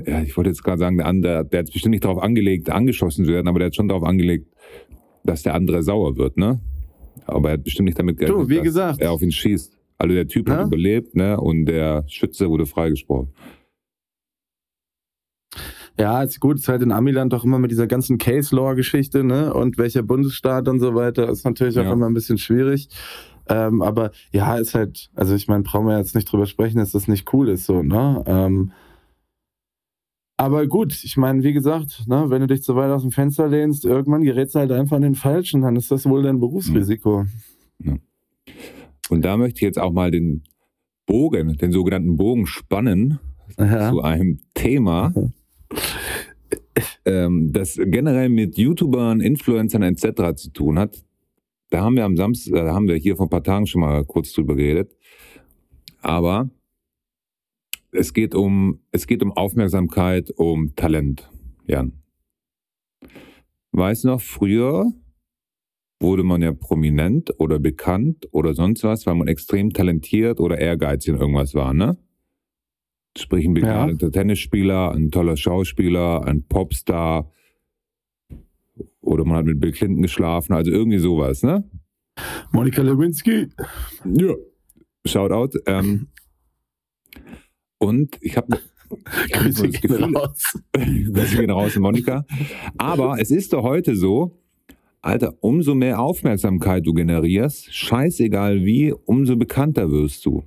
ja, 0.07 0.23
ich 0.23 0.37
wollte 0.37 0.51
jetzt 0.51 0.63
gerade 0.63 0.79
sagen, 0.79 0.97
der 0.99 1.07
andere, 1.07 1.45
der 1.45 1.61
hat 1.61 1.73
bestimmt 1.73 1.93
nicht 1.93 2.05
darauf 2.05 2.23
angelegt, 2.23 2.71
angeschossen 2.71 3.25
zu 3.25 3.33
werden, 3.33 3.49
aber 3.49 3.59
der 3.59 3.67
hat 3.67 3.77
schon 3.77 3.89
darauf 3.89 4.05
angelegt, 4.05 4.47
dass 5.25 5.43
der 5.43 5.55
andere 5.55 5.83
sauer 5.83 6.17
wird, 6.17 6.37
ne? 6.37 6.61
Aber 7.27 7.51
er 7.51 7.55
hat 7.55 7.65
bestimmt 7.65 7.87
nicht 7.87 7.99
damit 7.99 8.19
gerechnet, 8.19 8.49
wie 8.49 8.55
dass 8.57 8.65
gesagt. 8.65 9.01
er 9.01 9.13
auf 9.13 9.21
ihn 9.23 9.33
schießt. 9.33 9.77
Also 9.99 10.15
der 10.15 10.29
Typ 10.29 10.49
Ja? 10.49 10.59
hat 10.59 10.67
überlebt, 10.69 11.15
ne? 11.17 11.39
Und 11.39 11.67
der 11.67 12.05
Schütze 12.07 12.49
wurde 12.49 12.65
freigesprochen. 12.67 13.29
Ja, 15.99 16.23
ist 16.23 16.39
gut, 16.39 16.59
ist 16.59 16.69
halt 16.69 16.83
in 16.83 16.93
Amiland 16.93 17.33
doch 17.33 17.45
immer 17.45 17.59
mit 17.59 17.73
dieser 17.73 17.89
ganzen 17.89 18.19
Case-Law-Geschichte, 18.19 19.25
ne? 19.25 19.53
Und 19.53 19.79
welcher 19.79 20.03
Bundesstaat 20.03 20.69
und 20.69 20.79
so 20.79 20.95
weiter, 20.95 21.29
ist 21.29 21.45
natürlich 21.45 21.79
auch 21.81 21.85
Ja. 21.85 21.93
immer 21.93 22.07
ein 22.07 22.15
bisschen 22.15 22.39
schwierig. 22.39 22.89
Ähm, 23.49 23.83
aber 23.83 24.13
ja, 24.31 24.57
ist 24.57 24.75
halt, 24.75 25.11
also 25.15 25.35
ich 25.35 25.49
meine, 25.49 25.65
brauchen 25.65 25.87
wir 25.87 25.99
jetzt 25.99 26.15
nicht 26.15 26.31
drüber 26.31 26.47
sprechen, 26.47 26.79
dass 26.79 26.93
das 26.93 27.09
nicht 27.09 27.33
cool 27.33 27.49
ist, 27.49 27.65
so, 27.67 27.83
ne? 27.83 28.23
Ähm, 28.27 28.71
aber 30.41 30.67
gut, 30.69 31.05
ich 31.05 31.17
meine, 31.17 31.43
wie 31.43 31.53
gesagt, 31.53 32.05
ne, 32.07 32.27
wenn 32.31 32.41
du 32.41 32.47
dich 32.47 32.63
zu 32.63 32.77
weit 32.77 32.91
aus 32.93 33.03
dem 33.03 33.11
Fenster 33.11 33.49
lehnst, 33.49 33.85
irgendwann 33.85 34.23
gerätst 34.23 34.55
du 34.55 34.61
halt 34.61 34.71
einfach 34.71 34.97
an 34.97 35.03
den 35.03 35.17
Falschen, 35.17 35.63
dann 35.63 35.75
ist 35.77 35.91
das 35.91 36.09
wohl 36.09 36.23
dein 36.23 36.39
Berufsrisiko. 36.41 37.27
Und 39.11 39.25
da 39.25 39.37
möchte 39.37 39.57
ich 39.59 39.63
jetzt 39.63 39.79
auch 39.81 39.93
mal 39.93 40.11
den 40.13 40.45
Bogen, 41.07 41.57
den 41.57 41.73
sogenannten 41.73 42.17
Bogen 42.17 42.47
spannen 42.47 43.19
Ja. 43.59 43.91
zu 43.91 44.01
einem 44.03 44.39
Thema, 44.55 45.13
ähm, 47.05 47.53
das 47.53 47.77
generell 47.77 48.29
mit 48.29 48.57
YouTubern, 48.57 49.21
Influencern 49.21 49.83
etc. 49.83 50.37
zu 50.37 50.51
tun 50.53 50.79
hat. 50.79 51.03
Da 51.71 51.81
haben 51.81 51.97
wir 51.97 52.05
am 52.05 52.17
Samstag, 52.17 52.55
da 52.55 52.75
haben 52.75 52.87
wir 52.87 52.95
hier 52.97 53.17
vor 53.17 53.27
ein 53.27 53.31
paar 53.31 53.43
Tagen 53.43 53.67
schon 53.67 53.81
mal 53.81 54.05
kurz 54.05 54.33
drüber 54.33 54.55
geredet. 54.55 54.95
Aber 56.01 56.49
es 57.93 58.13
geht 58.13 58.35
um, 58.35 58.81
es 58.93 59.07
geht 59.07 59.23
um 59.23 59.33
Aufmerksamkeit, 59.33 60.31
um 60.37 60.75
Talent, 60.77 61.31
Jan. 61.67 61.93
Weißt 63.73 64.05
du 64.05 64.09
noch, 64.09 64.21
früher 64.21 64.93
wurde 66.01 66.23
man 66.23 66.43
ja 66.43 66.53
prominent 66.53 67.33
oder 67.39 67.59
bekannt 67.59 68.29
oder 68.33 68.55
sonst 68.55 68.85
was, 68.85 69.07
weil 69.07 69.15
man 69.15 69.29
extrem 69.29 69.73
talentiert 69.73 70.41
oder 70.41 70.59
ehrgeizig 70.59 71.15
in 71.15 71.21
irgendwas 71.21 71.55
war, 71.55 71.75
ne? 71.75 71.97
Sprich 73.17 73.45
ein 73.45 73.55
begnadeter 73.55 74.13
Tennisspieler, 74.13 74.93
ein 74.93 75.11
toller 75.11 75.37
Schauspieler, 75.37 76.25
ein 76.25 76.47
Popstar 76.47 77.33
oder 79.01 79.25
man 79.25 79.39
hat 79.39 79.47
mit 79.47 79.61
Bill 79.61 79.73
Clinton 79.73 80.03
geschlafen, 80.03 80.53
also 80.53 80.71
irgendwie 80.71 80.99
sowas, 80.99 81.43
ne? 81.43 81.69
Monika 82.53 82.83
Lewinsky. 82.83 83.49
Ja. 84.05 84.35
Shoutout. 85.05 85.59
Ähm, 85.67 86.09
und 87.79 88.17
ich 88.21 88.37
habe 88.37 88.59
Grüße 89.33 89.69
gehen 89.69 90.17
raus. 90.17 90.59
Grüße 90.73 91.37
gehen 91.37 91.51
raus, 91.51 91.77
Monika. 91.77 92.25
Aber 92.77 93.17
es 93.21 93.31
ist 93.31 93.53
doch 93.53 93.63
heute 93.63 93.97
so, 93.97 94.33
Alter, 95.01 95.35
umso 95.41 95.75
mehr 95.75 96.01
Aufmerksamkeit 96.01 96.87
du 96.87 96.93
generierst, 96.93 97.73
scheißegal 97.73 98.65
wie, 98.65 98.93
umso 98.93 99.37
bekannter 99.37 99.91
wirst 99.91 100.27
du. 100.27 100.43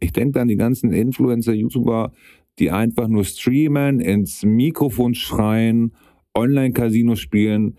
Ich 0.00 0.12
denke 0.12 0.40
an 0.40 0.48
die 0.48 0.56
ganzen 0.56 0.92
Influencer, 0.92 1.52
YouTuber, 1.52 2.12
die 2.58 2.70
einfach 2.70 3.08
nur 3.08 3.24
streamen, 3.24 4.00
ins 4.00 4.44
Mikrofon 4.44 5.14
schreien, 5.14 5.92
Online-Casino 6.34 7.14
spielen, 7.14 7.76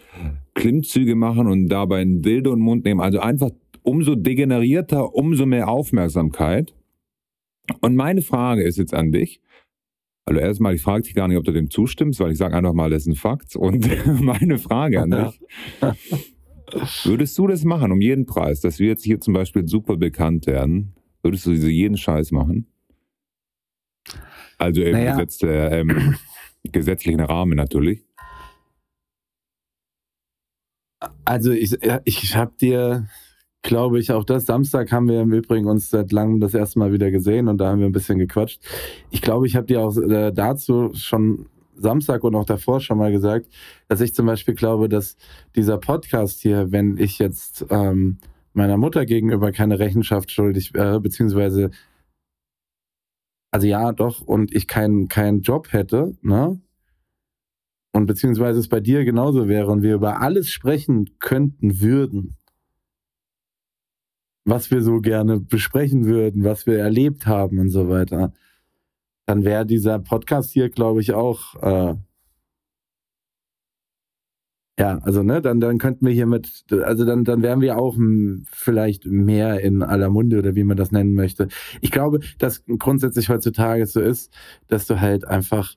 Klimmzüge 0.54 1.16
machen 1.16 1.48
und 1.48 1.68
dabei 1.68 2.02
ein 2.02 2.22
Dildo 2.22 2.52
in 2.54 2.60
den 2.60 2.64
Mund 2.64 2.86
nehmen. 2.86 3.02
Also 3.02 3.20
einfach 3.20 3.50
umso 3.82 4.16
degenerierter, 4.16 5.14
umso 5.14 5.46
mehr 5.46 5.68
Aufmerksamkeit. 5.68 6.74
Und 7.82 7.96
meine 7.96 8.22
Frage 8.22 8.64
ist 8.64 8.78
jetzt 8.78 8.94
an 8.94 9.12
dich. 9.12 9.42
Also 10.26 10.40
erstmal, 10.40 10.74
ich 10.76 10.82
frage 10.82 11.04
dich 11.04 11.16
gar 11.16 11.28
nicht, 11.28 11.38
ob 11.38 11.44
du 11.44 11.52
dem 11.52 11.70
zustimmst, 11.70 12.20
weil 12.20 12.32
ich 12.32 12.38
sage 12.38 12.56
einfach 12.56 12.74
mal, 12.74 12.90
das 12.90 13.04
ist 13.04 13.08
ein 13.08 13.16
Fakt. 13.16 13.56
Und 13.56 13.88
meine 14.22 14.58
Frage 14.58 15.02
an 15.02 15.12
dich. 15.12 15.42
Würdest 17.04 17.38
du 17.38 17.48
das 17.48 17.64
machen 17.66 17.92
um 17.92 18.02
jeden 18.02 18.26
Preis, 18.26 18.62
dass 18.62 18.80
wir 18.80 18.88
jetzt 18.88 19.04
hier 19.04 19.20
zum 19.20 19.34
Beispiel 19.34 19.68
super 19.68 19.98
bekannt 19.98 20.48
werden? 20.48 20.96
Würdest 21.22 21.46
du 21.46 21.52
diese 21.52 21.70
jeden 21.70 21.98
Scheiß 21.98 22.32
machen? 22.32 22.68
Also 24.58 24.82
im 24.82 24.94
Naja. 24.94 25.12
Gesetz 25.12 25.38
der, 25.38 25.72
ähm, 25.72 26.16
gesetzlichen 26.64 27.20
Rahmen 27.20 27.56
natürlich. 27.56 28.06
Also 31.26 31.52
ich, 31.52 31.76
ich 32.06 32.36
habe 32.36 32.54
dir, 32.60 33.08
glaube 33.64 34.00
ich, 34.00 34.12
auch 34.12 34.26
das 34.26 34.46
Samstag 34.46 34.92
haben 34.92 35.08
wir 35.08 35.22
im 35.22 35.34
Übrigen 35.34 35.68
uns 35.68 35.90
seit 35.90 36.12
langem 36.12 36.40
das 36.40 36.54
erste 36.54 36.78
Mal 36.80 36.92
wieder 36.92 37.10
gesehen 37.10 37.48
und 37.48 37.58
da 37.58 37.70
haben 37.70 37.80
wir 37.80 37.88
ein 37.88 37.94
bisschen 37.94 38.20
gequatscht. 38.20 38.62
Ich 39.10 39.22
glaube, 39.22 39.48
ich 39.48 39.56
habe 39.56 39.66
dir 39.66 39.82
auch 39.82 39.98
äh, 39.98 40.32
dazu 40.32 40.92
schon 40.94 41.48
Samstag 41.76 42.24
und 42.24 42.36
auch 42.36 42.46
davor 42.46 42.82
schon 42.82 42.98
mal 42.98 43.12
gesagt, 43.12 43.48
dass 43.88 44.02
ich 44.02 44.14
zum 44.14 44.26
Beispiel 44.26 44.54
glaube, 44.54 44.90
dass 44.90 45.16
dieser 45.56 45.78
Podcast 45.78 46.42
hier, 46.42 46.72
wenn 46.72 46.98
ich 46.98 47.20
jetzt 47.20 47.66
ähm, 47.70 48.20
meiner 48.54 48.78
Mutter 48.78 49.06
gegenüber 49.06 49.52
keine 49.52 49.80
Rechenschaft 49.80 50.30
schuldig 50.30 50.74
wäre, 50.74 51.00
beziehungsweise, 51.00 51.72
also 53.52 53.66
ja, 53.66 53.92
doch, 53.94 54.22
und 54.22 54.54
ich 54.54 54.68
keinen 54.68 55.08
keinen 55.08 55.42
Job 55.42 55.72
hätte, 55.72 56.16
ne? 56.22 56.60
Und 57.96 58.08
beziehungsweise 58.08 58.60
es 58.60 58.70
bei 58.70 58.80
dir 58.80 59.06
genauso 59.06 59.48
wäre 59.48 59.72
und 59.72 59.84
wir 59.84 59.94
über 59.94 60.20
alles 60.20 60.50
sprechen 60.50 61.12
könnten, 61.20 61.80
würden, 61.80 62.36
was 64.46 64.72
wir 64.72 64.82
so 64.82 65.00
gerne 65.02 65.40
besprechen 65.40 66.06
würden, 66.06 66.44
was 66.44 66.66
wir 66.68 66.80
erlebt 66.80 67.26
haben 67.28 67.60
und 67.60 67.70
so 67.70 67.90
weiter, 67.90 68.34
dann 69.26 69.46
wäre 69.46 69.66
dieser 69.66 70.00
Podcast 70.00 70.52
hier, 70.52 70.70
glaube 70.70 71.02
ich, 71.02 71.14
auch 71.14 71.56
äh, 71.62 71.96
ja, 74.80 74.98
also 75.04 75.22
ne, 75.22 75.40
dann, 75.40 75.60
dann 75.60 75.78
könnten 75.78 76.06
wir 76.06 76.14
hier 76.14 76.26
mit, 76.26 76.66
also 76.72 77.06
dann, 77.06 77.24
dann 77.24 77.44
wären 77.44 77.62
wir 77.62 77.78
auch 77.78 77.96
vielleicht 78.52 79.06
mehr 79.06 79.60
in 79.62 79.84
aller 79.84 80.10
Munde 80.10 80.40
oder 80.40 80.56
wie 80.56 80.64
man 80.64 80.78
das 80.78 80.92
nennen 80.92 81.14
möchte. 81.14 81.48
Ich 81.82 81.92
glaube, 81.92 82.22
dass 82.40 82.64
grundsätzlich 82.66 83.30
heutzutage 83.30 83.86
so 83.86 84.02
ist, 84.02 84.34
dass 84.70 84.88
du 84.88 85.00
halt 85.00 85.28
einfach, 85.28 85.76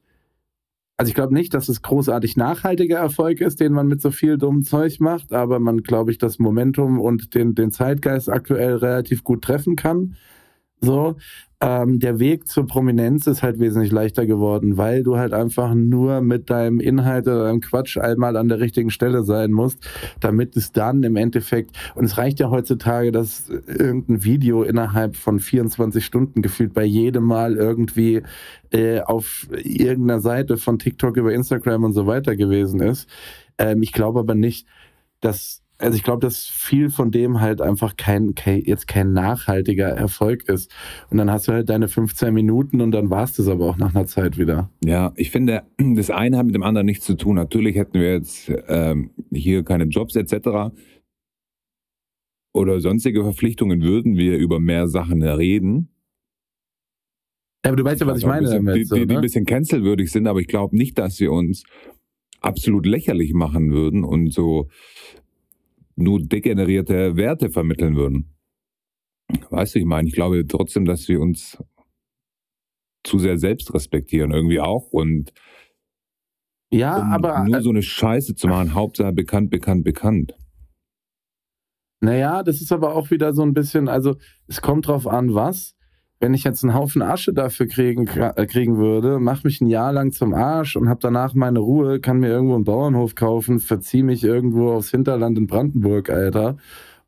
also 0.96 1.10
ich 1.10 1.14
glaube 1.14 1.34
nicht, 1.34 1.52
dass 1.52 1.68
es 1.68 1.82
großartig 1.82 2.36
nachhaltiger 2.36 2.98
Erfolg 2.98 3.40
ist, 3.40 3.60
den 3.60 3.72
man 3.72 3.86
mit 3.86 4.00
so 4.00 4.10
viel 4.10 4.38
dummem 4.38 4.64
Zeug 4.64 4.98
macht, 4.98 5.32
aber 5.32 5.58
man, 5.60 5.82
glaube 5.82 6.10
ich, 6.10 6.18
das 6.18 6.38
Momentum 6.38 7.00
und 7.00 7.34
den, 7.34 7.54
den 7.54 7.70
Zeitgeist 7.70 8.30
aktuell 8.30 8.76
relativ 8.76 9.22
gut 9.22 9.42
treffen 9.42 9.76
kann. 9.76 10.16
So, 10.80 11.16
ähm, 11.58 12.00
der 12.00 12.18
Weg 12.18 12.48
zur 12.48 12.66
Prominenz 12.66 13.26
ist 13.26 13.42
halt 13.42 13.58
wesentlich 13.58 13.90
leichter 13.90 14.26
geworden, 14.26 14.76
weil 14.76 15.02
du 15.02 15.16
halt 15.16 15.32
einfach 15.32 15.74
nur 15.74 16.20
mit 16.20 16.50
deinem 16.50 16.80
Inhalt 16.80 17.26
oder 17.26 17.44
deinem 17.44 17.62
Quatsch 17.62 17.96
einmal 17.96 18.36
an 18.36 18.48
der 18.48 18.60
richtigen 18.60 18.90
Stelle 18.90 19.22
sein 19.22 19.52
musst, 19.52 19.78
damit 20.20 20.54
es 20.54 20.72
dann 20.72 21.02
im 21.02 21.16
Endeffekt, 21.16 21.74
und 21.94 22.04
es 22.04 22.18
reicht 22.18 22.40
ja 22.40 22.50
heutzutage, 22.50 23.10
dass 23.10 23.48
irgendein 23.48 24.22
Video 24.22 24.64
innerhalb 24.64 25.16
von 25.16 25.40
24 25.40 26.04
Stunden 26.04 26.42
gefühlt 26.42 26.74
bei 26.74 26.84
jedem 26.84 27.24
Mal 27.24 27.56
irgendwie 27.56 28.22
äh, 28.70 29.00
auf 29.00 29.48
irgendeiner 29.50 30.20
Seite 30.20 30.58
von 30.58 30.78
TikTok 30.78 31.16
über 31.16 31.32
Instagram 31.32 31.84
und 31.84 31.94
so 31.94 32.06
weiter 32.06 32.36
gewesen 32.36 32.80
ist. 32.80 33.08
Ähm, 33.56 33.82
ich 33.82 33.92
glaube 33.92 34.20
aber 34.20 34.34
nicht, 34.34 34.66
dass 35.20 35.62
also 35.78 35.96
ich 35.96 36.04
glaube, 36.04 36.20
dass 36.20 36.44
viel 36.46 36.88
von 36.88 37.10
dem 37.10 37.40
halt 37.40 37.60
einfach 37.60 37.96
kein, 37.96 38.34
kein, 38.34 38.62
jetzt 38.62 38.88
kein 38.88 39.12
nachhaltiger 39.12 39.88
Erfolg 39.88 40.48
ist. 40.48 40.74
Und 41.10 41.18
dann 41.18 41.30
hast 41.30 41.48
du 41.48 41.52
halt 41.52 41.68
deine 41.68 41.88
15 41.88 42.32
Minuten 42.32 42.80
und 42.80 42.92
dann 42.92 43.10
war 43.10 43.24
es 43.24 43.46
aber 43.46 43.66
auch 43.66 43.76
nach 43.76 43.94
einer 43.94 44.06
Zeit 44.06 44.38
wieder. 44.38 44.70
Ja, 44.82 45.12
ich 45.16 45.30
finde, 45.30 45.64
das 45.78 46.10
eine 46.10 46.38
hat 46.38 46.46
mit 46.46 46.54
dem 46.54 46.62
anderen 46.62 46.86
nichts 46.86 47.04
zu 47.04 47.14
tun. 47.14 47.36
Natürlich 47.36 47.76
hätten 47.76 48.00
wir 48.00 48.12
jetzt 48.12 48.50
ähm, 48.68 49.10
hier 49.30 49.64
keine 49.64 49.84
Jobs 49.84 50.16
etc. 50.16 50.74
Oder 52.54 52.80
sonstige 52.80 53.22
Verpflichtungen, 53.22 53.82
würden 53.82 54.16
wir 54.16 54.38
über 54.38 54.60
mehr 54.60 54.88
Sachen 54.88 55.22
reden. 55.22 55.90
Ja, 57.64 57.72
aber 57.72 57.76
du 57.76 57.84
weißt 57.84 58.00
ja, 58.00 58.06
was 58.06 58.18
ich 58.18 58.26
meine 58.26 58.42
bisschen, 58.42 58.64
damit. 58.64 58.76
Die, 58.76 58.84
so, 58.84 58.94
die, 58.94 59.02
die 59.02 59.12
ne? 59.12 59.18
ein 59.18 59.22
bisschen 59.22 59.44
cancelwürdig 59.44 60.10
sind, 60.10 60.26
aber 60.26 60.40
ich 60.40 60.46
glaube 60.46 60.74
nicht, 60.74 60.96
dass 60.98 61.20
wir 61.20 61.32
uns 61.32 61.64
absolut 62.40 62.86
lächerlich 62.86 63.34
machen 63.34 63.72
würden 63.72 64.04
und 64.04 64.32
so 64.32 64.68
nur 65.96 66.20
degenerierte 66.20 67.16
Werte 67.16 67.50
vermitteln 67.50 67.96
würden. 67.96 68.36
Weißt 69.50 69.74
du, 69.74 69.78
ich 69.80 69.84
meine, 69.84 70.08
ich 70.08 70.14
glaube 70.14 70.46
trotzdem, 70.46 70.84
dass 70.84 71.08
wir 71.08 71.20
uns 71.20 71.58
zu 73.02 73.18
sehr 73.18 73.38
selbst 73.38 73.72
respektieren, 73.72 74.32
irgendwie 74.32 74.60
auch. 74.60 74.92
Und 74.92 75.32
ja, 76.70 76.98
um 76.98 77.12
aber 77.12 77.44
nur 77.44 77.60
so 77.62 77.70
eine 77.70 77.82
Scheiße 77.82 78.34
zu 78.34 78.48
machen, 78.48 78.74
Hauptsache 78.74 79.12
bekannt, 79.12 79.50
bekannt, 79.50 79.84
bekannt. 79.84 80.36
Naja, 82.00 82.42
das 82.42 82.60
ist 82.60 82.72
aber 82.72 82.94
auch 82.94 83.10
wieder 83.10 83.32
so 83.32 83.42
ein 83.42 83.54
bisschen, 83.54 83.88
also 83.88 84.16
es 84.46 84.60
kommt 84.60 84.88
drauf 84.88 85.06
an, 85.06 85.34
was. 85.34 85.75
Wenn 86.18 86.32
ich 86.32 86.44
jetzt 86.44 86.64
einen 86.64 86.74
Haufen 86.74 87.02
Asche 87.02 87.34
dafür 87.34 87.66
kriegen, 87.66 88.06
äh, 88.06 88.46
kriegen 88.46 88.78
würde, 88.78 89.18
mach 89.18 89.44
mich 89.44 89.60
ein 89.60 89.66
Jahr 89.66 89.92
lang 89.92 90.12
zum 90.12 90.32
Arsch 90.32 90.76
und 90.76 90.88
hab 90.88 91.00
danach 91.00 91.34
meine 91.34 91.58
Ruhe, 91.58 92.00
kann 92.00 92.20
mir 92.20 92.28
irgendwo 92.28 92.54
einen 92.54 92.64
Bauernhof 92.64 93.14
kaufen, 93.14 93.58
verzieh 93.60 94.02
mich 94.02 94.24
irgendwo 94.24 94.70
aufs 94.72 94.90
Hinterland 94.90 95.36
in 95.36 95.46
Brandenburg, 95.46 96.08
Alter, 96.08 96.56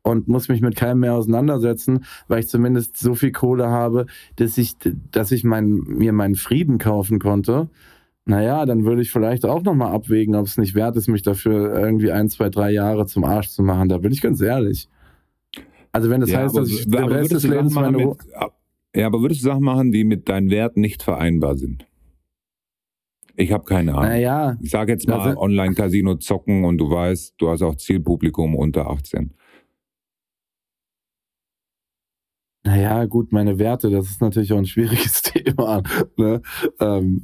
und 0.03 0.27
muss 0.27 0.47
mich 0.47 0.61
mit 0.61 0.75
keinem 0.75 0.99
mehr 0.99 1.15
auseinandersetzen, 1.15 2.05
weil 2.27 2.41
ich 2.41 2.47
zumindest 2.47 2.97
so 2.97 3.15
viel 3.15 3.31
Kohle 3.31 3.69
habe, 3.69 4.05
dass 4.35 4.57
ich, 4.59 4.75
dass 5.11 5.31
ich 5.31 5.43
mein, 5.43 5.71
mir 5.87 6.13
meinen 6.13 6.35
Frieden 6.35 6.77
kaufen 6.77 7.19
konnte. 7.19 7.69
Naja, 8.25 8.67
dann 8.67 8.85
würde 8.85 9.01
ich 9.01 9.11
vielleicht 9.11 9.43
auch 9.43 9.63
nochmal 9.63 9.91
abwägen, 9.91 10.35
ob 10.35 10.45
es 10.45 10.57
nicht 10.57 10.75
wert 10.75 10.95
ist, 10.97 11.07
mich 11.07 11.23
dafür 11.23 11.73
irgendwie 11.73 12.11
ein, 12.11 12.29
zwei, 12.29 12.49
drei 12.49 12.69
Jahre 12.69 13.07
zum 13.07 13.23
Arsch 13.23 13.49
zu 13.49 13.63
machen. 13.63 13.89
Da 13.89 13.97
bin 13.97 14.11
ich 14.11 14.21
ganz 14.21 14.39
ehrlich. 14.39 14.87
Also 15.91 16.11
wenn 16.11 16.21
das 16.21 16.31
heißt, 16.31 16.55
aber, 16.55 16.61
dass 16.61 16.69
ich 16.69 16.87
den 16.87 17.05
Rest 17.05 17.31
des 17.31 17.47
Lebens 17.47 17.73
meine 17.73 17.97
Ruhe... 17.97 18.17
mit, 18.19 18.51
ja, 18.95 19.07
aber 19.07 19.21
würdest 19.21 19.41
du 19.41 19.45
Sachen 19.45 19.63
machen, 19.63 19.91
die 19.91 20.03
mit 20.03 20.29
deinen 20.29 20.49
Werten 20.49 20.81
nicht 20.81 21.03
vereinbar 21.03 21.57
sind? 21.57 21.85
Ich 23.35 23.51
habe 23.51 23.63
keine 23.63 23.93
Ahnung. 23.93 24.09
Naja, 24.09 24.57
Ich 24.61 24.69
sage 24.69 24.91
jetzt 24.91 25.07
mal 25.07 25.37
Online-Casino 25.37 26.15
zocken 26.15 26.65
und 26.65 26.77
du 26.77 26.89
weißt, 26.89 27.35
du 27.37 27.49
hast 27.49 27.61
auch 27.61 27.75
Zielpublikum 27.75 28.55
unter 28.55 28.89
18. 28.89 29.33
naja, 32.69 33.05
gut, 33.05 33.31
meine 33.31 33.57
Werte, 33.57 33.89
das 33.89 34.09
ist 34.09 34.21
natürlich 34.21 34.53
auch 34.53 34.57
ein 34.57 34.65
schwieriges 34.65 35.21
Thema. 35.23 35.81
Ne? 36.17 36.41
Ähm, 36.79 37.23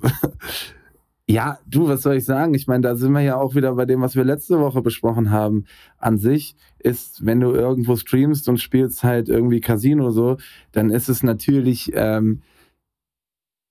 ja, 1.28 1.60
du, 1.68 1.88
was 1.88 2.02
soll 2.02 2.16
ich 2.16 2.26
sagen? 2.26 2.54
Ich 2.54 2.68
meine, 2.68 2.82
da 2.82 2.96
sind 2.96 3.12
wir 3.12 3.22
ja 3.22 3.38
auch 3.38 3.54
wieder 3.54 3.76
bei 3.76 3.86
dem, 3.86 4.02
was 4.02 4.16
wir 4.16 4.24
letzte 4.24 4.60
Woche 4.60 4.82
besprochen 4.82 5.32
haben. 5.32 5.66
An 5.98 6.18
sich 6.18 6.56
ist, 6.86 7.26
wenn 7.26 7.40
du 7.40 7.52
irgendwo 7.52 7.96
streamst 7.96 8.48
und 8.48 8.60
spielst 8.60 9.04
halt 9.04 9.28
irgendwie 9.28 9.60
Casino 9.60 10.12
so, 10.12 10.38
dann 10.72 10.92
ist 10.92 11.10
es 11.10 11.24
natürlich, 11.24 11.92
ähm, 11.96 12.42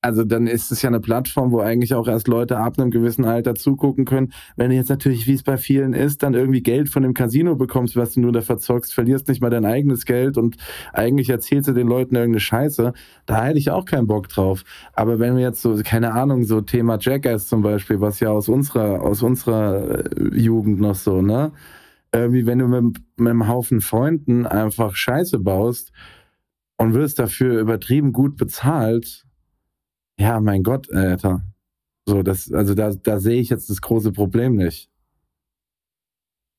also 0.03 0.25
dann 0.25 0.47
ist 0.47 0.71
es 0.71 0.83
ja 0.83 0.91
eine 0.91 1.01
Plattform, 1.01 1.51
wo 1.51 1.61
eigentlich 1.61 1.95
auch 1.95 2.09
erst 2.09 2.29
Leute 2.29 2.59
ab 2.59 2.79
einem 2.79 2.91
gewissen 2.91 3.25
Alter 3.25 3.55
zugucken 3.55 4.05
können. 4.05 4.35
Wenn 4.57 4.69
du 4.69 4.77
jetzt 4.77 4.91
natürlich, 4.91 5.27
wie 5.27 5.33
es 5.33 5.43
bei 5.45 5.57
vielen 5.57 5.95
ist, 5.95 6.23
dann 6.23 6.35
irgendwie 6.35 6.63
Geld 6.63 6.91
von 6.91 7.05
dem 7.05 7.15
Casino 7.15 7.55
bekommst, 7.55 7.97
was 7.97 8.13
du 8.13 8.21
nur 8.21 8.33
da 8.33 8.43
verzockst, 8.43 8.93
verlierst 8.93 9.29
nicht 9.29 9.41
mal 9.41 9.49
dein 9.49 9.65
eigenes 9.65 10.05
Geld 10.05 10.37
und 10.37 10.57
eigentlich 10.93 11.31
erzählst 11.31 11.69
du 11.69 11.73
den 11.73 11.87
Leuten 11.87 12.17
irgendeine 12.17 12.41
Scheiße, 12.41 12.93
da 13.27 13.45
hätte 13.45 13.59
ich 13.59 13.71
auch 13.71 13.87
keinen 13.87 14.09
Bock 14.09 14.29
drauf. 14.29 14.65
Aber 14.93 15.21
wenn 15.21 15.37
wir 15.37 15.43
jetzt 15.43 15.63
so, 15.63 15.81
keine 15.83 16.13
Ahnung, 16.13 16.45
so 16.45 16.61
Thema 16.61 16.99
Jackass 17.01 17.47
zum 17.47 17.63
Beispiel, 17.63 18.01
was 18.01 18.21
ja 18.21 18.29
aus 18.31 18.49
unserer, 18.49 19.03
aus 19.03 19.23
unserer 19.23 20.05
äh, 20.05 20.37
Jugend 20.37 20.81
noch 20.81 20.97
so, 20.97 21.23
ne? 21.23 21.53
Irgendwie, 22.15 22.47
wenn 22.47 22.61
du 22.61 22.69
mit, 22.69 23.03
mit 23.17 23.29
einem 23.29 23.49
Haufen 23.49 23.81
Freunden 23.81 24.47
einfach 24.47 24.95
Scheiße 24.95 25.41
baust 25.41 25.91
und 26.77 26.95
wirst 26.95 27.19
dafür 27.19 27.61
übertrieben 27.61 28.13
gut 28.13 28.37
bezahlt, 28.37 29.27
ja, 30.17 30.39
mein 30.41 30.63
Gott, 30.63 30.93
Alter. 30.93 31.43
So, 32.07 32.23
das, 32.23 32.53
also 32.53 32.75
da, 32.75 32.93
da 32.93 33.19
sehe 33.19 33.41
ich 33.41 33.49
jetzt 33.49 33.69
das 33.69 33.81
große 33.81 34.13
Problem 34.13 34.55
nicht. 34.55 34.91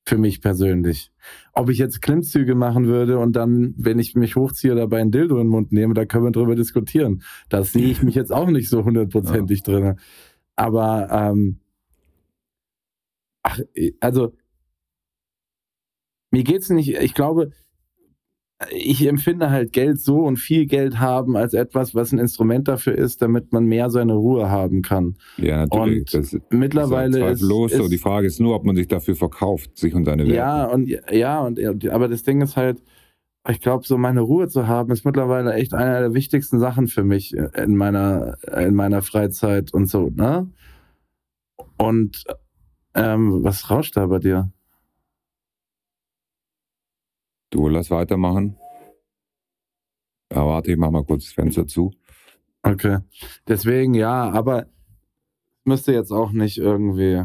Für 0.06 0.18
mich 0.18 0.41
persönlich. 0.41 1.14
Ob 1.53 1.70
ich 1.70 1.78
jetzt 1.78 2.01
Klimmzüge 2.01 2.53
machen 2.53 2.88
würde 2.88 3.18
und 3.18 3.38
dann, 3.38 3.74
wenn 3.78 3.97
ich 3.97 4.14
mich 4.14 4.36
hochziehe, 4.36 4.76
dabei 4.76 4.99
ein 4.99 5.12
Dildo 5.12 5.36
in 5.36 5.47
den 5.47 5.51
Mund 5.51 5.72
nehme, 5.72 5.93
da 5.93 6.06
können 6.06 6.26
wir 6.26 6.32
drüber 6.32 6.56
diskutieren. 6.56 7.24
Da 7.47 7.64
sehe 7.64 7.88
ich 7.88 8.03
mich 8.03 8.16
jetzt 8.16 8.34
auch 8.34 8.49
nicht 8.49 8.68
so 8.68 8.84
hundertprozentig 8.84 9.64
drin. 9.64 9.95
Aber, 10.58 11.08
ähm, 11.12 11.60
ach, 13.41 13.60
also, 14.01 14.34
mir 16.36 16.44
geht's 16.44 16.70
nicht, 16.70 16.90
ich 16.90 17.14
glaube, 17.14 17.52
ich 18.70 19.08
empfinde 19.08 19.52
halt 19.52 19.72
Geld 19.72 20.02
so 20.02 20.20
und 20.20 20.36
viel 20.36 20.66
Geld 20.66 21.00
haben 21.00 21.38
als 21.38 21.54
etwas, 21.54 21.96
was 21.96 22.12
ein 22.12 22.20
Instrument 22.20 22.68
dafür 22.68 22.94
ist, 22.94 23.22
damit 23.22 23.54
man 23.54 23.66
mehr 23.66 23.90
seine 23.90 24.16
Ruhe 24.16 24.50
haben 24.50 24.82
kann. 24.82 25.16
Ja, 25.38 25.66
natürlich. 25.66 26.00
Und 26.00 26.14
das 26.14 26.34
ist 26.34 26.42
Mittlerweile 26.52 27.32
ist, 27.32 27.40
zweifellos 27.40 27.72
so. 27.72 27.84
ist 27.84 27.92
Die 27.92 27.98
Frage 27.98 28.28
ist 28.28 28.42
nur, 28.42 28.54
ob 28.54 28.66
man 28.66 28.76
sich 28.76 28.90
dafür 28.90 29.16
verkauft, 29.16 29.78
sich 29.78 29.96
und 29.96 30.04
seine 30.04 30.24
Werte. 30.24 30.36
ja 30.36 30.66
und 30.66 30.90
ja 31.10 31.42
und 31.42 31.90
aber 31.90 32.10
das 32.10 32.24
Ding 32.24 32.42
ist 32.42 32.58
halt, 32.58 32.82
ich 33.50 33.62
glaube, 33.62 33.86
so 33.88 33.98
meine 33.98 34.22
Ruhe 34.22 34.50
zu 34.50 34.68
haben, 34.68 34.92
ist 34.92 35.06
mittlerweile 35.06 35.54
echt 35.54 35.74
eine 35.74 36.00
der 36.00 36.14
wichtigsten 36.14 36.60
Sachen 36.60 36.88
für 36.88 37.04
mich 37.04 37.34
in 37.34 37.78
meiner 37.78 38.38
in 38.58 38.74
meiner 38.74 39.02
Freizeit 39.02 39.74
und 39.74 39.88
so, 39.88 40.10
ne? 40.10 40.50
Und 41.78 42.26
ähm, 42.94 43.44
was 43.44 43.70
rauscht 43.70 43.96
da 43.96 44.06
bei 44.08 44.20
dir? 44.20 44.52
Du, 47.50 47.68
lass 47.68 47.91
weitermachen. 47.91 48.58
Ja, 50.34 50.46
warte, 50.46 50.72
ich 50.72 50.78
mach 50.78 50.91
mal 50.91 51.04
kurz 51.06 51.26
das 51.26 51.34
Fenster 51.34 51.68
zu. 51.68 51.91
Okay. 52.64 53.00
Deswegen 53.48 53.93
ja, 53.93 54.30
aber 54.32 54.66
müsste 55.64 55.93
jetzt 55.93 56.12
auch 56.12 56.32
nicht 56.32 56.58
irgendwie, 56.58 57.24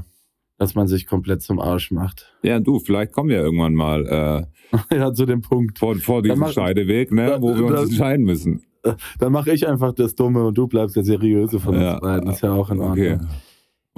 dass 0.59 0.75
man 0.75 0.87
sich 0.87 1.07
komplett 1.07 1.43
zum 1.43 1.59
Arsch 1.59 1.91
macht. 1.91 2.37
Ja, 2.43 2.61
du, 2.61 2.79
vielleicht 2.79 3.12
kommen 3.12 3.31
wir 3.31 3.39
irgendwann 3.39 3.75
mal 3.75 4.47
äh, 4.91 4.95
ja, 4.97 5.12
zu 5.12 5.25
dem 5.27 5.41
Punkt. 5.41 5.79
vor, 5.79 5.97
vor 5.97 6.23
diesem 6.23 6.41
mach- 6.41 6.53
Scheideweg, 6.53 7.11
ne, 7.11 7.39
wo 7.41 7.57
wir 7.57 7.64
uns 7.64 7.75
da- 7.75 7.83
entscheiden 7.83 8.25
müssen. 8.27 8.62
Dann 9.18 9.33
mache 9.33 9.53
ich 9.53 9.66
einfach 9.66 9.93
das 9.93 10.14
Dumme 10.14 10.45
und 10.47 10.57
du 10.57 10.66
bleibst 10.66 10.97
der 10.97 11.05
Seriöse 11.05 11.59
von 11.61 11.75
uns 11.75 11.85
Ja, 11.85 11.99
beiden. 12.01 12.31
Ist 12.31 12.43
ja 12.43 12.53
auch 12.53 12.71
in 12.71 12.81
Ordnung. 12.81 13.14
Okay. 13.14 13.18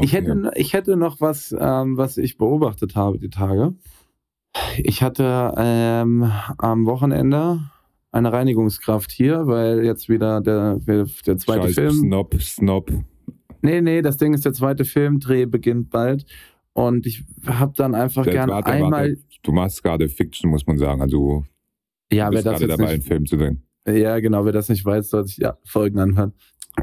Ich, 0.01 0.13
hätte, 0.13 0.51
ich 0.57 0.73
hätte 0.73 0.97
noch 0.97 1.21
was, 1.21 1.55
ähm, 1.57 1.97
was 1.97 2.17
ich 2.17 2.37
beobachtet 2.39 2.97
habe 2.97 3.19
die 3.19 3.29
Tage. 3.31 3.75
Ich 4.79 5.03
hatte 5.03 5.53
ähm, 5.57 6.31
am 6.59 6.87
Wochenende 6.87 7.61
eine 8.11 8.33
Reinigungskraft 8.33 9.11
hier, 9.11 9.47
weil 9.47 9.85
jetzt 9.85 10.09
wieder 10.09 10.41
der, 10.41 10.77
der 10.87 11.07
zweite 11.39 11.69
Scheiß 11.69 11.75
Film. 11.75 11.91
Snob, 11.93 12.35
Snob. 12.41 12.93
Nee, 13.63 13.81
nee, 13.81 14.03
das 14.03 14.17
Ding 14.17 14.35
ist, 14.35 14.45
der 14.45 14.53
zweite 14.53 14.85
Filmdreh 14.85 15.47
beginnt 15.47 15.91
bald. 15.91 16.27
Und 16.75 17.07
ich 17.07 17.25
habe 17.47 17.73
dann 17.77 17.95
einfach 17.95 18.25
Der- 18.25 18.33
gern 18.35 18.51
warte, 18.51 18.71
einmal. 18.71 19.11
warte. 19.11 19.17
Du 19.43 19.53
machst 19.53 19.83
gerade 19.83 20.09
Fiction, 20.09 20.51
muss 20.51 20.67
man 20.67 20.79
sagen. 20.79 21.01
Also 21.01 21.45
Ja, 22.13 22.27
du 22.27 22.33
wer 22.37 22.43
bist 22.43 22.47
das 22.47 22.61
gerade 22.61 22.67
dabei, 22.69 22.89
einen 22.91 22.99
nicht, 22.99 23.09
Film 23.09 23.27
zu 23.27 23.37
drehen. 23.37 23.63
Ja, 23.87 24.21
genau, 24.21 24.45
wer 24.45 24.53
das 24.53 24.69
nicht 24.69 24.85
weiß, 24.85 25.11
soll 25.11 25.27
sich 25.27 25.39
ja 25.39 25.57
Folgen 25.65 25.99
anhören. 25.99 26.33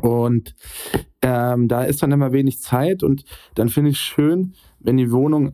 Und 0.01 0.55
ähm, 1.21 1.67
da 1.67 1.83
ist 1.83 2.03
dann 2.03 2.11
immer 2.11 2.31
wenig 2.33 2.59
Zeit 2.61 3.03
und 3.03 3.23
dann 3.55 3.69
finde 3.69 3.91
ich 3.91 3.99
schön, 3.99 4.53
wenn 4.79 4.97
die 4.97 5.11
Wohnung 5.11 5.53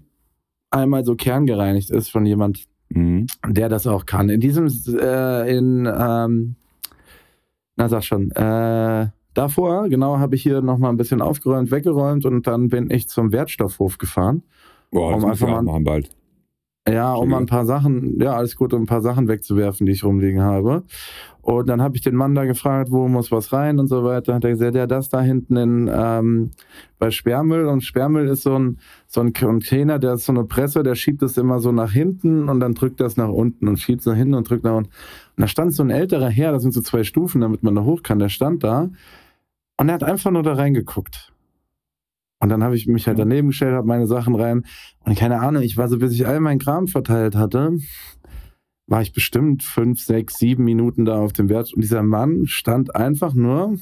einmal 0.72 1.04
so 1.06 1.16
kerngereinigt 1.16 1.90
ist 1.90 2.10
von 2.10 2.26
jemand, 2.26 2.66
Mhm. 2.90 3.28
der 3.48 3.70
das 3.70 3.88
auch 3.88 4.06
kann. 4.06 4.30
In 4.30 4.40
diesem, 4.40 4.68
äh, 5.00 5.58
in, 5.58 5.86
ähm, 5.92 6.56
na 7.76 7.90
sag 7.90 8.04
schon, 8.04 8.32
äh, 8.32 9.08
davor, 9.34 9.90
genau, 9.90 10.20
habe 10.20 10.36
ich 10.36 10.44
hier 10.44 10.62
nochmal 10.62 10.92
ein 10.92 10.98
bisschen 10.98 11.22
aufgeräumt, 11.22 11.72
weggeräumt 11.72 12.26
und 12.26 12.48
dann 12.48 12.70
bin 12.70 12.90
ich 12.92 13.08
zum 13.10 13.32
Wertstoffhof 13.32 13.98
gefahren. 13.98 14.44
Boah, 14.92 15.14
das 15.14 15.24
Um 15.24 15.30
einfach 15.32 15.48
mal- 15.50 15.62
machen 15.64 15.84
bald. 15.84 16.10
Ja, 16.88 17.16
um 17.16 17.34
ein 17.34 17.48
paar 17.48 17.66
Sachen, 17.66 18.20
ja, 18.22 18.36
alles 18.36 18.56
gut, 18.56 18.72
um 18.72 18.84
ein 18.84 18.86
paar 18.86 19.02
Sachen 19.02 19.28
wegzuwerfen, 19.28 19.88
die 19.88 19.94
ich 19.94 20.04
rumliegen 20.04 20.42
habe. 20.42 20.84
Und 21.42 21.68
dann 21.68 21.82
habe 21.82 21.96
ich 21.96 22.04
den 22.04 22.16
Mann 22.16 22.36
da 22.36 22.46
gefragt, 22.46 22.92
wo 22.92 23.08
muss 23.08 23.32
was 23.32 23.52
rein 23.54 23.80
und 23.80 23.88
so 23.88 24.04
weiter. 24.04 24.36
Hat 24.36 24.44
er 24.44 24.52
gesagt, 24.52 24.76
ja, 24.76 24.86
das 24.86 25.10
da 25.10 25.22
hinten 25.22 25.58
in, 25.58 25.92
ähm, 25.92 26.52
bei 27.00 27.10
Sperrmüll. 27.10 27.66
Und 27.66 27.84
Sperrmüll 27.84 28.28
ist 28.28 28.44
so 28.44 28.58
ein, 28.58 28.80
so 29.08 29.22
ein 29.22 29.34
Container, 29.34 29.98
der 29.98 30.14
ist 30.14 30.26
so 30.26 30.32
eine 30.32 30.44
Presse, 30.44 30.84
der 30.84 30.96
schiebt 30.96 31.24
es 31.24 31.38
immer 31.38 31.60
so 31.60 31.72
nach 31.72 31.92
hinten 31.92 32.50
und 32.50 32.60
dann 32.60 32.76
drückt 32.76 33.00
das 33.00 33.18
nach 33.18 33.30
unten 33.30 33.68
und 33.68 33.78
schiebt 33.78 34.02
es 34.02 34.06
nach 34.06 34.16
hinten 34.16 34.36
und 34.36 34.48
drückt 34.50 34.64
nach 34.64 34.76
unten. 34.76 34.90
Und 34.90 35.42
da 35.42 35.48
stand 35.48 35.74
so 35.74 35.84
ein 35.84 35.90
älterer 35.90 36.30
Herr, 36.30 36.52
das 36.52 36.62
sind 36.62 36.74
so 36.74 36.82
zwei 36.82 37.04
Stufen, 37.04 37.42
damit 37.42 37.64
man 37.64 37.76
da 37.76 37.84
hoch 37.84 38.04
kann, 38.04 38.20
der 38.20 38.30
stand 38.30 38.64
da 38.64 38.90
und 39.78 39.90
er 39.90 39.96
hat 39.96 40.04
einfach 40.04 40.32
nur 40.32 40.44
da 40.44 40.54
reingeguckt. 40.54 41.35
Und 42.40 42.50
dann 42.50 42.64
habe 42.64 42.76
ich 42.76 42.88
mich 42.88 43.08
halt 43.08 43.18
daneben 43.18 43.50
gestellt, 43.50 43.74
habe 43.74 43.88
meine 43.88 44.08
Sachen 44.08 44.36
rein. 44.36 44.66
Und 45.00 45.18
keine 45.18 45.40
Ahnung, 45.40 45.64
ich 45.64 45.78
war 45.78 45.88
so, 45.88 45.98
bis 45.98 46.14
ich 46.14 46.28
all 46.28 46.40
meinen 46.40 46.60
Kram 46.60 46.88
verteilt 46.88 47.36
hatte, 47.36 47.78
war 48.88 49.02
ich 49.02 49.14
bestimmt 49.14 49.64
fünf, 49.64 50.00
sechs, 50.02 50.38
sieben 50.38 50.64
Minuten 50.64 51.06
da 51.06 51.20
auf 51.20 51.34
dem 51.34 51.50
Wert. 51.50 51.74
Und 51.74 51.82
dieser 51.82 52.04
Mann 52.04 52.46
stand 52.46 52.96
einfach 52.96 53.34
nur 53.34 53.78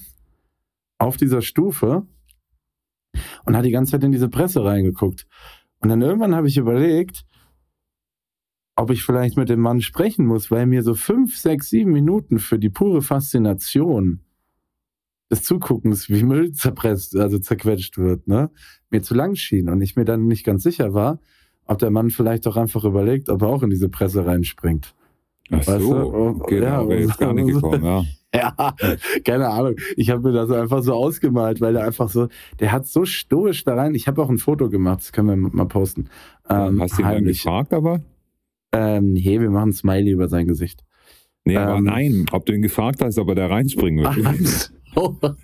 auf 0.98 1.18
dieser 1.18 1.42
Stufe 1.42 2.08
und 3.46 3.58
hat 3.58 3.66
die 3.66 3.72
ganze 3.72 3.92
Zeit 3.92 4.04
in 4.04 4.12
diese 4.12 4.30
Presse 4.30 4.64
reingeguckt. 4.64 5.28
Und 5.80 5.90
dann 5.90 6.02
irgendwann 6.02 6.36
habe 6.36 6.48
ich 6.48 6.58
überlegt, 6.58 7.26
ob 8.76 8.90
ich 8.90 9.04
vielleicht 9.04 9.38
mit 9.38 9.50
dem 9.50 9.60
Mann 9.60 9.82
sprechen 9.82 10.26
muss, 10.26 10.50
weil 10.50 10.66
mir 10.66 10.82
so 10.82 10.96
fünf, 10.96 11.38
sechs, 11.38 11.70
sieben 11.70 11.92
Minuten 11.92 12.40
für 12.40 12.58
die 12.58 12.70
pure 12.70 13.02
Faszination 13.02 14.22
des 15.34 15.44
Zuguckens, 15.44 16.10
wie 16.10 16.24
Müll 16.24 16.52
zerpresst, 16.54 17.16
also 17.16 17.40
zerquetscht 17.40 17.98
wird, 17.98 18.28
ne, 18.28 18.50
mir 18.90 19.02
zu 19.02 19.14
lang 19.16 19.36
schien 19.36 19.70
und 19.70 19.82
ich 19.82 19.96
mir 19.96 20.06
dann 20.06 20.28
nicht 20.28 20.46
ganz 20.46 20.64
sicher 20.64 20.94
war, 20.94 21.20
ob 21.66 21.80
der 21.80 21.90
Mann 21.92 22.10
vielleicht 22.10 22.48
auch 22.48 22.56
einfach 22.58 22.84
überlegt, 22.84 23.30
ob 23.30 23.42
er 23.42 23.48
auch 23.48 23.64
in 23.64 23.70
diese 23.70 23.90
Presse 23.90 24.26
reinspringt. 24.26 24.94
Ach 25.52 25.58
Weißt 25.68 25.82
so, 25.82 25.94
du? 25.94 26.16
okay, 26.42 26.62
Ja, 26.62 26.84
jetzt 26.90 27.18
gar 27.18 27.34
nicht 27.34 27.48
gekommen, 27.54 27.84
ja. 27.84 28.04
Ja, 28.36 28.74
keine 29.24 29.48
Ahnung. 29.50 29.76
Ich 29.96 30.10
habe 30.10 30.24
mir 30.24 30.34
das 30.34 30.50
einfach 30.50 30.82
so 30.82 30.94
ausgemalt, 30.94 31.62
weil 31.62 31.76
er 31.76 31.86
einfach 31.86 32.10
so, 32.10 32.30
der 32.60 32.72
hat 32.72 32.88
so 32.88 33.06
stoisch 33.06 33.64
da 33.64 33.76
rein. 33.76 33.94
Ich 33.94 34.08
habe 34.08 34.24
auch 34.24 34.30
ein 34.30 34.40
Foto 34.40 34.70
gemacht, 34.70 35.02
das 35.02 35.12
können 35.12 35.28
wir 35.28 35.36
mal 35.36 35.66
posten. 35.68 36.10
Ähm, 36.50 36.82
Hast 36.82 36.98
du 36.98 37.04
ihn 37.04 37.10
dann 37.10 37.24
gefragt, 37.26 37.74
aber? 37.74 38.02
Ähm, 38.72 39.14
nee, 39.14 39.40
wir 39.40 39.52
machen 39.52 39.70
ein 39.70 39.74
Smiley 39.74 40.10
über 40.10 40.30
sein 40.30 40.48
Gesicht. 40.48 40.84
Nee, 41.46 41.58
aber 41.58 41.78
Ähm. 41.78 41.84
nein, 41.84 42.26
ob 42.32 42.48
du 42.48 42.54
ihn 42.54 42.64
gefragt 42.64 43.04
hast, 43.04 43.20
ob 43.20 43.30
er 43.30 43.36
da 43.36 43.46
reinspringen 43.46 44.04
will. 44.16 44.50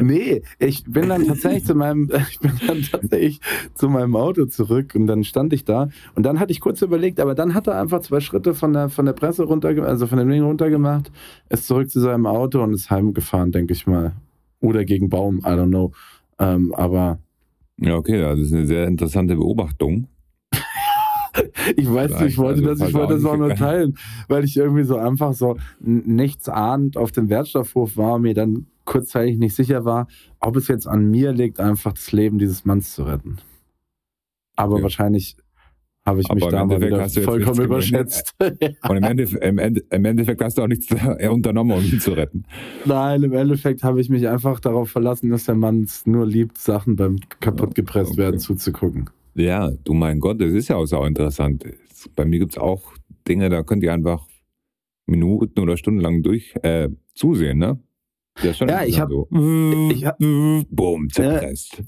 nee, 0.00 0.42
ich 0.58 0.84
bin 0.84 1.08
dann 1.08 1.26
tatsächlich 1.26 1.64
zu 1.64 1.74
meinem, 1.74 2.10
ich 2.30 2.40
bin 2.40 2.52
dann 2.66 2.82
tatsächlich 2.82 3.40
zu 3.74 3.88
meinem 3.88 4.16
Auto 4.16 4.46
zurück 4.46 4.94
und 4.94 5.06
dann 5.06 5.24
stand 5.24 5.52
ich 5.52 5.64
da 5.64 5.88
und 6.14 6.24
dann 6.24 6.40
hatte 6.40 6.52
ich 6.52 6.60
kurz 6.60 6.82
überlegt, 6.82 7.20
aber 7.20 7.34
dann 7.34 7.54
hat 7.54 7.66
er 7.66 7.80
einfach 7.80 8.00
zwei 8.00 8.20
Schritte 8.20 8.54
von 8.54 8.72
der, 8.72 8.88
von 8.88 9.06
der 9.06 9.12
Presse 9.12 9.44
runter, 9.44 9.70
also 9.84 10.06
von 10.06 10.18
dem 10.18 10.28
Ding 10.28 10.42
runter 10.42 10.70
gemacht, 10.70 11.10
ist 11.48 11.66
zurück 11.66 11.90
zu 11.90 12.00
seinem 12.00 12.26
Auto 12.26 12.62
und 12.62 12.74
ist 12.74 12.90
heimgefahren, 12.90 13.52
denke 13.52 13.72
ich 13.72 13.86
mal. 13.86 14.12
Oder 14.60 14.84
gegen 14.84 15.08
Baum, 15.08 15.38
I 15.38 15.50
don't 15.50 15.68
know. 15.68 15.92
Ähm, 16.38 16.74
aber 16.74 17.18
Ja, 17.78 17.96
okay, 17.96 18.20
das 18.20 18.38
ist 18.38 18.52
eine 18.52 18.66
sehr 18.66 18.86
interessante 18.86 19.36
Beobachtung. 19.36 20.08
Ich 21.76 21.92
weiß 21.92 22.20
nicht, 22.20 22.30
ich 22.32 22.38
wollte 22.38 22.60
Also, 22.60 22.70
das, 22.70 22.78
ich 22.78 22.84
pass 22.86 22.94
wollte 22.94 23.14
das 23.14 23.24
auch 23.24 23.36
nur 23.36 23.54
teilen, 23.54 23.96
weil 24.28 24.44
ich 24.44 24.56
irgendwie 24.56 24.84
so 24.84 24.96
einfach 24.96 25.32
so 25.34 25.56
nichts 25.80 26.48
ahnend 26.48 26.96
auf 26.96 27.12
dem 27.12 27.28
Wertstoffhof 27.28 27.96
war 27.96 28.14
und 28.14 28.22
mir 28.22 28.34
dann 28.34 28.66
kurzzeitig 28.84 29.38
nicht 29.38 29.54
sicher 29.54 29.84
war, 29.84 30.08
ob 30.40 30.56
es 30.56 30.68
jetzt 30.68 30.86
an 30.86 31.10
mir 31.10 31.32
liegt, 31.32 31.60
einfach 31.60 31.92
das 31.92 32.10
Leben 32.12 32.38
dieses 32.38 32.64
Manns 32.64 32.94
zu 32.94 33.04
retten. 33.04 33.38
Aber 34.56 34.78
Ja. 34.78 34.82
wahrscheinlich 34.84 35.36
habe 36.04 36.20
ich 36.22 36.28
mich 36.32 36.42
Aber 36.42 36.52
im 36.52 36.58
da 36.58 36.64
mal 36.78 36.80
wieder 36.86 37.08
vollkommen 37.08 37.60
überschätzt. 37.62 38.34
Und 38.40 38.96
im, 38.96 39.04
Endeffekt, 39.04 39.44
im, 39.44 39.58
Ende, 39.58 39.82
im 39.90 40.04
Endeffekt 40.06 40.42
hast 40.42 40.56
du 40.58 40.62
auch 40.62 40.66
nichts 40.66 40.88
unternommen, 41.30 41.76
um 41.76 41.84
ihn 41.84 42.00
zu 42.00 42.12
retten. 42.12 42.44
Nein, 42.86 43.22
im 43.22 43.32
Endeffekt 43.34 43.84
habe 43.84 44.00
ich 44.00 44.08
mich 44.08 44.26
einfach 44.26 44.60
darauf 44.60 44.90
verlassen, 44.90 45.30
dass 45.30 45.44
der 45.44 45.54
Mann 45.56 45.82
es 45.82 46.06
nur 46.06 46.26
liebt, 46.26 46.58
Sachen 46.58 46.96
beim 46.96 47.16
kaputtgepresst 47.40 48.12
Okay. 48.12 48.18
werden 48.18 48.40
zuzugucken. 48.40 49.10
Ja, 49.34 49.70
du 49.84 49.94
mein 49.94 50.20
Gott, 50.20 50.40
das 50.40 50.52
ist 50.52 50.68
ja 50.68 50.76
auch 50.76 50.86
sau 50.86 51.04
interessant. 51.04 51.64
Bei 52.16 52.24
mir 52.24 52.38
gibt 52.40 52.52
es 52.52 52.58
auch 52.58 52.92
Dinge, 53.28 53.48
da 53.48 53.62
könnt 53.62 53.82
ihr 53.82 53.92
einfach 53.92 54.26
Minuten 55.06 55.60
oder 55.60 55.76
Stunden 55.76 56.00
lang 56.00 56.22
durch 56.22 56.54
äh, 56.62 56.88
zusehen, 57.14 57.58
ne? 57.58 57.78
Ja, 58.42 58.54
schon 58.54 58.68
Ja, 58.68 58.84
ich 58.84 58.96
interessant 58.98 59.26
hab- 59.30 59.38
so. 59.40 59.90
ich 59.90 60.06
hab- 60.06 60.18
Boom, 60.70 61.10
zerpresst. 61.10 61.82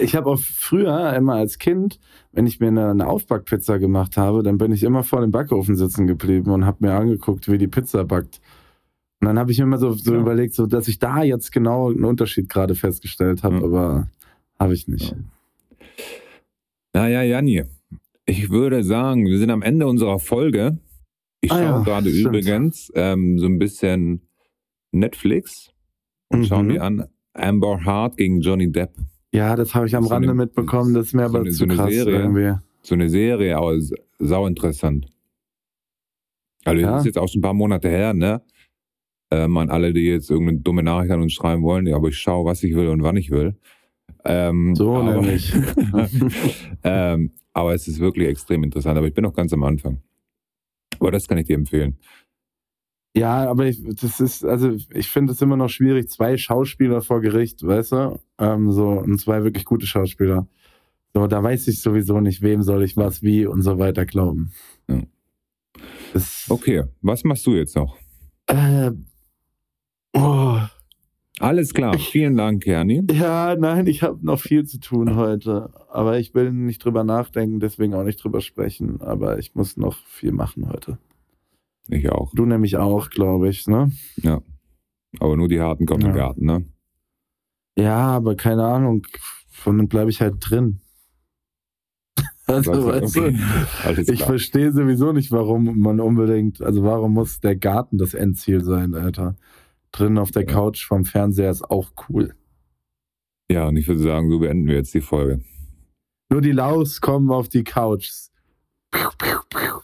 Ich 0.00 0.14
habe 0.14 0.30
auch 0.30 0.38
früher 0.38 1.12
immer 1.14 1.34
als 1.34 1.58
Kind, 1.58 1.98
wenn 2.32 2.46
ich 2.46 2.60
mir 2.60 2.68
eine, 2.68 2.90
eine 2.90 3.06
Aufbackpizza 3.08 3.78
gemacht 3.78 4.16
habe, 4.16 4.42
dann 4.42 4.56
bin 4.56 4.72
ich 4.72 4.82
immer 4.82 5.02
vor 5.02 5.20
dem 5.20 5.30
Backofen 5.32 5.74
sitzen 5.76 6.06
geblieben 6.06 6.50
und 6.50 6.64
habe 6.64 6.86
mir 6.86 6.94
angeguckt, 6.94 7.50
wie 7.50 7.58
die 7.58 7.66
Pizza 7.68 8.04
backt. 8.04 8.40
Und 9.20 9.26
dann 9.26 9.38
habe 9.38 9.50
ich 9.52 9.58
mir 9.58 9.64
immer 9.64 9.78
so, 9.78 9.92
so 9.92 10.14
Ja. 10.14 10.20
überlegt, 10.20 10.54
so, 10.54 10.66
dass 10.66 10.88
ich 10.88 10.98
da 10.98 11.22
jetzt 11.22 11.50
genau 11.52 11.90
einen 11.90 12.04
Unterschied 12.04 12.48
gerade 12.48 12.74
festgestellt 12.74 13.42
habe, 13.42 13.56
Ja. 13.56 13.64
aber 13.64 14.08
habe 14.58 14.74
ich 14.74 14.88
nicht. 14.88 15.10
Ja. 15.10 15.16
Naja, 16.94 17.22
Janni, 17.22 17.64
ich 18.24 18.50
würde 18.50 18.82
sagen, 18.84 19.26
wir 19.26 19.38
sind 19.38 19.50
am 19.50 19.62
Ende 19.62 19.86
unserer 19.86 20.18
Folge. 20.18 20.78
Ich 21.40 21.52
Ah 21.52 21.56
schaue 21.56 21.64
ja, 21.64 21.78
gerade 21.82 22.10
stimmt. 22.10 22.26
übrigens 22.26 22.90
ähm, 22.94 23.38
so 23.38 23.46
ein 23.46 23.58
bisschen 23.58 24.28
Netflix 24.92 25.70
und 26.28 26.46
schaue 26.46 26.62
Mhm. 26.62 26.68
mir 26.68 26.82
an 26.82 27.06
Amber 27.34 27.84
Hart 27.84 28.16
gegen 28.16 28.40
Johnny 28.40 28.72
Depp. 28.72 28.94
Ja, 29.32 29.54
das 29.54 29.74
habe 29.74 29.86
ich 29.86 29.94
am 29.94 30.04
So 30.04 30.10
Rande 30.10 30.28
eine- 30.30 30.36
mitbekommen, 30.36 30.94
das 30.94 31.08
ist 31.08 31.12
mir 31.14 31.28
so 31.28 31.34
aber 31.36 31.40
eine- 31.40 31.50
zu 31.50 31.56
so 31.58 31.64
eine 31.64 31.74
krass 31.74 31.92
Serie. 31.92 32.14
irgendwie. 32.18 32.54
So 32.82 32.94
eine 32.94 33.10
Serie, 33.10 33.56
aber 33.56 33.78
sau 34.18 34.46
interessant. 34.46 35.06
Also 36.64 36.80
das 36.82 36.90
Ja. 36.90 36.98
ist 36.98 37.04
jetzt 37.04 37.18
auch 37.18 37.28
schon 37.28 37.40
ein 37.40 37.42
paar 37.42 37.54
Monate 37.54 37.88
her, 37.88 38.14
ne? 38.14 38.42
Ähm, 39.30 39.56
an 39.56 39.70
alle, 39.70 39.92
die 39.92 40.00
jetzt 40.06 40.30
irgendeine 40.30 40.60
dumme 40.60 40.82
Nachricht 40.82 41.10
an 41.12 41.20
uns 41.20 41.32
schreiben 41.32 41.62
wollen, 41.62 41.86
ja, 41.86 41.96
aber 41.96 42.08
ich 42.08 42.18
schaue, 42.18 42.44
was 42.46 42.62
ich 42.62 42.74
will 42.74 42.88
und 42.88 43.02
wann 43.02 43.16
ich 43.16 43.30
will. 43.30 43.56
Ähm, 44.26 44.74
So 44.74 44.96
aber, 44.96 45.14
nämlich. 45.14 45.52
ähm, 46.84 47.32
aber 47.52 47.74
es 47.74 47.88
ist 47.88 48.00
wirklich 48.00 48.28
extrem 48.28 48.64
interessant. 48.64 48.98
Aber 48.98 49.06
ich 49.06 49.14
bin 49.14 49.24
noch 49.24 49.34
ganz 49.34 49.52
am 49.52 49.64
Anfang. 49.64 50.02
Aber 50.98 51.10
das 51.10 51.26
kann 51.28 51.38
ich 51.38 51.46
dir 51.46 51.56
empfehlen. 51.56 51.98
Ja, 53.16 53.48
aber 53.48 53.64
ich, 53.64 53.82
das 53.82 54.20
ist, 54.20 54.44
also 54.44 54.76
ich 54.92 55.08
finde 55.08 55.32
es 55.32 55.40
immer 55.40 55.56
noch 55.56 55.70
schwierig, 55.70 56.10
zwei 56.10 56.36
Schauspieler 56.36 57.00
vor 57.00 57.22
Gericht, 57.22 57.66
weißt 57.66 57.92
du? 57.92 58.20
Ähm, 58.38 58.70
so, 58.72 58.88
und 58.90 59.18
zwei 59.18 59.42
wirklich 59.42 59.64
gute 59.64 59.86
Schauspieler. 59.86 60.46
So, 61.14 61.26
da 61.26 61.42
weiß 61.42 61.68
ich 61.68 61.80
sowieso 61.80 62.20
nicht, 62.20 62.42
wem 62.42 62.62
soll 62.62 62.82
ich 62.82 62.98
was, 62.98 63.22
wie 63.22 63.46
und 63.46 63.62
so 63.62 63.78
weiter 63.78 64.04
glauben. 64.04 64.52
Ja. 64.86 65.00
Das, 66.12 66.44
Okay, 66.50 66.84
was 67.00 67.24
machst 67.24 67.46
du 67.46 67.54
jetzt 67.54 67.74
noch? 67.74 67.96
äh, 68.48 68.90
oh, 70.14 70.58
Alles 71.38 71.74
klar, 71.74 71.98
vielen 71.98 72.36
Dank, 72.36 72.62
Kerni. 72.64 73.04
ja, 73.12 73.56
nein, 73.56 73.86
ich 73.86 74.02
habe 74.02 74.24
noch 74.24 74.40
viel 74.40 74.64
zu 74.64 74.80
tun 74.80 75.16
heute. 75.16 75.70
Aber 75.90 76.18
ich 76.18 76.34
will 76.34 76.50
nicht 76.52 76.82
drüber 76.84 77.04
nachdenken, 77.04 77.60
deswegen 77.60 77.92
auch 77.94 78.04
nicht 78.04 78.22
drüber 78.22 78.40
sprechen. 78.40 79.00
Aber 79.02 79.38
ich 79.38 79.54
muss 79.54 79.76
noch 79.76 79.96
viel 80.06 80.32
machen 80.32 80.68
heute. 80.70 80.98
Ich 81.88 82.10
auch. 82.10 82.32
Du 82.34 82.46
nämlich 82.46 82.78
auch, 82.78 83.10
glaube 83.10 83.48
ich, 83.50 83.66
ne? 83.66 83.92
Aber 85.20 85.36
nur 85.36 85.48
die 85.48 85.60
Harten 85.60 85.84
kommen 85.86 86.02
im 86.02 86.08
Ja. 86.08 86.14
Garten, 86.16 86.44
ne? 86.46 86.64
Ja, 87.78 87.98
aber 87.98 88.34
keine 88.34 88.64
Ahnung. 88.64 89.06
Von 89.50 89.76
dann 89.78 89.88
bleibe 89.88 90.10
ich 90.10 90.20
halt 90.20 90.36
drin. 90.40 90.80
Also, 92.48 92.86
weißt 92.86 93.16
du, 93.16 93.24
Okay, 93.24 93.38
Alles 93.82 94.08
ich 94.08 94.22
verstehe 94.22 94.70
sowieso 94.70 95.12
nicht, 95.12 95.32
warum 95.32 95.80
man 95.80 95.98
unbedingt, 95.98 96.62
also 96.62 96.84
warum 96.84 97.12
muss 97.14 97.40
der 97.40 97.56
Garten 97.56 97.98
das 97.98 98.14
Endziel 98.14 98.62
sein, 98.62 98.94
Alter. 98.94 99.34
Drin 99.98 100.18
auf 100.18 100.30
der 100.30 100.42
Ja. 100.46 100.52
Couch 100.52 100.84
vom 100.86 101.04
Fernseher 101.04 101.50
ist 101.50 101.62
auch 101.62 101.90
cool. 102.08 102.34
Ja, 103.50 103.68
und 103.68 103.76
ich 103.76 103.86
würde 103.88 104.00
sagen, 104.00 104.30
so 104.30 104.38
beenden 104.38 104.66
wir 104.66 104.74
jetzt 104.74 104.94
die 104.94 105.00
Folge. 105.00 105.40
Nur 106.30 106.40
die 106.40 106.52
Laus 106.52 107.00
kommen 107.00 107.30
auf 107.30 107.48
die 107.48 107.64
Couch. 107.64 108.10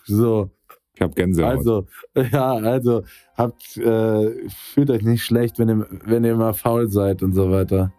So. 0.05 0.51
Ich 0.95 1.01
habe 1.01 1.15
Gänsehaut. 1.15 1.59
Also, 1.59 1.87
ja, 2.33 2.53
also 2.55 3.03
habt, 3.37 3.77
äh, 3.77 4.49
fühlt 4.49 4.91
euch 4.91 5.03
nicht 5.03 5.25
schlecht, 5.25 5.59
wenn 5.59 5.69
ihr, 5.69 5.87
wenn 6.05 6.25
ihr 6.25 6.33
immer 6.33 6.55
faul 6.55 6.89
seid 6.89 7.23
und 7.23 7.33
so 7.33 7.51
weiter. 7.51 7.93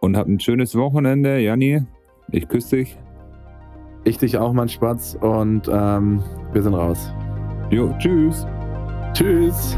Und 0.00 0.16
habt 0.16 0.28
ein 0.28 0.40
schönes 0.40 0.74
Wochenende, 0.74 1.38
Janni. 1.40 1.82
Ich 2.30 2.48
küsse 2.48 2.76
dich. 2.76 2.98
Ich 4.04 4.18
dich 4.18 4.38
auch, 4.38 4.52
mein 4.52 4.68
Spatz. 4.68 5.16
Und 5.20 5.68
ähm, 5.68 6.22
wir 6.52 6.62
sind 6.62 6.74
raus. 6.74 7.12
Jo, 7.70 7.92
tschüss. 7.98 8.46
Tschüss. 9.12 9.76